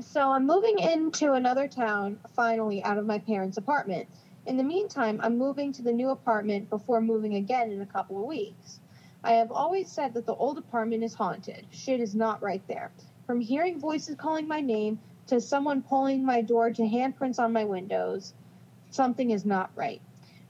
So 0.00 0.30
I'm 0.30 0.46
moving 0.46 0.78
into 0.78 1.32
another 1.32 1.68
town 1.68 2.18
finally 2.34 2.82
out 2.82 2.96
of 2.96 3.04
my 3.04 3.18
parents' 3.18 3.58
apartment. 3.58 4.08
In 4.46 4.56
the 4.56 4.64
meantime, 4.64 5.20
I'm 5.22 5.36
moving 5.36 5.70
to 5.74 5.82
the 5.82 5.92
new 5.92 6.10
apartment 6.10 6.70
before 6.70 7.02
moving 7.02 7.34
again 7.34 7.70
in 7.70 7.82
a 7.82 7.86
couple 7.86 8.18
of 8.18 8.26
weeks. 8.26 8.80
I 9.22 9.32
have 9.32 9.52
always 9.52 9.90
said 9.90 10.14
that 10.14 10.24
the 10.24 10.34
old 10.34 10.56
apartment 10.56 11.04
is 11.04 11.12
haunted. 11.12 11.66
Shit 11.70 12.00
is 12.00 12.14
not 12.14 12.42
right 12.42 12.62
there. 12.68 12.90
From 13.26 13.40
hearing 13.40 13.80
voices 13.80 14.16
calling 14.16 14.46
my 14.46 14.60
name 14.60 14.98
to 15.28 15.40
someone 15.40 15.80
pulling 15.80 16.26
my 16.26 16.42
door 16.42 16.70
to 16.70 16.82
handprints 16.82 17.38
on 17.38 17.54
my 17.54 17.64
windows, 17.64 18.34
something 18.90 19.30
is 19.30 19.46
not 19.46 19.70
right. 19.74 20.02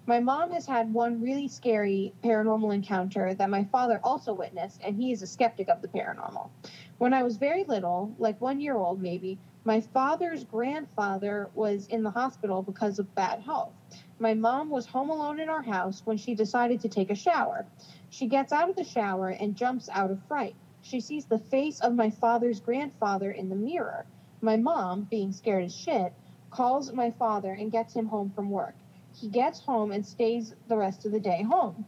My 0.07 0.19
mom 0.19 0.51
has 0.51 0.67
had 0.67 0.93
one 0.93 1.23
really 1.23 1.47
scary 1.47 2.13
paranormal 2.25 2.75
encounter 2.75 3.33
that 3.33 3.49
my 3.49 3.63
father 3.65 4.01
also 4.03 4.35
witnessed, 4.35 4.81
and 4.83 4.97
he 4.97 5.13
is 5.13 5.23
a 5.23 5.27
skeptic 5.27 5.69
of 5.69 5.83
the 5.83 5.89
paranormal. 5.89 6.51
When 6.99 7.15
I 7.15 7.23
was 7.23 7.37
very 7.37 7.63
little, 7.63 8.13
like 8.19 8.41
one 8.41 8.61
year 8.61 8.77
old 8.77 9.01
maybe, 9.01 9.39
my 9.65 9.81
father's 9.81 10.43
grandfather 10.43 11.49
was 11.55 11.87
in 11.87 12.03
the 12.03 12.11
hospital 12.11 12.61
because 12.61 12.99
of 12.99 13.15
bad 13.15 13.41
health. 13.41 13.73
My 14.19 14.35
mom 14.35 14.69
was 14.69 14.85
home 14.85 15.11
alone 15.11 15.39
in 15.39 15.49
our 15.49 15.63
house 15.63 16.03
when 16.05 16.17
she 16.17 16.35
decided 16.35 16.81
to 16.81 16.89
take 16.89 17.11
a 17.11 17.15
shower. 17.15 17.67
She 18.11 18.27
gets 18.27 18.53
out 18.53 18.69
of 18.69 18.75
the 18.75 18.85
shower 18.85 19.29
and 19.29 19.55
jumps 19.55 19.89
out 19.89 20.11
of 20.11 20.23
fright. 20.27 20.57
She 20.87 21.01
sees 21.01 21.25
the 21.25 21.39
face 21.39 21.81
of 21.81 21.95
my 21.95 22.11
father's 22.11 22.61
grandfather 22.61 23.31
in 23.31 23.49
the 23.49 23.57
mirror. 23.57 24.05
My 24.43 24.59
mom, 24.59 25.05
being 25.05 25.33
scared 25.33 25.65
as 25.65 25.75
shit, 25.75 26.13
calls 26.51 26.93
my 26.93 27.11
father 27.11 27.55
and 27.55 27.73
gets 27.73 27.95
him 27.95 28.05
home 28.07 28.29
from 28.29 28.51
work. 28.51 28.75
He 29.15 29.31
gets 29.31 29.61
home 29.61 29.93
and 29.93 30.05
stays 30.05 30.55
the 30.69 30.77
rest 30.77 31.07
of 31.07 31.13
the 31.13 31.21
day 31.21 31.43
home. 31.43 31.87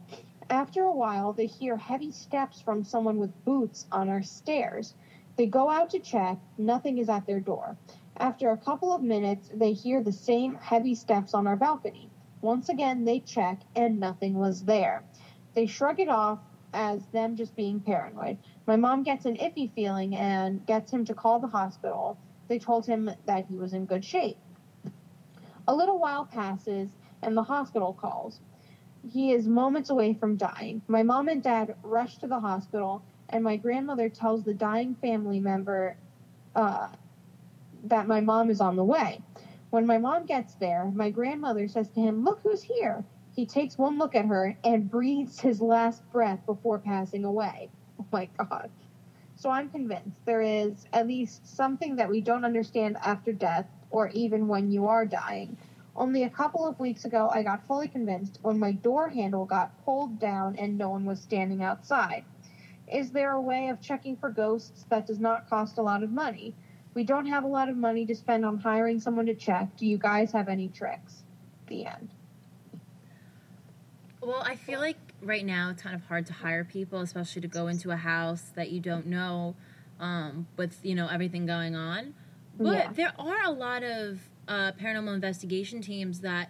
After 0.49 0.81
a 0.81 0.91
while, 0.91 1.31
they 1.31 1.45
hear 1.45 1.77
heavy 1.77 2.09
steps 2.09 2.59
from 2.59 2.83
someone 2.83 3.19
with 3.19 3.45
boots 3.45 3.85
on 3.91 4.09
our 4.09 4.23
stairs. 4.23 4.95
They 5.35 5.45
go 5.45 5.69
out 5.69 5.91
to 5.91 5.99
check, 5.99 6.39
nothing 6.57 6.97
is 6.97 7.07
at 7.07 7.27
their 7.27 7.39
door. 7.39 7.77
After 8.17 8.49
a 8.49 8.57
couple 8.57 8.91
of 8.91 9.03
minutes, 9.03 9.51
they 9.53 9.73
hear 9.73 10.01
the 10.01 10.11
same 10.11 10.55
heavy 10.55 10.95
steps 10.95 11.35
on 11.35 11.45
our 11.45 11.55
balcony. 11.55 12.09
Once 12.41 12.67
again, 12.67 13.05
they 13.05 13.19
check, 13.19 13.61
and 13.75 13.99
nothing 13.99 14.33
was 14.33 14.63
there. 14.63 15.03
They 15.53 15.67
shrug 15.67 15.99
it 15.99 16.09
off 16.09 16.39
as 16.73 17.05
them 17.07 17.35
just 17.35 17.55
being 17.55 17.79
paranoid. 17.79 18.39
My 18.67 18.75
mom 18.75 19.03
gets 19.03 19.25
an 19.25 19.37
iffy 19.37 19.71
feeling 19.73 20.13
and 20.17 20.65
gets 20.65 20.91
him 20.91 21.05
to 21.05 21.13
call 21.13 21.39
the 21.39 21.47
hospital. 21.47 22.17
They 22.49 22.59
told 22.59 22.85
him 22.85 23.09
that 23.25 23.45
he 23.45 23.55
was 23.55 23.73
in 23.73 23.85
good 23.85 24.03
shape. 24.03 24.37
A 25.69 25.73
little 25.73 25.99
while 25.99 26.25
passes, 26.25 26.89
and 27.21 27.35
the 27.35 27.43
hospital 27.43 27.93
calls. 27.93 28.41
He 29.09 29.31
is 29.31 29.47
moments 29.47 29.89
away 29.89 30.13
from 30.13 30.35
dying. 30.35 30.81
My 30.87 31.01
mom 31.01 31.29
and 31.29 31.41
dad 31.41 31.75
rush 31.81 32.17
to 32.17 32.27
the 32.27 32.41
hospital, 32.41 33.01
and 33.29 33.41
my 33.41 33.55
grandmother 33.55 34.09
tells 34.09 34.43
the 34.43 34.53
dying 34.53 34.95
family 34.95 35.39
member 35.39 35.95
uh, 36.55 36.89
that 37.85 38.07
my 38.07 38.19
mom 38.19 38.49
is 38.49 38.59
on 38.59 38.75
the 38.75 38.83
way. 38.83 39.21
When 39.69 39.85
my 39.85 39.97
mom 39.97 40.25
gets 40.25 40.55
there, 40.55 40.91
my 40.93 41.09
grandmother 41.09 41.69
says 41.69 41.89
to 41.91 42.01
him, 42.01 42.25
Look 42.25 42.41
who's 42.43 42.61
here. 42.61 43.05
He 43.33 43.45
takes 43.45 43.77
one 43.77 43.97
look 43.97 44.13
at 44.15 44.25
her 44.25 44.57
and 44.63 44.89
breathes 44.91 45.39
his 45.39 45.61
last 45.61 46.09
breath 46.11 46.45
before 46.45 46.79
passing 46.79 47.23
away. 47.23 47.69
My 48.11 48.29
God. 48.37 48.69
So 49.35 49.49
I'm 49.51 49.69
convinced 49.69 50.25
there 50.25 50.41
is 50.41 50.87
at 50.93 51.07
least 51.07 51.45
something 51.45 51.95
that 51.97 52.09
we 52.09 52.21
don't 52.21 52.45
understand 52.45 52.97
after 53.03 53.31
death 53.31 53.67
or 53.91 54.09
even 54.09 54.47
when 54.47 54.71
you 54.71 54.87
are 54.87 55.05
dying. 55.05 55.57
Only 55.95 56.23
a 56.23 56.29
couple 56.29 56.67
of 56.67 56.79
weeks 56.79 57.05
ago, 57.05 57.29
I 57.31 57.43
got 57.43 57.65
fully 57.67 57.87
convinced 57.87 58.39
when 58.41 58.59
my 58.59 58.71
door 58.71 59.09
handle 59.09 59.45
got 59.45 59.83
pulled 59.85 60.19
down 60.19 60.55
and 60.57 60.77
no 60.77 60.89
one 60.89 61.05
was 61.05 61.19
standing 61.19 61.63
outside. 61.63 62.23
Is 62.91 63.11
there 63.11 63.31
a 63.31 63.41
way 63.41 63.69
of 63.69 63.81
checking 63.81 64.15
for 64.15 64.29
ghosts 64.29 64.85
that 64.89 65.07
does 65.07 65.19
not 65.19 65.49
cost 65.49 65.77
a 65.77 65.81
lot 65.81 66.03
of 66.03 66.11
money? 66.11 66.55
We 66.93 67.03
don't 67.03 67.25
have 67.27 67.43
a 67.43 67.47
lot 67.47 67.69
of 67.69 67.77
money 67.77 68.05
to 68.05 68.15
spend 68.15 68.45
on 68.45 68.57
hiring 68.57 68.99
someone 68.99 69.25
to 69.27 69.35
check. 69.35 69.75
Do 69.77 69.85
you 69.85 69.97
guys 69.97 70.31
have 70.31 70.47
any 70.47 70.69
tricks? 70.69 71.23
The 71.67 71.85
end. 71.85 72.09
Well, 74.21 74.41
I 74.43 74.55
feel 74.55 74.79
like 74.79 74.97
right 75.27 75.45
now 75.45 75.69
it's 75.69 75.81
kind 75.81 75.95
of 75.95 76.03
hard 76.03 76.25
to 76.27 76.33
hire 76.33 76.63
people, 76.63 76.99
especially 77.01 77.41
to 77.43 77.47
go 77.47 77.67
into 77.67 77.91
a 77.91 77.97
house 77.97 78.51
that 78.55 78.71
you 78.71 78.79
don't 78.79 79.05
know 79.05 79.55
um, 79.99 80.47
with 80.57 80.79
you 80.83 80.95
know 80.95 81.07
everything 81.07 81.45
going 81.45 81.75
on. 81.75 82.13
But 82.57 82.73
Yeah. 82.73 82.91
there 82.93 83.13
are 83.19 83.43
a 83.45 83.51
lot 83.51 83.83
of 83.83 84.19
uh, 84.47 84.71
paranormal 84.81 85.13
investigation 85.13 85.81
teams 85.81 86.21
that, 86.21 86.49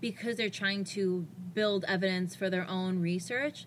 because 0.00 0.36
they're 0.36 0.48
trying 0.48 0.84
to 0.84 1.26
build 1.52 1.84
evidence 1.88 2.34
for 2.34 2.48
their 2.48 2.66
own 2.68 3.00
research, 3.00 3.66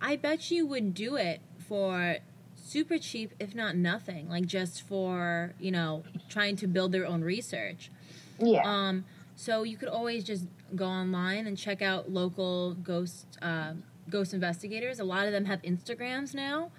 I 0.00 0.16
bet 0.16 0.50
you 0.50 0.66
would 0.66 0.94
do 0.94 1.16
it 1.16 1.40
for 1.58 2.16
super 2.56 2.98
cheap, 2.98 3.32
if 3.38 3.54
not 3.54 3.76
nothing, 3.76 4.28
like 4.28 4.46
just 4.46 4.82
for 4.82 5.54
you 5.60 5.70
know 5.70 6.02
trying 6.28 6.56
to 6.56 6.66
build 6.66 6.92
their 6.92 7.06
own 7.06 7.22
research. 7.22 7.90
Yeah. 8.38 8.62
Um, 8.64 9.04
so 9.36 9.62
you 9.62 9.76
could 9.76 9.88
always 9.88 10.24
just 10.24 10.44
go 10.74 10.86
online 10.86 11.46
and 11.46 11.56
check 11.56 11.82
out 11.82 12.10
local 12.10 12.74
ghost 12.74 13.38
uh, 13.42 13.72
ghost 14.08 14.34
investigators. 14.34 15.00
A 15.00 15.04
lot 15.04 15.26
of 15.26 15.32
them 15.32 15.44
have 15.46 15.62
Instagrams 15.62 16.34
now, 16.34 16.70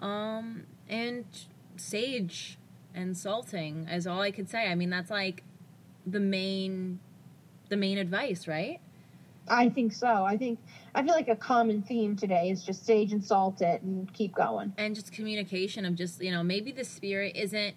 um, 0.00 0.64
and 0.88 1.24
Sage 1.76 2.58
and 2.94 3.16
Salting 3.16 3.88
is 3.88 4.06
all 4.06 4.20
I 4.20 4.30
could 4.30 4.48
say. 4.48 4.70
I 4.70 4.74
mean, 4.74 4.90
that's 4.90 5.10
like 5.10 5.42
the 6.06 6.20
main 6.20 7.00
the 7.68 7.76
main 7.76 7.98
advice, 7.98 8.48
right? 8.48 8.80
I 9.50 9.68
think 9.68 9.92
so. 9.92 10.06
I 10.06 10.36
think 10.36 10.58
I 10.94 11.02
feel 11.02 11.14
like 11.14 11.28
a 11.28 11.36
common 11.36 11.82
theme 11.82 12.16
today 12.16 12.50
is 12.50 12.64
just 12.64 12.84
sage 12.84 13.12
and 13.12 13.24
salt 13.24 13.60
it 13.60 13.82
and 13.82 14.12
keep 14.12 14.34
going. 14.34 14.72
And 14.76 14.94
just 14.94 15.12
communication 15.12 15.84
of 15.84 15.94
just 15.94 16.22
you 16.22 16.30
know 16.30 16.42
maybe 16.42 16.72
the 16.72 16.84
spirit 16.84 17.36
isn't. 17.36 17.74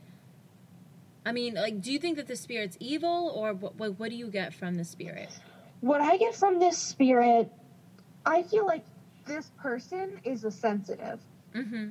I 1.24 1.32
mean, 1.32 1.54
like, 1.54 1.82
do 1.82 1.92
you 1.92 2.00
think 2.00 2.18
that 2.18 2.28
the 2.28 2.36
spirit's 2.36 2.78
evil, 2.80 3.32
or 3.36 3.54
what? 3.54 3.76
What, 3.76 4.00
what 4.00 4.10
do 4.10 4.16
you 4.16 4.28
get 4.28 4.54
from 4.54 4.76
the 4.76 4.84
spirit? 4.84 5.30
What 5.82 6.02
I 6.02 6.18
get 6.18 6.36
from 6.36 6.60
this 6.60 6.78
spirit, 6.78 7.52
I 8.26 8.44
feel 8.44 8.66
like 8.66 8.86
this 9.26 9.52
person 9.60 10.20
is 10.24 10.44
a 10.44 10.52
sensitive, 10.52 11.20
Mm-hmm. 11.56 11.90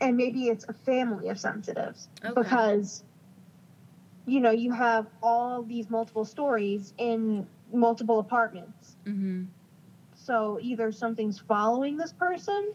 and 0.00 0.16
maybe 0.16 0.48
it's 0.48 0.64
a 0.68 0.72
family 0.72 1.28
of 1.28 1.38
sensitives 1.38 2.08
Okay. 2.24 2.34
because 2.34 3.04
you 4.26 4.40
know 4.40 4.50
you 4.50 4.72
have 4.72 5.06
all 5.22 5.62
these 5.62 5.88
multiple 5.88 6.24
stories 6.24 6.92
in 6.98 7.46
multiple 7.72 8.18
apartments. 8.18 8.96
Mm-hmm. 9.04 9.44
So 10.14 10.58
either 10.60 10.90
something's 10.92 11.38
following 11.38 11.96
this 11.96 12.12
person, 12.12 12.72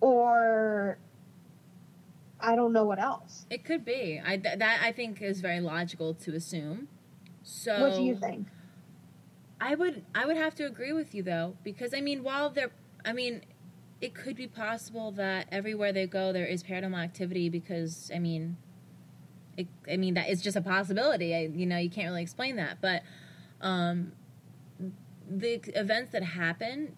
or 0.00 0.98
I 2.40 2.54
don't 2.56 2.72
know 2.72 2.84
what 2.84 2.98
else. 3.00 3.46
It 3.50 3.64
could 3.64 3.84
be. 3.84 4.20
I 4.24 4.36
th- 4.36 4.58
that 4.58 4.80
I 4.82 4.92
think 4.92 5.22
is 5.22 5.40
very 5.40 5.60
logical 5.60 6.14
to 6.14 6.34
assume. 6.34 6.88
So 7.42 7.80
what 7.80 7.94
do 7.96 8.02
you 8.02 8.16
think? 8.16 8.46
I 9.60 9.74
would 9.74 10.04
I 10.14 10.26
would 10.26 10.36
have 10.36 10.54
to 10.56 10.64
agree 10.64 10.92
with 10.92 11.14
you 11.14 11.22
though 11.22 11.56
because 11.64 11.94
I 11.94 12.00
mean 12.00 12.22
while 12.22 12.50
they're 12.50 12.70
I 13.04 13.12
mean 13.12 13.42
it 14.00 14.14
could 14.14 14.36
be 14.36 14.46
possible 14.46 15.10
that 15.12 15.48
everywhere 15.50 15.92
they 15.92 16.06
go 16.06 16.32
there 16.32 16.44
is 16.44 16.62
paranormal 16.62 17.02
activity 17.02 17.48
because 17.48 18.10
I 18.14 18.18
mean 18.18 18.56
it, 19.56 19.68
I 19.90 19.96
mean 19.96 20.14
that 20.14 20.28
is 20.28 20.42
just 20.42 20.56
a 20.56 20.60
possibility. 20.60 21.34
I, 21.34 21.50
you 21.52 21.66
know 21.66 21.78
you 21.78 21.88
can't 21.88 22.08
really 22.08 22.22
explain 22.22 22.56
that, 22.56 22.78
but 22.80 23.02
um, 23.62 24.12
the 25.28 25.60
events 25.74 26.12
that 26.12 26.22
happen 26.22 26.94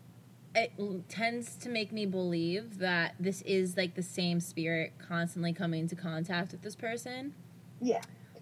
it 0.55 0.73
tends 1.09 1.55
to 1.57 1.69
make 1.69 1.93
me 1.93 2.07
believe 2.07 2.79
that 2.79 3.15
this 3.21 3.43
is 3.43 3.77
like 3.77 3.95
the 3.95 4.03
same 4.03 4.41
spirit 4.41 4.93
constantly 4.99 5.53
coming 5.53 5.81
into 5.81 5.95
contact 5.95 6.53
with 6.53 6.63
this 6.63 6.75
person. 6.75 7.35
Yeah. 7.81 8.01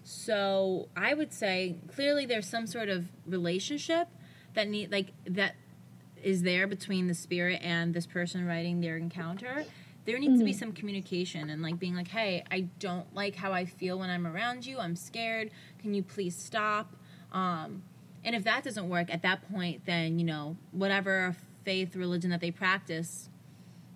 So 0.09 0.87
I 0.95 1.13
would 1.13 1.33
say 1.33 1.75
clearly 1.93 2.25
there's 2.25 2.47
some 2.47 2.65
sort 2.65 2.87
of 2.87 3.07
relationship 3.25 4.07
that 4.53 4.69
need 4.69 4.89
like 4.89 5.11
that 5.25 5.55
is 6.23 6.43
there 6.43 6.65
between 6.65 7.07
the 7.07 7.13
spirit 7.13 7.59
and 7.61 7.93
this 7.93 8.05
person 8.05 8.45
writing 8.45 8.79
their 8.79 8.95
encounter. 8.95 9.65
There 10.05 10.17
needs 10.17 10.39
to 10.39 10.45
be 10.45 10.53
Mhm. 10.53 10.59
some 10.59 10.71
communication 10.71 11.49
and 11.49 11.61
like 11.61 11.77
being 11.77 11.93
like, 11.93 12.07
"Hey, 12.07 12.45
I 12.49 12.61
don't 12.79 13.13
like 13.13 13.35
how 13.35 13.51
I 13.51 13.65
feel 13.65 13.99
when 13.99 14.09
I'm 14.09 14.25
around 14.25 14.65
you. 14.65 14.79
I'm 14.79 14.95
scared. 14.95 15.51
Can 15.79 15.93
you 15.93 16.03
please 16.03 16.37
stop?" 16.37 16.95
Um, 17.33 17.83
and 18.23 18.33
if 18.33 18.45
that 18.45 18.63
doesn't 18.63 18.87
work, 18.87 19.13
at 19.13 19.23
that 19.23 19.41
point, 19.51 19.85
then 19.85 20.19
you 20.19 20.25
know 20.25 20.55
whatever 20.71 21.35
faith 21.65 21.97
religion 21.97 22.29
that 22.29 22.39
they 22.39 22.51
practice, 22.51 23.29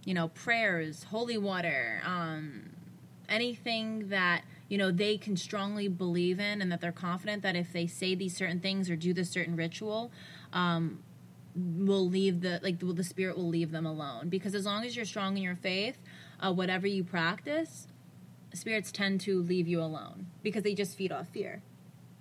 you 0.04 0.14
know, 0.14 0.28
prayers, 0.28 1.04
holy 1.06 1.38
water, 1.38 2.02
um, 2.04 2.72
anything 3.30 4.10
that 4.10 4.44
you 4.72 4.78
know 4.78 4.90
they 4.90 5.18
can 5.18 5.36
strongly 5.36 5.90
believe 5.90 6.40
in 6.40 6.62
and 6.62 6.72
that 6.72 6.80
they're 6.80 6.94
confident 6.94 7.44
that 7.44 7.58
if 7.58 7.74
they 7.74 7.86
say 7.86 8.16
these 8.16 8.34
certain 8.34 8.62
things 8.62 8.90
or 8.90 8.96
do 8.96 9.14
this 9.14 9.30
certain 9.30 9.58
ritual 9.58 10.14
um, 10.54 11.00
will 11.56 12.08
leave 12.08 12.40
the 12.40 12.58
like 12.64 12.80
the, 12.80 12.86
the 12.86 13.04
spirit 13.04 13.36
will 13.36 13.50
leave 13.50 13.72
them 13.72 13.86
alone 13.86 14.30
because 14.30 14.56
as 14.56 14.66
long 14.66 14.86
as 14.86 14.96
you're 14.96 15.04
strong 15.04 15.36
in 15.36 15.44
your 15.44 15.58
faith, 15.58 15.98
uh, 16.40 16.54
whatever 16.54 16.88
you 16.88 17.04
practice, 17.04 17.88
spirits 18.54 18.94
tend 18.94 19.20
to 19.20 19.44
leave 19.44 19.68
you 19.68 19.82
alone 19.82 20.28
because 20.42 20.64
they 20.64 20.74
just 20.74 20.98
feed 20.98 21.12
off 21.12 21.28
fear. 21.28 21.62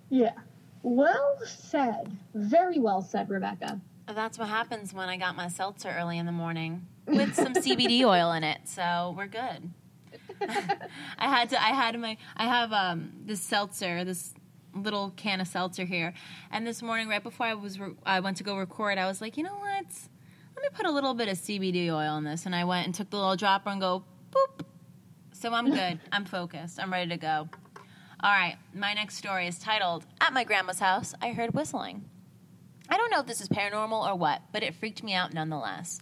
Yeah. 0.08 0.34
Well 0.82 1.38
said. 1.44 2.18
Very 2.34 2.80
well 2.80 3.00
said, 3.00 3.30
Rebecca. 3.30 3.80
That's 4.12 4.40
what 4.40 4.48
happens 4.48 4.92
when 4.92 5.08
I 5.08 5.16
got 5.16 5.36
my 5.36 5.46
seltzer 5.46 5.94
early 5.96 6.18
in 6.18 6.26
the 6.26 6.32
morning 6.32 6.88
with 7.06 7.32
some 7.36 7.54
CBD 7.54 8.02
oil 8.02 8.32
in 8.32 8.42
it. 8.42 8.62
So 8.64 9.14
we're 9.16 9.28
good. 9.28 9.70
I 11.18 11.28
had 11.28 11.50
to. 11.50 11.62
I 11.62 11.68
had 11.68 11.98
my. 11.98 12.16
I 12.36 12.44
have 12.44 12.72
um 12.72 13.12
this 13.24 13.40
seltzer, 13.40 14.04
this 14.04 14.34
little 14.74 15.12
can 15.16 15.40
of 15.40 15.48
seltzer 15.48 15.84
here, 15.84 16.14
and 16.50 16.66
this 16.66 16.82
morning, 16.82 17.08
right 17.08 17.22
before 17.22 17.46
I 17.46 17.54
was, 17.54 17.78
re- 17.78 17.94
I 18.04 18.20
went 18.20 18.36
to 18.38 18.44
go 18.44 18.56
record. 18.56 18.98
I 18.98 19.06
was 19.06 19.20
like, 19.20 19.36
you 19.36 19.42
know 19.42 19.56
what? 19.56 19.86
Let 20.56 20.62
me 20.62 20.68
put 20.72 20.86
a 20.86 20.90
little 20.90 21.14
bit 21.14 21.28
of 21.28 21.36
CBD 21.36 21.90
oil 21.90 22.16
in 22.18 22.24
this, 22.24 22.46
and 22.46 22.54
I 22.54 22.64
went 22.64 22.86
and 22.86 22.94
took 22.94 23.10
the 23.10 23.16
little 23.16 23.36
dropper 23.36 23.70
and 23.70 23.80
go 23.80 24.04
boop. 24.30 24.64
So 25.32 25.52
I'm 25.52 25.70
good. 25.70 26.00
I'm 26.12 26.24
focused. 26.24 26.80
I'm 26.80 26.92
ready 26.92 27.10
to 27.10 27.16
go. 27.16 27.48
All 28.22 28.30
right, 28.30 28.56
my 28.74 28.92
next 28.94 29.16
story 29.16 29.46
is 29.46 29.58
titled 29.58 30.06
"At 30.20 30.32
My 30.32 30.44
Grandma's 30.44 30.78
House, 30.78 31.14
I 31.20 31.32
Heard 31.32 31.54
Whistling." 31.54 32.04
I 32.88 32.96
don't 32.96 33.10
know 33.10 33.20
if 33.20 33.26
this 33.26 33.40
is 33.40 33.48
paranormal 33.48 34.04
or 34.04 34.16
what, 34.16 34.42
but 34.52 34.64
it 34.64 34.74
freaked 34.74 35.04
me 35.04 35.14
out 35.14 35.32
nonetheless. 35.32 36.00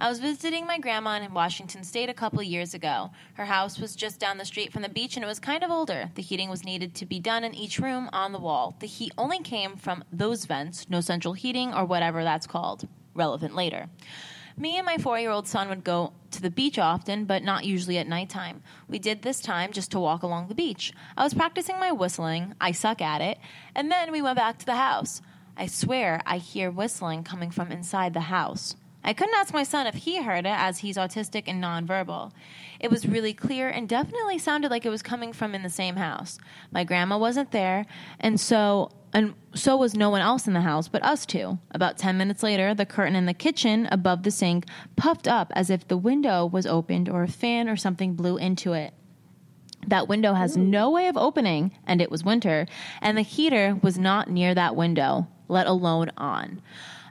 I 0.00 0.08
was 0.08 0.20
visiting 0.20 0.64
my 0.64 0.78
grandma 0.78 1.20
in 1.20 1.34
Washington 1.34 1.82
State 1.82 2.08
a 2.08 2.14
couple 2.14 2.40
years 2.40 2.72
ago. 2.72 3.10
Her 3.34 3.46
house 3.46 3.80
was 3.80 3.96
just 3.96 4.20
down 4.20 4.38
the 4.38 4.44
street 4.44 4.72
from 4.72 4.82
the 4.82 4.88
beach 4.88 5.16
and 5.16 5.24
it 5.24 5.26
was 5.26 5.40
kind 5.40 5.64
of 5.64 5.72
older. 5.72 6.08
The 6.14 6.22
heating 6.22 6.48
was 6.48 6.64
needed 6.64 6.94
to 6.94 7.06
be 7.06 7.18
done 7.18 7.42
in 7.42 7.52
each 7.52 7.80
room 7.80 8.08
on 8.12 8.30
the 8.30 8.38
wall. 8.38 8.76
The 8.78 8.86
heat 8.86 9.12
only 9.18 9.40
came 9.40 9.74
from 9.74 10.04
those 10.12 10.44
vents, 10.44 10.88
no 10.88 11.00
central 11.00 11.34
heating 11.34 11.74
or 11.74 11.84
whatever 11.84 12.22
that's 12.22 12.46
called. 12.46 12.86
Relevant 13.16 13.56
later. 13.56 13.88
Me 14.56 14.76
and 14.76 14.86
my 14.86 14.98
four 14.98 15.18
year 15.18 15.32
old 15.32 15.48
son 15.48 15.68
would 15.68 15.82
go 15.82 16.12
to 16.30 16.40
the 16.40 16.50
beach 16.50 16.78
often, 16.78 17.24
but 17.24 17.42
not 17.42 17.64
usually 17.64 17.98
at 17.98 18.06
nighttime. 18.06 18.62
We 18.86 19.00
did 19.00 19.22
this 19.22 19.40
time 19.40 19.72
just 19.72 19.90
to 19.90 19.98
walk 19.98 20.22
along 20.22 20.46
the 20.46 20.54
beach. 20.54 20.92
I 21.16 21.24
was 21.24 21.34
practicing 21.34 21.80
my 21.80 21.90
whistling, 21.90 22.54
I 22.60 22.70
suck 22.70 23.02
at 23.02 23.20
it, 23.20 23.38
and 23.74 23.90
then 23.90 24.12
we 24.12 24.22
went 24.22 24.36
back 24.36 24.58
to 24.58 24.66
the 24.66 24.76
house. 24.76 25.22
I 25.56 25.66
swear 25.66 26.22
I 26.24 26.38
hear 26.38 26.70
whistling 26.70 27.24
coming 27.24 27.50
from 27.50 27.72
inside 27.72 28.14
the 28.14 28.20
house. 28.20 28.76
I 29.04 29.12
couldn't 29.12 29.36
ask 29.36 29.54
my 29.54 29.62
son 29.62 29.86
if 29.86 29.94
he 29.94 30.22
heard 30.22 30.44
it, 30.44 30.54
as 30.54 30.78
he's 30.78 30.96
autistic 30.96 31.44
and 31.46 31.62
nonverbal. 31.62 32.32
It 32.80 32.90
was 32.90 33.06
really 33.06 33.32
clear 33.32 33.68
and 33.68 33.88
definitely 33.88 34.38
sounded 34.38 34.70
like 34.70 34.84
it 34.84 34.90
was 34.90 35.02
coming 35.02 35.32
from 35.32 35.54
in 35.54 35.62
the 35.62 35.70
same 35.70 35.96
house. 35.96 36.38
My 36.70 36.84
grandma 36.84 37.18
wasn't 37.18 37.52
there, 37.52 37.86
and 38.20 38.40
so 38.40 38.90
and 39.14 39.34
so 39.54 39.76
was 39.76 39.94
no 39.94 40.10
one 40.10 40.20
else 40.20 40.46
in 40.46 40.52
the 40.52 40.60
house 40.60 40.88
but 40.88 41.02
us 41.02 41.24
two. 41.24 41.58
About 41.70 41.96
10 41.96 42.18
minutes 42.18 42.42
later, 42.42 42.74
the 42.74 42.84
curtain 42.84 43.16
in 43.16 43.24
the 43.24 43.32
kitchen 43.32 43.88
above 43.90 44.22
the 44.22 44.30
sink 44.30 44.66
puffed 44.96 45.26
up 45.26 45.50
as 45.54 45.70
if 45.70 45.88
the 45.88 45.96
window 45.96 46.44
was 46.44 46.66
opened 46.66 47.08
or 47.08 47.22
a 47.22 47.28
fan 47.28 47.68
or 47.68 47.76
something 47.76 48.14
blew 48.14 48.36
into 48.36 48.74
it. 48.74 48.92
That 49.86 50.08
window 50.08 50.34
has 50.34 50.58
no 50.58 50.90
way 50.90 51.06
of 51.06 51.16
opening, 51.16 51.72
and 51.86 52.02
it 52.02 52.10
was 52.10 52.24
winter, 52.24 52.66
and 53.00 53.16
the 53.16 53.22
heater 53.22 53.78
was 53.80 53.98
not 53.98 54.28
near 54.28 54.54
that 54.54 54.76
window 54.76 55.28
let 55.48 55.66
alone 55.66 56.10
on. 56.16 56.60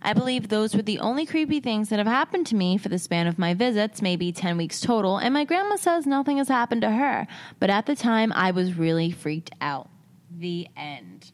I 0.02 0.14
believe 0.14 0.48
those 0.48 0.76
were 0.76 0.82
the 0.82 1.00
only 1.00 1.26
creepy 1.26 1.60
things 1.60 1.90
that 1.90 1.98
have 2.00 2.08
happened 2.08 2.48
to 2.48 2.56
me 2.56 2.78
for 2.78 2.90
the 2.90 3.00
span 3.00 3.28
of 3.28 3.38
my 3.38 3.54
visits, 3.54 4.02
maybe 4.02 4.32
10 4.32 4.58
weeks 4.58 4.80
total, 4.80 5.18
and 5.18 5.34
my 5.34 5.44
grandma 5.44 5.76
says 5.76 6.06
nothing 6.06 6.38
has 6.38 6.48
happened 6.48 6.82
to 6.82 6.92
her. 6.92 7.28
But 7.60 7.70
at 7.70 7.86
the 7.86 7.96
time, 7.96 8.32
I 8.34 8.52
was 8.52 8.78
really 8.78 9.12
freaked 9.12 9.52
out. 9.62 9.90
The 10.38 10.68
end. 10.76 11.32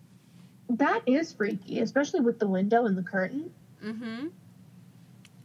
That 0.69 1.01
is 1.05 1.33
freaky, 1.33 1.79
especially 1.79 2.21
with 2.21 2.39
the 2.39 2.47
window 2.47 2.85
and 2.85 2.97
the 2.97 3.03
curtain. 3.03 3.51
Mm-hmm. 3.83 4.27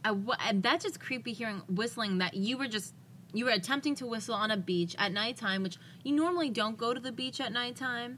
Uh, 0.05 0.15
wh- 0.27 0.51
that's 0.55 0.85
just 0.85 0.99
creepy 0.99 1.33
hearing 1.33 1.61
whistling 1.67 2.19
that 2.19 2.33
you 2.33 2.57
were 2.57 2.67
just 2.67 2.93
you 3.33 3.45
were 3.45 3.51
attempting 3.51 3.95
to 3.95 4.07
whistle 4.07 4.33
on 4.33 4.49
a 4.49 4.57
beach 4.57 4.95
at 4.97 5.11
nighttime, 5.11 5.61
which 5.61 5.77
you 6.03 6.15
normally 6.15 6.49
don't 6.49 6.77
go 6.77 6.93
to 6.93 6.99
the 6.99 7.11
beach 7.11 7.39
at 7.39 7.51
nighttime. 7.51 8.17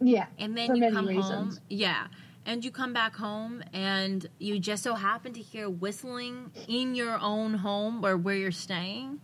Yeah. 0.00 0.26
And 0.38 0.56
then 0.56 0.68
for 0.68 0.74
you 0.74 0.80
many 0.80 0.94
come 0.94 1.06
reasons. 1.06 1.56
home. 1.56 1.64
Yeah. 1.68 2.06
And 2.44 2.64
you 2.64 2.70
come 2.70 2.92
back 2.92 3.14
home 3.14 3.62
and 3.72 4.26
you 4.38 4.58
just 4.58 4.82
so 4.82 4.94
happen 4.94 5.32
to 5.34 5.40
hear 5.40 5.70
whistling 5.70 6.50
in 6.66 6.94
your 6.94 7.18
own 7.20 7.54
home 7.54 8.04
or 8.04 8.16
where 8.16 8.34
you're 8.34 8.50
staying. 8.50 9.20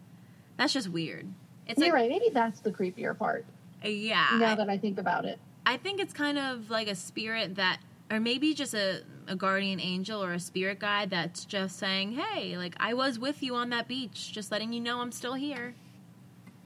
That's 0.56 0.72
just 0.72 0.88
weird. 0.88 1.26
It's 1.66 1.78
You're 1.78 1.88
like, 1.88 1.94
right. 1.94 2.08
Maybe 2.08 2.30
that's 2.32 2.60
the 2.60 2.70
creepier 2.70 3.16
part. 3.16 3.44
Uh, 3.84 3.88
yeah. 3.88 4.28
now 4.38 4.54
that 4.54 4.68
I 4.70 4.78
think 4.78 4.98
about 4.98 5.24
it. 5.24 5.38
I 5.66 5.76
think 5.76 6.00
it's 6.00 6.12
kind 6.12 6.38
of 6.38 6.70
like 6.70 6.88
a 6.88 6.94
spirit 6.94 7.56
that, 7.56 7.78
or 8.10 8.20
maybe 8.20 8.54
just 8.54 8.74
a, 8.74 9.02
a 9.26 9.36
guardian 9.36 9.80
angel 9.80 10.22
or 10.22 10.32
a 10.32 10.40
spirit 10.40 10.78
guide 10.78 11.10
that's 11.10 11.44
just 11.44 11.78
saying, 11.78 12.12
hey, 12.12 12.56
like 12.56 12.74
I 12.78 12.94
was 12.94 13.18
with 13.18 13.42
you 13.42 13.54
on 13.56 13.70
that 13.70 13.86
beach, 13.86 14.32
just 14.32 14.50
letting 14.50 14.72
you 14.72 14.80
know 14.80 15.00
I'm 15.00 15.12
still 15.12 15.34
here. 15.34 15.74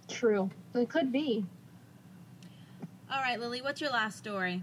True. 0.09 0.51
It 0.75 0.89
could 0.89 1.11
be. 1.13 1.45
All 3.11 3.21
right, 3.21 3.39
Lily, 3.39 3.61
what's 3.61 3.81
your 3.81 3.91
last 3.91 4.19
story? 4.19 4.63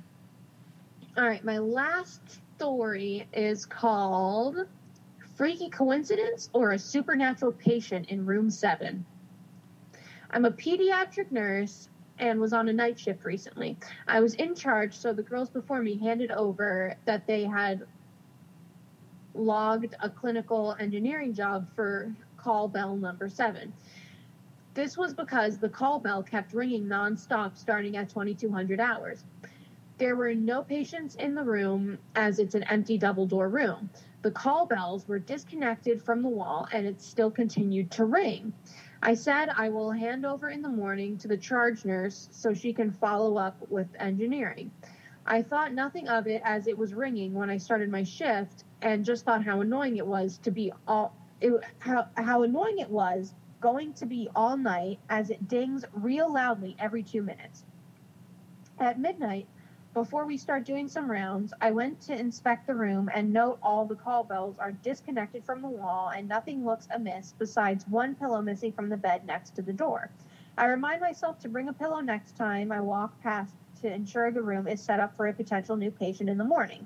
All 1.19 1.27
right, 1.27 1.43
my 1.43 1.57
last 1.57 2.21
story 2.55 3.27
is 3.33 3.65
called 3.65 4.55
Freaky 5.35 5.69
Coincidence 5.69 6.49
or 6.53 6.71
a 6.71 6.79
Supernatural 6.79 7.51
Patient 7.51 8.07
in 8.07 8.25
Room 8.25 8.49
7. 8.49 9.05
I'm 10.31 10.45
a 10.45 10.51
pediatric 10.51 11.29
nurse 11.29 11.89
and 12.19 12.39
was 12.39 12.53
on 12.53 12.69
a 12.69 12.73
night 12.73 12.97
shift 12.97 13.25
recently. 13.25 13.75
I 14.07 14.21
was 14.21 14.35
in 14.35 14.55
charge, 14.55 14.97
so 14.97 15.11
the 15.11 15.21
girls 15.21 15.49
before 15.49 15.81
me 15.81 15.97
handed 15.97 16.31
over 16.31 16.95
that 17.03 17.27
they 17.27 17.43
had 17.43 17.85
logged 19.33 19.97
a 20.01 20.09
clinical 20.09 20.77
engineering 20.79 21.33
job 21.33 21.67
for 21.75 22.15
call 22.37 22.69
bell 22.69 22.95
number 22.95 23.27
7. 23.27 23.73
This 24.73 24.97
was 24.97 25.13
because 25.13 25.57
the 25.57 25.67
call 25.67 25.99
bell 25.99 26.23
kept 26.23 26.53
ringing 26.53 26.85
nonstop 26.85 27.57
starting 27.57 27.97
at 27.97 28.07
2200 28.07 28.79
hours. 28.79 29.25
There 29.99 30.15
were 30.15 30.33
no 30.33 30.63
patients 30.63 31.15
in 31.15 31.35
the 31.35 31.43
room 31.43 31.97
as 32.15 32.39
it's 32.39 32.55
an 32.55 32.63
empty 32.63 32.97
double 32.97 33.25
door 33.25 33.49
room. 33.49 33.89
The 34.21 34.31
call 34.31 34.65
bells 34.65 35.05
were 35.09 35.19
disconnected 35.19 36.01
from 36.01 36.21
the 36.21 36.29
wall 36.29 36.69
and 36.71 36.87
it 36.87 37.01
still 37.01 37.29
continued 37.29 37.91
to 37.91 38.05
ring. 38.05 38.53
I 39.03 39.13
said 39.13 39.49
I 39.49 39.67
will 39.67 39.91
hand 39.91 40.25
over 40.25 40.51
in 40.51 40.61
the 40.61 40.69
morning 40.69 41.17
to 41.17 41.27
the 41.27 41.35
charge 41.35 41.83
nurse 41.83 42.29
so 42.31 42.53
she 42.53 42.71
can 42.71 42.91
follow 42.91 43.35
up 43.35 43.69
with 43.69 43.89
engineering. 43.99 44.71
I 45.25 45.41
thought 45.41 45.73
nothing 45.73 46.07
of 46.07 46.27
it 46.27 46.41
as 46.45 46.67
it 46.67 46.77
was 46.77 46.93
ringing 46.93 47.33
when 47.33 47.49
I 47.49 47.57
started 47.57 47.89
my 47.89 48.03
shift 48.03 48.63
and 48.81 49.03
just 49.03 49.25
thought 49.25 49.43
how 49.43 49.59
annoying 49.59 49.97
it 49.97 50.07
was 50.07 50.37
to 50.39 50.51
be 50.51 50.71
all 50.87 51.13
it, 51.41 51.51
how, 51.79 52.07
how 52.15 52.43
annoying 52.43 52.79
it 52.79 52.89
was 52.89 53.33
going 53.59 53.91
to 53.95 54.05
be 54.05 54.29
all 54.33 54.55
night 54.55 54.99
as 55.09 55.29
it 55.29 55.49
dings 55.49 55.83
real 55.91 56.31
loudly 56.31 56.77
every 56.79 57.03
2 57.03 57.21
minutes. 57.21 57.65
At 58.79 58.97
midnight, 58.97 59.45
before 59.93 60.25
we 60.25 60.37
start 60.37 60.65
doing 60.65 60.87
some 60.87 61.09
rounds, 61.09 61.51
I 61.61 61.71
went 61.71 61.99
to 62.01 62.17
inspect 62.17 62.67
the 62.67 62.75
room 62.75 63.09
and 63.11 63.33
note 63.33 63.57
all 63.63 63.85
the 63.85 63.95
call 63.95 64.23
bells 64.23 64.59
are 64.59 64.71
disconnected 64.71 65.43
from 65.43 65.63
the 65.63 65.67
wall 65.67 66.11
and 66.15 66.27
nothing 66.27 66.63
looks 66.63 66.87
amiss 66.93 67.33
besides 67.39 67.87
one 67.87 68.13
pillow 68.13 68.39
missing 68.41 68.71
from 68.71 68.89
the 68.89 68.97
bed 68.97 69.25
next 69.25 69.55
to 69.55 69.63
the 69.63 69.73
door. 69.73 70.11
I 70.59 70.65
remind 70.65 71.01
myself 71.01 71.39
to 71.39 71.49
bring 71.49 71.69
a 71.69 71.73
pillow 71.73 72.01
next 72.01 72.35
time 72.35 72.71
I 72.71 72.81
walk 72.81 73.19
past 73.23 73.55
to 73.81 73.91
ensure 73.91 74.29
the 74.29 74.43
room 74.43 74.67
is 74.67 74.79
set 74.79 74.99
up 74.99 75.15
for 75.15 75.27
a 75.27 75.33
potential 75.33 75.75
new 75.75 75.89
patient 75.89 76.29
in 76.29 76.37
the 76.37 76.43
morning. 76.43 76.85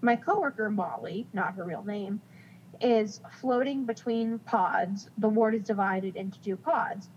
My 0.00 0.14
coworker 0.14 0.70
Molly, 0.70 1.26
not 1.32 1.54
her 1.54 1.64
real 1.64 1.82
name, 1.82 2.20
is 2.80 3.20
floating 3.40 3.84
between 3.84 4.38
pods. 4.38 5.10
The 5.18 5.28
ward 5.28 5.56
is 5.56 5.62
divided 5.62 6.14
into 6.14 6.40
two 6.40 6.56
pods. 6.56 7.08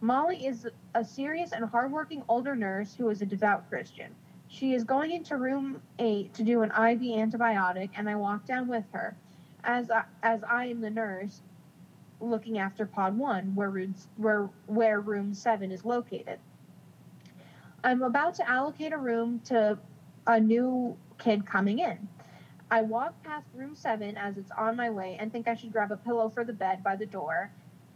Molly 0.00 0.46
is 0.46 0.66
a 0.94 1.04
serious 1.04 1.52
and 1.52 1.64
hardworking 1.64 2.24
older 2.28 2.56
nurse 2.56 2.94
who 2.94 3.08
is 3.10 3.22
a 3.22 3.26
devout 3.26 3.68
Christian. 3.68 4.14
She 4.54 4.72
is 4.72 4.84
going 4.84 5.10
into 5.10 5.36
room 5.36 5.82
8 5.98 6.32
to 6.34 6.44
do 6.44 6.62
an 6.62 6.70
IV 6.70 7.00
antibiotic, 7.00 7.90
and 7.96 8.08
I 8.08 8.14
walk 8.14 8.46
down 8.46 8.68
with 8.68 8.84
her. 8.92 9.16
As 9.64 9.90
I, 9.90 10.04
as 10.22 10.44
I 10.44 10.66
am 10.66 10.80
the 10.80 10.90
nurse 10.90 11.42
looking 12.20 12.58
after 12.58 12.86
pod 12.86 13.18
1, 13.18 13.56
where, 13.56 13.70
rooms, 13.70 14.06
where, 14.16 14.48
where 14.66 15.00
room 15.00 15.34
7 15.34 15.72
is 15.72 15.84
located. 15.84 16.38
I'm 17.82 18.02
about 18.04 18.34
to 18.36 18.48
allocate 18.48 18.92
a 18.92 18.96
room 18.96 19.40
to 19.46 19.76
a 20.28 20.38
new 20.38 20.96
kid 21.18 21.44
coming 21.44 21.80
in. 21.80 22.06
I 22.70 22.82
walk 22.82 23.20
past 23.24 23.48
room 23.56 23.74
7 23.74 24.16
as 24.16 24.38
it's 24.38 24.52
on 24.52 24.76
my 24.76 24.88
way 24.88 25.16
and 25.18 25.32
think 25.32 25.48
I 25.48 25.56
should 25.56 25.72
grab 25.72 25.90
a 25.90 25.96
pillow 25.96 26.28
for 26.28 26.44
the 26.44 26.52
bed 26.52 26.84
by 26.84 26.94
the 26.94 27.06
door. 27.06 27.50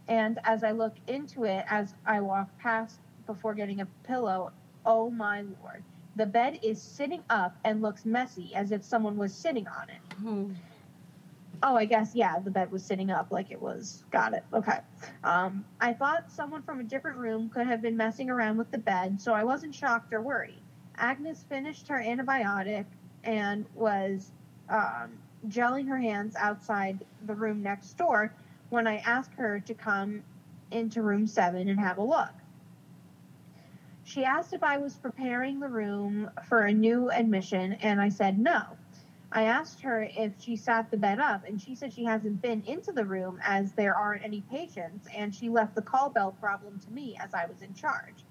And 0.09 0.39
as 0.43 0.65
I 0.65 0.71
look 0.71 0.95
into 1.07 1.45
it, 1.45 1.63
as 1.69 1.95
I 2.05 2.19
walk 2.19 2.49
past 2.59 2.99
before 3.27 3.53
getting 3.53 3.79
a 3.79 3.85
pillow, 4.03 4.51
oh 4.85 5.09
my 5.09 5.43
lord. 5.61 5.85
The 6.19 6.25
bed 6.25 6.59
is 6.61 6.81
sitting 6.81 7.23
up 7.29 7.55
and 7.63 7.81
looks 7.81 8.03
messy 8.03 8.53
as 8.53 8.73
if 8.73 8.83
someone 8.83 9.15
was 9.15 9.33
sitting 9.33 9.65
on 9.69 9.89
it. 9.89 10.53
Oh, 11.63 11.77
I 11.77 11.85
guess, 11.85 12.13
yeah, 12.13 12.39
the 12.39 12.51
bed 12.51 12.73
was 12.73 12.83
sitting 12.83 13.09
up 13.09 13.31
like 13.31 13.51
it 13.51 13.61
was. 13.61 14.03
Got 14.11 14.33
it. 14.33 14.43
Okay. 14.53 14.79
Um, 15.23 15.63
I 15.79 15.93
thought 15.93 16.29
someone 16.29 16.61
from 16.61 16.81
a 16.81 16.83
different 16.83 17.15
room 17.15 17.49
could 17.49 17.67
have 17.67 17.81
been 17.81 17.95
messing 17.95 18.29
around 18.29 18.57
with 18.57 18.69
the 18.69 18.77
bed, 18.77 19.21
so 19.21 19.33
I 19.33 19.45
wasn't 19.45 19.73
shocked 19.73 20.11
or 20.11 20.21
worried. 20.21 20.61
Agnes 20.97 21.45
finished 21.47 21.87
her 21.87 22.03
antibiotic 22.05 22.83
and 23.23 23.65
was 23.73 24.33
um, 24.67 25.19
gelling 25.47 25.87
her 25.87 25.99
hands 25.99 26.35
outside 26.35 27.05
the 27.27 27.33
room 27.33 27.63
next 27.63 27.93
door 27.93 28.33
when 28.71 28.87
I 28.87 28.97
asked 28.97 29.35
her 29.35 29.61
to 29.61 29.73
come 29.73 30.21
into 30.71 31.01
room 31.01 31.27
seven 31.27 31.69
and 31.69 31.79
have 31.79 31.97
a 31.97 32.03
look. 32.03 32.33
She 34.09 34.25
asked 34.25 34.53
if 34.53 34.63
I 34.63 34.79
was 34.79 34.95
preparing 34.95 35.59
the 35.59 35.67
room 35.67 36.31
for 36.47 36.63
a 36.63 36.73
new 36.73 37.11
admission, 37.11 37.73
and 37.73 38.01
I 38.01 38.09
said 38.09 38.39
no. 38.39 38.63
I 39.31 39.43
asked 39.43 39.81
her 39.81 40.09
if 40.17 40.33
she 40.41 40.55
sat 40.55 40.89
the 40.89 40.97
bed 40.97 41.19
up, 41.19 41.45
and 41.47 41.61
she 41.61 41.75
said 41.75 41.93
she 41.93 42.05
hasn't 42.05 42.41
been 42.41 42.63
into 42.65 42.91
the 42.91 43.05
room 43.05 43.39
as 43.43 43.73
there 43.73 43.95
aren't 43.95 44.23
any 44.23 44.41
patients, 44.49 45.07
and 45.15 45.33
she 45.33 45.47
left 45.47 45.75
the 45.75 45.83
call 45.83 46.09
bell 46.09 46.31
problem 46.31 46.79
to 46.79 46.91
me 46.91 47.19
as 47.19 47.35
I 47.35 47.45
was 47.45 47.61
in 47.61 47.75
charge. 47.75 48.25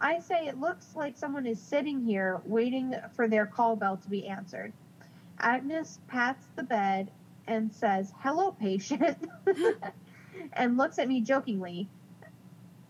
I 0.00 0.18
say 0.18 0.48
it 0.48 0.58
looks 0.58 0.96
like 0.96 1.16
someone 1.16 1.46
is 1.46 1.62
sitting 1.62 2.04
here 2.04 2.40
waiting 2.44 2.92
for 3.14 3.28
their 3.28 3.46
call 3.46 3.76
bell 3.76 3.98
to 3.98 4.10
be 4.10 4.26
answered. 4.26 4.72
Agnes 5.38 6.00
pats 6.08 6.48
the 6.56 6.64
bed 6.64 7.12
and 7.46 7.72
says, 7.72 8.12
Hello, 8.18 8.50
patient, 8.50 9.18
and 10.54 10.76
looks 10.76 10.98
at 10.98 11.06
me 11.06 11.20
jokingly. 11.20 11.88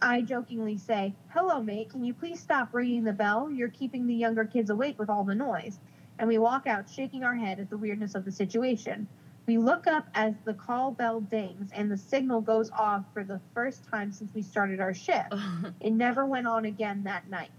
I 0.00 0.20
jokingly 0.20 0.76
say, 0.76 1.14
Hello, 1.28 1.62
mate, 1.62 1.90
can 1.90 2.04
you 2.04 2.12
please 2.12 2.40
stop 2.40 2.74
ringing 2.74 3.04
the 3.04 3.12
bell? 3.12 3.50
You're 3.50 3.68
keeping 3.68 4.06
the 4.06 4.14
younger 4.14 4.44
kids 4.44 4.70
awake 4.70 4.98
with 4.98 5.08
all 5.08 5.24
the 5.24 5.34
noise. 5.34 5.78
And 6.18 6.28
we 6.28 6.38
walk 6.38 6.66
out 6.66 6.88
shaking 6.88 7.24
our 7.24 7.34
head 7.34 7.60
at 7.60 7.70
the 7.70 7.76
weirdness 7.76 8.14
of 8.14 8.24
the 8.24 8.32
situation. 8.32 9.06
We 9.46 9.58
look 9.58 9.86
up 9.86 10.08
as 10.14 10.34
the 10.44 10.54
call 10.54 10.90
bell 10.90 11.20
dings 11.20 11.70
and 11.72 11.90
the 11.90 11.96
signal 11.96 12.40
goes 12.40 12.70
off 12.70 13.04
for 13.14 13.22
the 13.22 13.40
first 13.54 13.84
time 13.84 14.12
since 14.12 14.34
we 14.34 14.42
started 14.42 14.80
our 14.80 14.94
shift. 14.94 15.32
It 15.80 15.92
never 15.92 16.26
went 16.26 16.46
on 16.46 16.64
again 16.64 17.04
that 17.04 17.30
night. 17.30 17.50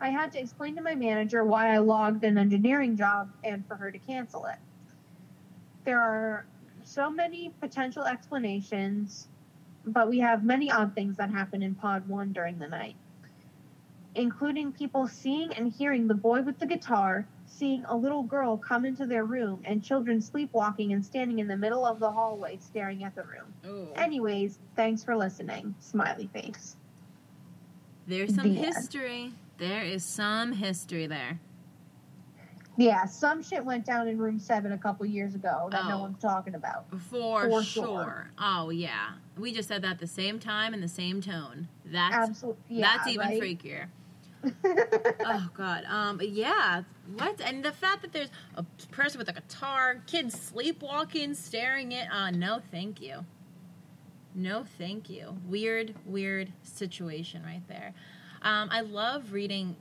I 0.00 0.08
had 0.08 0.32
to 0.32 0.40
explain 0.40 0.76
to 0.76 0.82
my 0.82 0.94
manager 0.94 1.44
why 1.44 1.74
I 1.74 1.78
logged 1.78 2.24
an 2.24 2.38
engineering 2.38 2.96
job 2.96 3.30
and 3.44 3.66
for 3.66 3.74
her 3.74 3.90
to 3.90 3.98
cancel 3.98 4.46
it. 4.46 4.56
There 5.84 6.00
are 6.00 6.46
so 6.84 7.10
many 7.10 7.52
potential 7.60 8.04
explanations, 8.04 9.28
but 9.86 10.08
we 10.08 10.18
have 10.20 10.44
many 10.44 10.70
odd 10.70 10.94
things 10.94 11.16
that 11.16 11.30
happen 11.30 11.62
in 11.62 11.74
Pod 11.74 12.08
1 12.08 12.32
during 12.32 12.58
the 12.58 12.68
night, 12.68 12.96
including 14.14 14.72
people 14.72 15.06
seeing 15.06 15.52
and 15.54 15.72
hearing 15.72 16.08
the 16.08 16.14
boy 16.14 16.42
with 16.42 16.58
the 16.58 16.66
guitar, 16.66 17.26
seeing 17.46 17.84
a 17.86 17.96
little 17.96 18.22
girl 18.22 18.56
come 18.56 18.84
into 18.84 19.06
their 19.06 19.24
room, 19.24 19.60
and 19.64 19.82
children 19.82 20.20
sleepwalking 20.20 20.92
and 20.92 21.04
standing 21.04 21.38
in 21.38 21.48
the 21.48 21.56
middle 21.56 21.84
of 21.84 21.98
the 21.98 22.10
hallway 22.10 22.58
staring 22.60 23.04
at 23.04 23.14
the 23.14 23.22
room. 23.22 23.52
Ooh. 23.66 23.88
Anyways, 23.96 24.58
thanks 24.76 25.02
for 25.04 25.16
listening. 25.16 25.74
Smiley 25.80 26.28
face. 26.32 26.76
There's 28.06 28.34
some 28.34 28.52
The 28.54 28.56
end. 28.58 28.74
history. 28.74 29.32
There 29.58 29.82
is 29.82 30.04
some 30.04 30.52
history 30.52 31.06
there. 31.06 31.38
Yeah, 32.80 33.04
some 33.04 33.42
shit 33.42 33.62
went 33.62 33.84
down 33.84 34.08
in 34.08 34.16
room 34.16 34.38
seven 34.38 34.72
a 34.72 34.78
couple 34.78 35.04
years 35.04 35.34
ago 35.34 35.68
that 35.70 35.84
no 35.86 35.96
Oh. 35.98 36.00
one's 36.00 36.18
talking 36.18 36.54
about. 36.54 36.86
For, 37.10 37.42
For 37.50 37.62
sure. 37.62 37.84
sure. 37.84 38.30
Oh 38.38 38.70
yeah. 38.70 39.10
We 39.36 39.52
just 39.52 39.68
said 39.68 39.82
that 39.82 39.98
the 39.98 40.06
same 40.06 40.38
time 40.38 40.72
in 40.72 40.80
the 40.80 40.88
same 40.88 41.20
tone. 41.20 41.68
That's 41.84 42.14
Absolutely. 42.30 42.62
Yeah, 42.78 42.96
that's 42.96 43.08
even 43.08 43.26
right? 43.28 43.38
freakier. 43.42 43.88
oh 45.26 45.50
god. 45.52 45.84
Um 45.88 46.20
yeah. 46.24 46.84
What? 47.18 47.38
And 47.42 47.62
the 47.62 47.72
fact 47.72 48.00
that 48.00 48.14
there's 48.14 48.30
a 48.54 48.62
person 48.90 49.18
with 49.18 49.28
a 49.28 49.34
guitar, 49.34 49.96
kids 50.06 50.40
sleepwalking, 50.40 51.34
staring 51.34 51.92
at 51.92 52.10
uh 52.10 52.30
no 52.30 52.60
thank 52.70 53.02
you. 53.02 53.26
No 54.34 54.64
thank 54.78 55.10
you. 55.10 55.36
Weird, 55.46 55.94
weird 56.06 56.50
situation 56.62 57.42
right 57.44 57.62
there. 57.68 57.92
Um 58.40 58.70
I 58.72 58.80
love 58.80 59.32
reading 59.34 59.76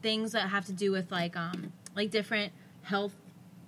things 0.00 0.32
that 0.32 0.48
have 0.48 0.64
to 0.64 0.72
do 0.72 0.92
with 0.92 1.12
like 1.12 1.36
um 1.36 1.74
like 1.96 2.10
different 2.10 2.52
health 2.82 3.14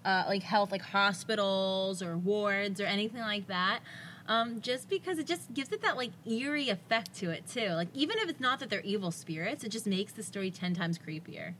uh, 0.04 0.24
like 0.28 0.42
health 0.42 0.70
like 0.70 0.82
hospitals 0.82 2.02
or 2.02 2.16
wards 2.18 2.80
or 2.80 2.84
anything 2.84 3.20
like 3.20 3.46
that 3.48 3.80
um, 4.26 4.60
just 4.60 4.88
because 4.88 5.18
it 5.18 5.26
just 5.26 5.52
gives 5.54 5.70
it 5.72 5.82
that 5.82 5.96
like 5.96 6.10
eerie 6.26 6.68
effect 6.70 7.14
to 7.14 7.30
it 7.30 7.46
too. 7.46 7.68
Like 7.70 7.88
even 7.94 8.16
if 8.18 8.28
it's 8.28 8.40
not 8.40 8.58
that 8.60 8.70
they're 8.70 8.80
evil 8.82 9.10
spirits 9.10 9.64
it 9.64 9.70
just 9.70 9.86
makes 9.86 10.12
the 10.12 10.22
story 10.22 10.50
10 10.50 10.74
times 10.74 10.98
creepier. 10.98 11.54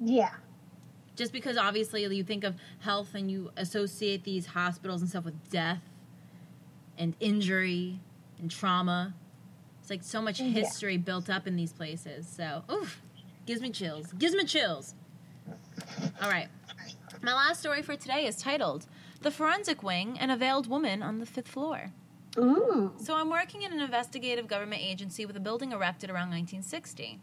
Yeah. 0.00 0.30
just 1.16 1.32
because 1.32 1.56
obviously 1.56 2.04
you 2.14 2.22
think 2.22 2.44
of 2.44 2.54
health 2.80 3.14
and 3.14 3.28
you 3.30 3.50
associate 3.56 4.22
these 4.24 4.46
hospitals 4.46 5.00
and 5.00 5.10
stuff 5.10 5.24
with 5.24 5.50
death 5.50 5.82
and 6.96 7.14
injury 7.20 7.98
and 8.38 8.50
trauma. 8.50 9.14
It's 9.80 9.90
like 9.90 10.02
so 10.04 10.20
much 10.22 10.38
Yeah. 10.40 10.50
history 10.50 10.96
built 10.96 11.28
up 11.30 11.46
in 11.48 11.56
these 11.56 11.72
places. 11.72 12.28
So 12.28 12.62
oof. 12.70 13.00
Gives 13.46 13.60
me 13.60 13.70
chills. 13.70 14.12
Gives 14.12 14.34
me 14.34 14.44
chills 14.44 14.94
all 16.22 16.30
right 16.30 16.48
my 17.22 17.32
last 17.32 17.60
story 17.60 17.82
for 17.82 17.96
today 17.96 18.26
is 18.26 18.36
titled 18.36 18.86
the 19.22 19.30
forensic 19.30 19.82
wing 19.82 20.16
and 20.18 20.30
a 20.30 20.36
veiled 20.36 20.68
woman 20.68 21.02
on 21.02 21.18
the 21.18 21.26
fifth 21.26 21.48
floor 21.48 21.92
Ooh. 22.36 22.92
so 22.98 23.14
I'm 23.14 23.30
working 23.30 23.62
in 23.62 23.72
an 23.72 23.80
investigative 23.80 24.46
government 24.46 24.82
agency 24.82 25.26
with 25.26 25.36
a 25.36 25.40
building 25.40 25.72
erected 25.72 26.10
around 26.10 26.30
1960. 26.30 27.18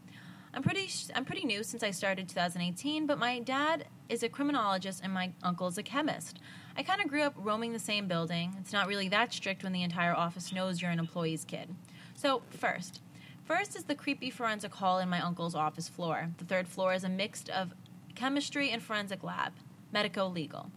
I'm 0.56 0.64
pretty 0.64 0.90
I'm 1.14 1.26
pretty 1.26 1.46
new 1.46 1.64
since 1.64 1.84
I 1.84 1.92
started 1.92 2.30
2018, 2.30 3.06
but 3.06 3.20
my 3.20 3.40
dad 3.40 3.88
is 4.08 4.24
a 4.24 4.30
criminologist 4.30 5.04
and 5.04 5.14
my 5.14 5.34
uncle 5.44 5.68
is 5.68 5.78
a 5.78 5.84
chemist. 5.84 6.40
I 6.78 6.84
kind 6.84 7.02
of 7.02 7.10
grew 7.10 7.24
up 7.24 7.34
roaming 7.38 7.74
the 7.74 7.80
same 7.80 8.08
building. 8.08 8.56
It's 8.62 8.72
not 8.72 8.88
really 8.88 9.10
that 9.10 9.34
strict 9.34 9.64
when 9.64 9.74
the 9.74 9.84
entire 9.84 10.16
office 10.16 10.54
knows 10.54 10.82
you're 10.82 10.92
an 10.92 11.00
employee's 11.00 11.44
kid. 11.44 11.76
So, 12.16 12.42
first, 12.50 13.02
first 13.44 13.76
is 13.76 13.84
the 13.84 13.96
creepy 13.96 14.30
forensic 14.30 14.74
hall 14.74 15.00
in 15.00 15.10
my 15.10 15.20
uncle's 15.20 15.56
office 15.56 15.90
floor. 15.90 16.30
The 16.38 16.46
third 16.46 16.70
floor 16.70 16.94
is 16.94 17.04
a 17.04 17.10
mix 17.10 17.44
of 17.54 17.74
chemistry 18.16 18.70
and 18.70 18.82
forensic 18.82 19.24
lab, 19.24 19.54
medico 19.92 20.28
legal. 20.28 20.72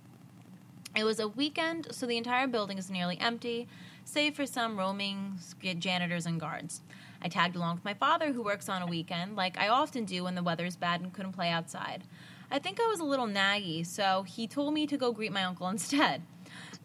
It 0.97 1.05
was 1.05 1.21
a 1.21 1.29
weekend, 1.29 1.89
so 1.93 2.07
the 2.07 2.17
entire 2.17 2.47
building 2.47 2.79
is 2.79 2.91
nearly 2.91 3.19
empty, 3.21 3.69
save 4.05 4.35
for 4.35 4.47
some 4.47 4.79
roaming 4.79 5.39
janitors 5.79 6.27
and 6.27 6.41
guards. 6.41 6.83
I 7.23 7.29
tagged 7.29 7.57
along 7.57 7.77
with 7.77 7.85
my 7.85 7.95
father, 7.95 8.33
who 8.33 8.43
works 8.43 8.69
on 8.69 8.83
a 8.83 8.87
weekend, 8.87 9.37
like 9.37 9.59
I 9.59 9.69
often 9.69 10.05
do 10.05 10.25
when 10.25 10.35
the 10.35 10.43
weather's 10.43 10.77
bad 10.77 11.01
and 11.01 11.13
couldn't 11.13 11.33
play 11.33 11.51
outside. 11.51 12.05
I 12.51 12.59
think 12.59 12.81
I 12.81 12.87
was 12.87 13.01
a 13.01 13.05
little 13.05 13.27
naggy, 13.27 13.87
so 13.87 14.25
he 14.27 14.47
told 14.47 14.73
me 14.73 14.87
to 14.87 14.97
go 14.97 15.13
greet 15.13 15.33
my 15.33 15.45
uncle 15.45 15.69
instead. 15.69 16.23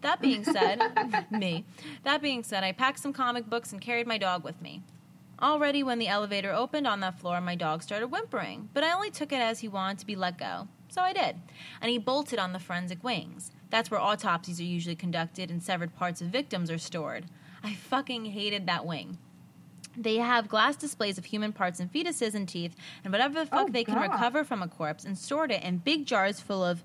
That 0.02 0.20
being 0.20 0.44
said, 0.44 0.80
me. 1.30 1.64
That 2.02 2.20
being 2.20 2.42
said, 2.42 2.62
I 2.62 2.72
packed 2.72 2.98
some 2.98 3.14
comic 3.14 3.48
books 3.48 3.72
and 3.72 3.80
carried 3.80 4.06
my 4.06 4.18
dog 4.18 4.44
with 4.44 4.60
me. 4.60 4.82
Already, 5.42 5.82
when 5.82 5.98
the 5.98 6.08
elevator 6.08 6.52
opened 6.52 6.86
on 6.86 7.00
that 7.00 7.18
floor, 7.18 7.40
my 7.40 7.54
dog 7.54 7.82
started 7.82 8.06
whimpering, 8.08 8.68
but 8.72 8.84
I 8.84 8.92
only 8.92 9.10
took 9.10 9.32
it 9.32 9.40
as 9.40 9.60
he 9.60 9.68
wanted 9.68 9.98
to 9.98 10.06
be 10.06 10.16
let 10.16 10.38
go. 10.38 10.68
So 10.88 11.02
I 11.02 11.12
did. 11.12 11.36
And 11.80 11.90
he 11.90 11.98
bolted 11.98 12.38
on 12.38 12.52
the 12.52 12.60
forensic 12.60 13.02
wings. 13.02 13.50
That's 13.70 13.90
where 13.90 14.00
autopsies 14.00 14.60
are 14.60 14.64
usually 14.64 14.94
conducted 14.94 15.50
and 15.50 15.62
severed 15.62 15.96
parts 15.96 16.20
of 16.20 16.28
victims 16.28 16.70
are 16.70 16.78
stored. 16.78 17.24
I 17.64 17.74
fucking 17.74 18.26
hated 18.26 18.66
that 18.66 18.86
wing. 18.86 19.18
They 19.96 20.16
have 20.16 20.48
glass 20.48 20.76
displays 20.76 21.18
of 21.18 21.24
human 21.26 21.52
parts 21.52 21.80
and 21.80 21.92
fetuses 21.92 22.34
and 22.34 22.48
teeth 22.48 22.76
and 23.02 23.12
whatever 23.12 23.40
the 23.40 23.46
fuck 23.46 23.68
Oh, 23.68 23.72
they 23.72 23.84
can 23.84 23.98
recover 23.98 24.44
from 24.44 24.62
a 24.62 24.68
corpse 24.68 25.04
and 25.04 25.16
stored 25.18 25.50
it 25.50 25.62
in 25.62 25.78
big 25.78 26.06
jars 26.06 26.40
full 26.40 26.64
of 26.64 26.84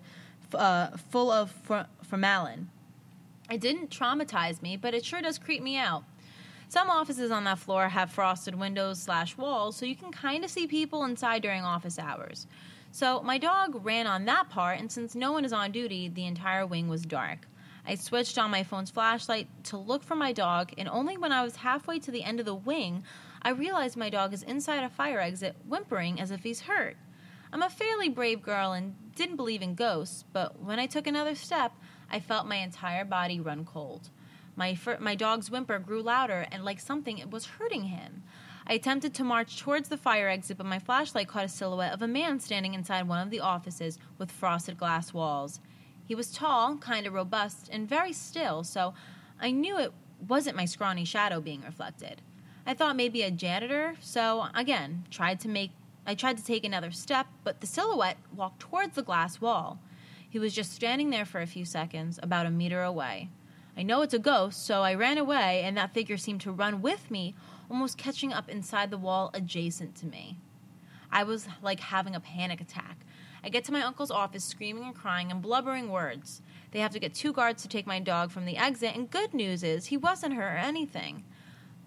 uh, 0.53 0.97
full 0.97 1.29
of 1.31 1.51
for- 1.51 1.85
formalin. 2.03 2.69
It 3.51 3.61
didn't 3.61 3.89
traumatize 3.89 4.61
me, 4.61 4.77
but 4.77 4.93
it 4.93 5.05
sure 5.05 5.21
does 5.21 5.37
creep 5.37 5.61
me 5.61 5.75
out. 5.77 6.03
Some 6.69 6.91
offices 6.91 7.31
on 7.31 7.45
that 7.45 7.57
floor 7.57 7.89
have 7.89 8.11
frosted 8.11 8.53
windows 8.53 9.01
slash 9.01 9.35
walls, 9.35 9.75
so 9.75 9.87
you 9.87 9.95
can 9.95 10.11
kind 10.11 10.45
of 10.45 10.51
see 10.51 10.67
people 10.67 11.03
inside 11.03 11.41
during 11.41 11.63
office 11.63 11.97
hours. 11.97 12.45
So 12.91 13.23
my 13.23 13.39
dog 13.39 13.83
ran 13.83 14.05
on 14.05 14.25
that 14.25 14.49
part, 14.51 14.79
and 14.79 14.91
since 14.91 15.15
no 15.15 15.31
one 15.31 15.45
is 15.45 15.51
on 15.51 15.71
duty, 15.71 16.09
the 16.09 16.27
entire 16.27 16.67
wing 16.67 16.87
was 16.87 17.01
dark. 17.01 17.47
I 17.87 17.95
switched 17.95 18.37
on 18.37 18.51
my 18.51 18.61
phone's 18.61 18.91
flashlight 18.91 19.47
to 19.63 19.77
look 19.77 20.03
for 20.03 20.15
my 20.15 20.31
dog, 20.31 20.71
and 20.77 20.87
only 20.87 21.17
when 21.17 21.31
I 21.31 21.43
was 21.43 21.55
halfway 21.55 21.97
to 21.97 22.11
the 22.11 22.23
end 22.23 22.39
of 22.39 22.45
the 22.45 22.53
wing, 22.53 23.03
I 23.41 23.49
realized 23.49 23.97
my 23.97 24.11
dog 24.11 24.31
is 24.31 24.43
inside 24.43 24.83
a 24.83 24.89
fire 24.89 25.19
exit, 25.19 25.55
whimpering 25.67 26.21
as 26.21 26.29
if 26.29 26.43
he's 26.43 26.61
hurt. 26.61 26.97
I'm 27.51 27.63
a 27.63 27.69
fairly 27.71 28.09
brave 28.09 28.43
girl 28.43 28.73
and 28.73 28.93
didn't 29.15 29.37
believe 29.37 29.63
in 29.63 29.73
ghosts, 29.73 30.23
but 30.33 30.61
when 30.61 30.77
I 30.77 30.85
took 30.85 31.07
another 31.07 31.33
step, 31.33 31.71
I 32.11 32.19
felt 32.19 32.45
my 32.45 32.57
entire 32.57 33.05
body 33.05 33.39
run 33.39 33.65
cold. 33.65 34.11
My, 34.59 34.75
fir- 34.75 34.97
my 34.99 35.15
dog's 35.15 35.49
whimper 35.49 35.79
grew 35.79 36.01
louder 36.01 36.45
and 36.51 36.65
like 36.65 36.81
something 36.81 37.17
it 37.17 37.31
was 37.31 37.45
hurting 37.45 37.83
him. 37.85 38.23
I 38.67 38.73
attempted 38.73 39.13
to 39.13 39.23
march 39.23 39.57
towards 39.57 39.87
the 39.87 39.95
fire 39.95 40.27
exit, 40.27 40.57
but 40.57 40.65
my 40.65 40.79
flashlight 40.79 41.29
caught 41.29 41.45
a 41.45 41.47
silhouette 41.47 41.93
of 41.93 42.01
a 42.01 42.09
man 42.09 42.41
standing 42.41 42.73
inside 42.73 43.07
one 43.07 43.25
of 43.25 43.29
the 43.29 43.39
offices 43.39 43.97
with 44.17 44.33
frosted 44.33 44.77
glass 44.77 45.13
walls. 45.13 45.61
He 46.03 46.13
was 46.13 46.33
tall, 46.33 46.75
kind 46.75 47.07
of 47.07 47.13
robust, 47.13 47.69
and 47.71 47.87
very 47.87 48.11
still, 48.11 48.65
so 48.65 48.93
I 49.39 49.51
knew 49.51 49.79
it 49.79 49.93
wasn't 50.27 50.57
my 50.57 50.65
scrawny 50.65 51.05
shadow 51.05 51.39
being 51.39 51.61
reflected. 51.61 52.21
I 52.67 52.73
thought 52.73 52.97
maybe 52.97 53.21
a 53.21 53.31
janitor, 53.31 53.95
so 54.01 54.47
again, 54.53 55.05
tried 55.09 55.39
to 55.39 55.47
make 55.47 55.71
I 56.05 56.15
tried 56.15 56.37
to 56.37 56.43
take 56.43 56.65
another 56.65 56.91
step, 56.91 57.27
but 57.45 57.61
the 57.61 57.67
silhouette 57.67 58.17
walked 58.35 58.59
towards 58.59 58.95
the 58.95 59.03
glass 59.03 59.39
wall. 59.39 59.79
He 60.29 60.37
was 60.37 60.53
just 60.53 60.73
standing 60.73 61.11
there 61.11 61.25
for 61.25 61.39
a 61.39 61.47
few 61.47 61.63
seconds, 61.63 62.19
about 62.21 62.45
a 62.45 62.51
meter 62.51 62.83
away. 62.83 63.29
I 63.79 63.83
know 63.83 64.01
it's 64.01 64.13
a 64.13 64.19
ghost, 64.19 64.65
so 64.65 64.81
I 64.81 64.93
ran 64.93 65.17
away, 65.17 65.61
and 65.63 65.77
that 65.77 65.93
figure 65.93 66.17
seemed 66.17 66.41
to 66.41 66.51
run 66.51 66.81
with 66.81 67.09
me, 67.09 67.33
almost 67.71 67.97
catching 67.97 68.33
up 68.33 68.49
inside 68.49 68.91
the 68.91 68.97
wall 68.97 69.31
adjacent 69.33 69.95
to 69.95 70.05
me. 70.05 70.37
I 71.09 71.23
was 71.23 71.47
like 71.61 71.79
having 71.79 72.13
a 72.13 72.19
panic 72.19 72.59
attack. 72.59 72.97
I 73.41 73.47
get 73.47 73.63
to 73.63 73.71
my 73.71 73.81
uncle's 73.81 74.11
office 74.11 74.43
screaming 74.43 74.83
and 74.83 74.93
crying 74.93 75.31
and 75.31 75.41
blubbering 75.41 75.87
words. 75.87 76.41
They 76.71 76.79
have 76.79 76.91
to 76.91 76.99
get 76.99 77.13
two 77.13 77.31
guards 77.31 77.61
to 77.61 77.69
take 77.69 77.87
my 77.87 78.01
dog 78.01 78.31
from 78.31 78.43
the 78.43 78.57
exit, 78.57 78.97
and 78.97 79.09
good 79.09 79.33
news 79.33 79.63
is 79.63 79.85
he 79.85 79.95
wasn't 79.95 80.33
hurt 80.33 80.55
or 80.55 80.57
anything. 80.57 81.23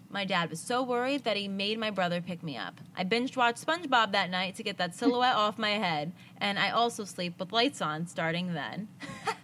My 0.09 0.25
dad 0.25 0.49
was 0.49 0.59
so 0.59 0.81
worried 0.81 1.25
that 1.25 1.37
he 1.37 1.47
made 1.47 1.77
my 1.77 1.91
brother 1.91 2.21
pick 2.21 2.41
me 2.41 2.57
up. 2.57 2.81
I 2.97 3.03
binge 3.03 3.37
watched 3.37 3.63
SpongeBob 3.63 4.13
that 4.13 4.31
night 4.31 4.55
to 4.55 4.63
get 4.63 4.79
that 4.79 4.95
silhouette 4.95 5.35
off 5.35 5.59
my 5.59 5.73
head, 5.73 6.11
and 6.37 6.57
I 6.57 6.71
also 6.71 7.03
sleep 7.03 7.39
with 7.39 7.53
lights 7.53 7.83
on 7.83 8.07
starting 8.07 8.55
then. 8.55 8.87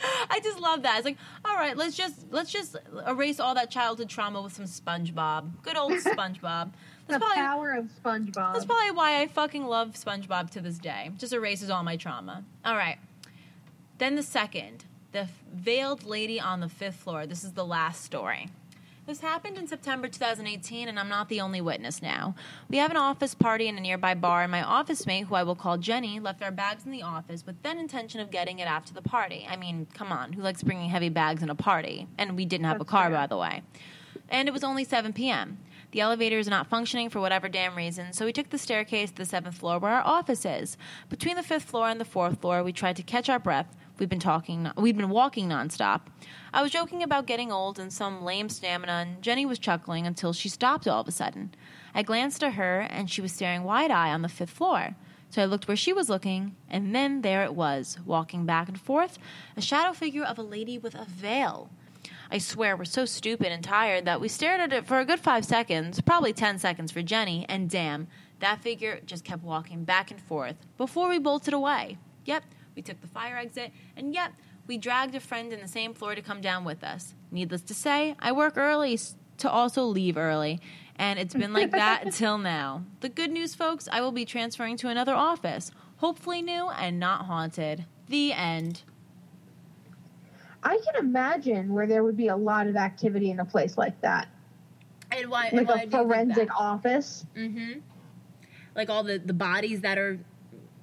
I 0.30 0.40
just 0.42 0.60
love 0.60 0.82
that. 0.82 0.98
It's 0.98 1.04
like, 1.04 1.18
all 1.44 1.56
right, 1.56 1.76
let's 1.76 1.96
just 1.96 2.26
let's 2.30 2.50
just 2.50 2.76
erase 3.06 3.40
all 3.40 3.54
that 3.54 3.70
childhood 3.70 4.08
trauma 4.08 4.42
with 4.42 4.52
some 4.52 4.64
SpongeBob. 4.64 5.62
Good 5.62 5.76
old 5.76 5.92
SpongeBob. 6.04 6.72
The 7.06 7.18
probably, 7.18 7.34
power 7.36 7.72
of 7.72 7.86
SpongeBob. 8.02 8.52
that's 8.52 8.64
probably 8.64 8.92
why 8.92 9.20
I 9.20 9.26
fucking 9.26 9.66
love 9.66 9.94
SpongeBob 9.94 10.50
to 10.50 10.60
this 10.60 10.78
day. 10.78 11.10
Just 11.18 11.32
erases 11.32 11.70
all 11.70 11.82
my 11.82 11.96
trauma. 11.96 12.44
All 12.64 12.76
right. 12.76 12.98
Then 13.98 14.14
the 14.14 14.22
second, 14.22 14.84
the 15.12 15.28
veiled 15.52 16.04
lady 16.04 16.40
on 16.40 16.60
the 16.60 16.68
fifth 16.68 16.96
floor. 16.96 17.26
This 17.26 17.44
is 17.44 17.52
the 17.52 17.66
last 17.66 18.04
story. 18.04 18.48
This 19.06 19.20
happened 19.20 19.56
in 19.58 19.66
September 19.66 20.06
2018, 20.06 20.86
and 20.88 20.98
I'm 20.98 21.08
not 21.08 21.28
the 21.28 21.40
only 21.40 21.60
witness 21.60 22.00
now. 22.00 22.34
We 22.68 22.76
have 22.76 22.92
an 22.92 22.96
office 22.96 23.34
party 23.34 23.66
in 23.66 23.76
a 23.76 23.80
nearby 23.80 24.14
bar, 24.14 24.42
and 24.42 24.52
my 24.52 24.62
office 24.62 25.04
mate, 25.04 25.26
who 25.26 25.34
I 25.34 25.42
will 25.42 25.56
call 25.56 25.78
Jenny, 25.78 26.20
left 26.20 26.42
our 26.42 26.52
bags 26.52 26.84
in 26.84 26.92
the 26.92 27.02
office 27.02 27.44
with 27.44 27.60
then 27.62 27.78
intention 27.78 28.20
of 28.20 28.30
getting 28.30 28.60
it 28.60 28.68
after 28.68 28.92
the 28.94 29.02
party. 29.02 29.46
I 29.50 29.56
mean, 29.56 29.88
come 29.94 30.12
on, 30.12 30.32
who 30.34 30.42
likes 30.42 30.62
bringing 30.62 30.90
heavy 30.90 31.08
bags 31.08 31.42
in 31.42 31.50
a 31.50 31.56
party? 31.56 32.06
And 32.18 32.36
we 32.36 32.44
didn't 32.44 32.66
have 32.66 32.78
That's 32.78 32.88
a 32.88 32.92
car, 32.92 33.04
fair. 33.08 33.18
by 33.18 33.26
the 33.26 33.36
way. 33.36 33.62
And 34.28 34.46
it 34.48 34.52
was 34.52 34.62
only 34.62 34.84
7 34.84 35.12
p.m. 35.12 35.58
The 35.90 36.00
elevator 36.02 36.38
is 36.38 36.46
not 36.46 36.68
functioning 36.68 37.10
for 37.10 37.20
whatever 37.20 37.48
damn 37.48 37.74
reason, 37.74 38.12
so 38.12 38.24
we 38.26 38.32
took 38.32 38.50
the 38.50 38.58
staircase 38.58 39.10
to 39.10 39.16
the 39.16 39.24
seventh 39.24 39.56
floor 39.56 39.80
where 39.80 39.92
our 39.92 40.06
office 40.06 40.44
is. 40.44 40.76
Between 41.08 41.34
the 41.34 41.42
fifth 41.42 41.64
floor 41.64 41.88
and 41.88 42.00
the 42.00 42.04
fourth 42.04 42.40
floor, 42.40 42.62
we 42.62 42.72
tried 42.72 42.94
to 42.96 43.02
catch 43.02 43.28
our 43.28 43.40
breath. 43.40 43.74
We've 44.00 44.08
been 44.08 44.18
talking, 44.18 44.70
we've 44.78 44.96
been 44.96 45.10
walking 45.10 45.50
nonstop. 45.50 46.00
I 46.54 46.62
was 46.62 46.70
joking 46.70 47.02
about 47.02 47.26
getting 47.26 47.52
old 47.52 47.78
and 47.78 47.92
some 47.92 48.24
lame 48.24 48.48
stamina, 48.48 48.92
and 48.92 49.22
Jenny 49.22 49.44
was 49.44 49.58
chuckling 49.58 50.06
until 50.06 50.32
she 50.32 50.48
stopped 50.48 50.88
all 50.88 51.02
of 51.02 51.08
a 51.08 51.12
sudden. 51.12 51.52
I 51.94 52.02
glanced 52.02 52.42
at 52.42 52.54
her, 52.54 52.80
and 52.80 53.10
she 53.10 53.20
was 53.20 53.30
staring 53.30 53.62
wide 53.62 53.90
eyed 53.90 54.14
on 54.14 54.22
the 54.22 54.30
fifth 54.30 54.48
floor. 54.48 54.96
So 55.28 55.42
I 55.42 55.44
looked 55.44 55.68
where 55.68 55.76
she 55.76 55.92
was 55.92 56.08
looking, 56.08 56.56
and 56.70 56.94
then 56.94 57.20
there 57.20 57.44
it 57.44 57.54
was, 57.54 57.98
walking 58.06 58.46
back 58.46 58.68
and 58.68 58.80
forth, 58.80 59.18
a 59.54 59.60
shadow 59.60 59.92
figure 59.92 60.24
of 60.24 60.38
a 60.38 60.42
lady 60.42 60.78
with 60.78 60.94
a 60.94 61.04
veil. 61.04 61.68
I 62.30 62.38
swear 62.38 62.78
we're 62.78 62.86
so 62.86 63.04
stupid 63.04 63.52
and 63.52 63.62
tired 63.62 64.06
that 64.06 64.22
we 64.22 64.28
stared 64.28 64.62
at 64.62 64.72
it 64.72 64.86
for 64.86 64.98
a 64.98 65.04
good 65.04 65.20
five 65.20 65.44
seconds, 65.44 66.00
probably 66.00 66.32
ten 66.32 66.58
seconds 66.58 66.90
for 66.90 67.02
Jenny, 67.02 67.44
and 67.50 67.68
damn, 67.68 68.08
that 68.38 68.62
figure 68.62 69.00
just 69.04 69.24
kept 69.24 69.44
walking 69.44 69.84
back 69.84 70.10
and 70.10 70.22
forth 70.22 70.56
before 70.78 71.10
we 71.10 71.18
bolted 71.18 71.52
away. 71.52 71.98
Yep, 72.24 72.44
we 72.76 72.82
took 72.82 73.00
the 73.00 73.06
fire 73.08 73.36
exit, 73.36 73.72
and 73.96 74.14
yep, 74.14 74.32
we 74.66 74.78
dragged 74.78 75.14
a 75.14 75.20
friend 75.20 75.52
in 75.52 75.60
the 75.60 75.68
same 75.68 75.94
floor 75.94 76.14
to 76.14 76.22
come 76.22 76.40
down 76.40 76.64
with 76.64 76.84
us. 76.84 77.14
Needless 77.30 77.62
to 77.62 77.74
say, 77.74 78.14
I 78.20 78.32
work 78.32 78.56
early 78.56 78.98
to 79.38 79.50
also 79.50 79.84
leave 79.84 80.16
early, 80.16 80.60
and 80.96 81.18
it's 81.18 81.34
been 81.34 81.52
like 81.52 81.70
that 81.72 82.02
until 82.04 82.38
now. 82.38 82.84
The 83.00 83.08
good 83.08 83.30
news, 83.30 83.54
folks, 83.54 83.88
I 83.90 84.00
will 84.00 84.12
be 84.12 84.24
transferring 84.24 84.76
to 84.78 84.88
another 84.88 85.14
office, 85.14 85.70
hopefully 85.96 86.42
new 86.42 86.68
and 86.68 86.98
not 87.00 87.26
haunted. 87.26 87.84
The 88.08 88.32
end. 88.32 88.82
I 90.62 90.78
can 90.84 91.02
imagine 91.04 91.72
where 91.72 91.86
there 91.86 92.04
would 92.04 92.16
be 92.16 92.28
a 92.28 92.36
lot 92.36 92.66
of 92.66 92.76
activity 92.76 93.30
in 93.30 93.40
a 93.40 93.44
place 93.44 93.78
like 93.78 93.98
that, 94.02 94.28
And 95.10 95.30
why? 95.30 95.48
like 95.52 95.68
a 95.68 95.88
forensic 95.90 96.54
office. 96.54 97.24
Mm-hmm. 97.34 97.80
Like 98.74 98.90
all 98.90 99.02
the 99.02 99.18
the 99.18 99.32
bodies 99.32 99.80
that 99.80 99.96
are 99.98 100.18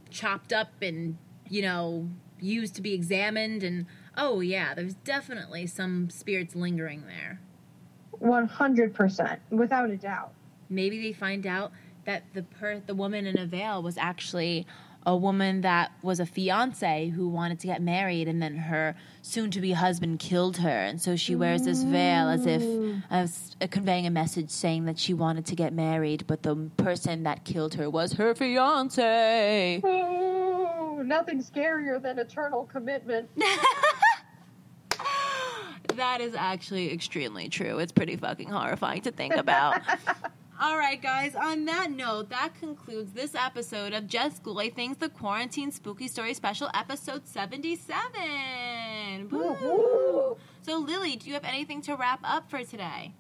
chopped 0.10 0.52
up 0.52 0.82
and 0.82 1.18
you 1.50 1.62
know 1.62 2.08
used 2.40 2.76
to 2.76 2.82
be 2.82 2.94
examined, 2.94 3.64
and 3.64 3.86
oh 4.16 4.40
yeah, 4.40 4.74
there's 4.74 4.96
definitely 4.96 5.68
some 5.68 6.10
spirits 6.10 6.56
lingering 6.56 7.04
there. 7.06 7.40
One 8.12 8.48
hundred 8.48 8.94
percent, 8.94 9.40
without 9.50 9.90
a 9.90 9.98
doubt. 9.98 10.34
Maybe 10.70 11.02
they 11.02 11.14
find 11.14 11.46
out 11.46 11.72
that 12.06 12.24
the 12.34 12.44
per 12.44 12.82
the 12.86 12.96
woman 12.96 13.26
in 13.26 13.38
a 13.38 13.46
veil 13.46 13.82
was 13.82 13.98
actually 13.98 14.66
a 15.06 15.16
woman 15.16 15.62
that 15.62 15.92
was 16.02 16.20
a 16.20 16.26
fiance 16.26 17.08
who 17.10 17.30
wanted 17.30 17.60
to 17.62 17.68
get 17.68 17.82
married, 17.82 18.28
and 18.28 18.42
then 18.42 18.58
her 18.58 18.94
soon-to-be 19.22 19.72
husband 19.72 20.20
killed 20.20 20.58
her, 20.58 20.70
and 20.70 21.02
so 21.02 21.16
she 21.16 21.34
wears 21.34 21.64
this 21.64 21.82
veil 21.84 22.28
as 22.28 22.46
if 22.46 22.62
as 23.10 23.56
uh, 23.62 23.68
conveying 23.68 24.06
a 24.06 24.12
message 24.12 24.50
saying 24.50 24.84
that 24.86 25.00
she 25.00 25.14
wanted 25.14 25.46
to 25.46 25.56
get 25.56 25.72
married, 25.72 26.26
but 26.28 26.44
the 26.44 26.56
person 26.76 27.24
that 27.24 27.46
killed 27.46 27.76
her 27.76 27.90
was 27.90 28.14
her 28.14 28.36
fiance. 28.36 29.82
Ooh, 30.98 31.04
nothing 31.04 31.44
scarier 31.44 32.02
than 32.02 32.20
eternal 32.20 32.66
commitment. 32.66 33.30
that 35.96 36.22
is 36.22 36.36
actually 36.36 36.92
extremely 36.92 37.50
true. 37.50 37.80
It's 37.80 37.92
pretty 37.92 38.16
fucking 38.16 38.50
horrifying 38.50 39.02
to 39.02 39.12
think 39.12 39.36
about. 39.36 39.82
All 40.60 40.78
right, 40.78 41.00
guys. 41.00 41.36
On 41.36 41.66
that 41.66 41.92
note, 41.92 42.30
that 42.30 42.54
concludes 42.60 43.14
this 43.14 43.36
episode 43.36 43.94
of 43.94 44.08
Just 44.08 44.42
Ghouly 44.42 44.74
Things, 44.74 44.98
the 44.98 45.10
Quarantine 45.10 45.72
Spooky 45.72 46.08
Story 46.08 46.34
Special, 46.34 46.68
episode 46.74 47.28
77. 47.28 49.30
Woo! 49.30 49.38
Woo-hoo. 49.38 50.38
So, 50.64 50.80
Lily, 50.80 51.16
do 51.16 51.28
you 51.28 51.36
have 51.36 51.44
anything 51.44 51.84
to 51.84 51.96
wrap 51.96 52.22
up 52.24 52.50
for 52.50 52.64
today? 52.64 53.14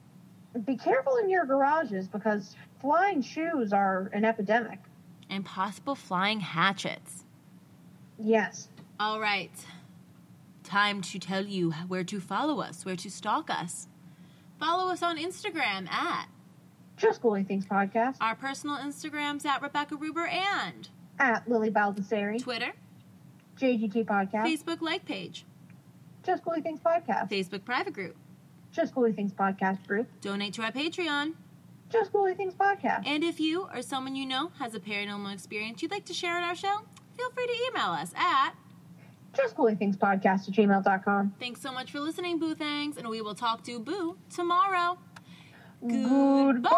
Be 0.65 0.77
careful 0.77 1.17
in 1.17 1.29
your 1.29 1.45
garages 1.45 2.07
because 2.07 2.55
flying 2.81 3.21
shoes 3.21 3.71
are 3.71 4.09
an 4.13 4.25
epidemic. 4.25 4.79
And 5.29 5.45
possible 5.45 5.93
flying 5.93 6.39
hatchets. 6.39 7.23
Yes. 8.19 8.69
All 8.99 9.19
right. 9.19 9.51
Time 10.63 11.01
to 11.03 11.19
tell 11.19 11.45
you 11.45 11.71
where 11.87 12.03
to 12.03 12.19
follow 12.19 12.59
us, 12.59 12.83
where 12.85 12.95
to 12.97 13.09
stalk 13.09 13.49
us. 13.49 13.87
Follow 14.59 14.91
us 14.91 15.01
on 15.03 15.17
Instagram 15.17 15.89
at 15.89 16.27
Just 16.97 17.21
Ghouly 17.21 17.47
Things 17.47 17.65
podcast 17.65 18.17
our 18.19 18.35
personal 18.35 18.75
Instagrams 18.77 19.45
at 19.45 19.61
Rebecca 19.61 19.95
Ruber 19.95 20.25
and 20.25 20.89
at 21.19 21.47
Lily 21.47 21.69
Baldessari, 21.69 22.41
Twitter, 22.41 22.73
JGT 23.59 24.05
podcast, 24.05 24.45
Facebook 24.45 24.81
like 24.81 25.05
page, 25.05 25.45
Just 26.25 26.43
Ghouly 26.43 26.63
Things 26.63 26.79
podcast, 26.79 27.29
Facebook 27.29 27.63
private 27.63 27.93
group. 27.93 28.15
Just 28.71 28.93
Ghouly 28.93 29.15
Things 29.15 29.31
podcast 29.31 29.85
group, 29.87 30.07
Donate 30.21 30.53
to 30.55 30.63
our 30.63 30.71
Patreon. 30.71 31.33
Just 31.89 32.11
Ghouly 32.11 32.35
Things 32.35 32.53
podcast. 32.55 33.03
And 33.07 33.23
if 33.23 33.39
you 33.39 33.69
or 33.73 33.81
someone 33.81 34.15
you 34.15 34.25
know 34.25 34.51
has 34.59 34.73
a 34.75 34.79
paranormal 34.79 35.31
experience 35.33 35.81
you'd 35.81 35.91
like 35.91 36.05
to 36.05 36.13
share 36.13 36.37
in 36.37 36.43
our 36.43 36.55
show, 36.55 36.81
feel 37.17 37.29
free 37.31 37.47
to 37.47 37.53
email 37.71 37.91
us 37.91 38.13
at 38.15 38.51
Just 39.35 39.55
Ghouly 39.55 39.77
Things 39.77 39.97
podcast 39.97 40.47
at 40.47 40.53
gmail.com. 40.53 41.33
thanks 41.39 41.61
so 41.61 41.71
much 41.71 41.91
for 41.91 41.99
listening, 41.99 42.39
Boo 42.39 42.55
Thangs, 42.55 42.97
and 42.97 43.07
we 43.07 43.21
will 43.21 43.35
talk 43.35 43.63
to 43.63 43.79
Boo 43.79 44.17
tomorrow. 44.29 44.97
Goodbye. 45.85 46.71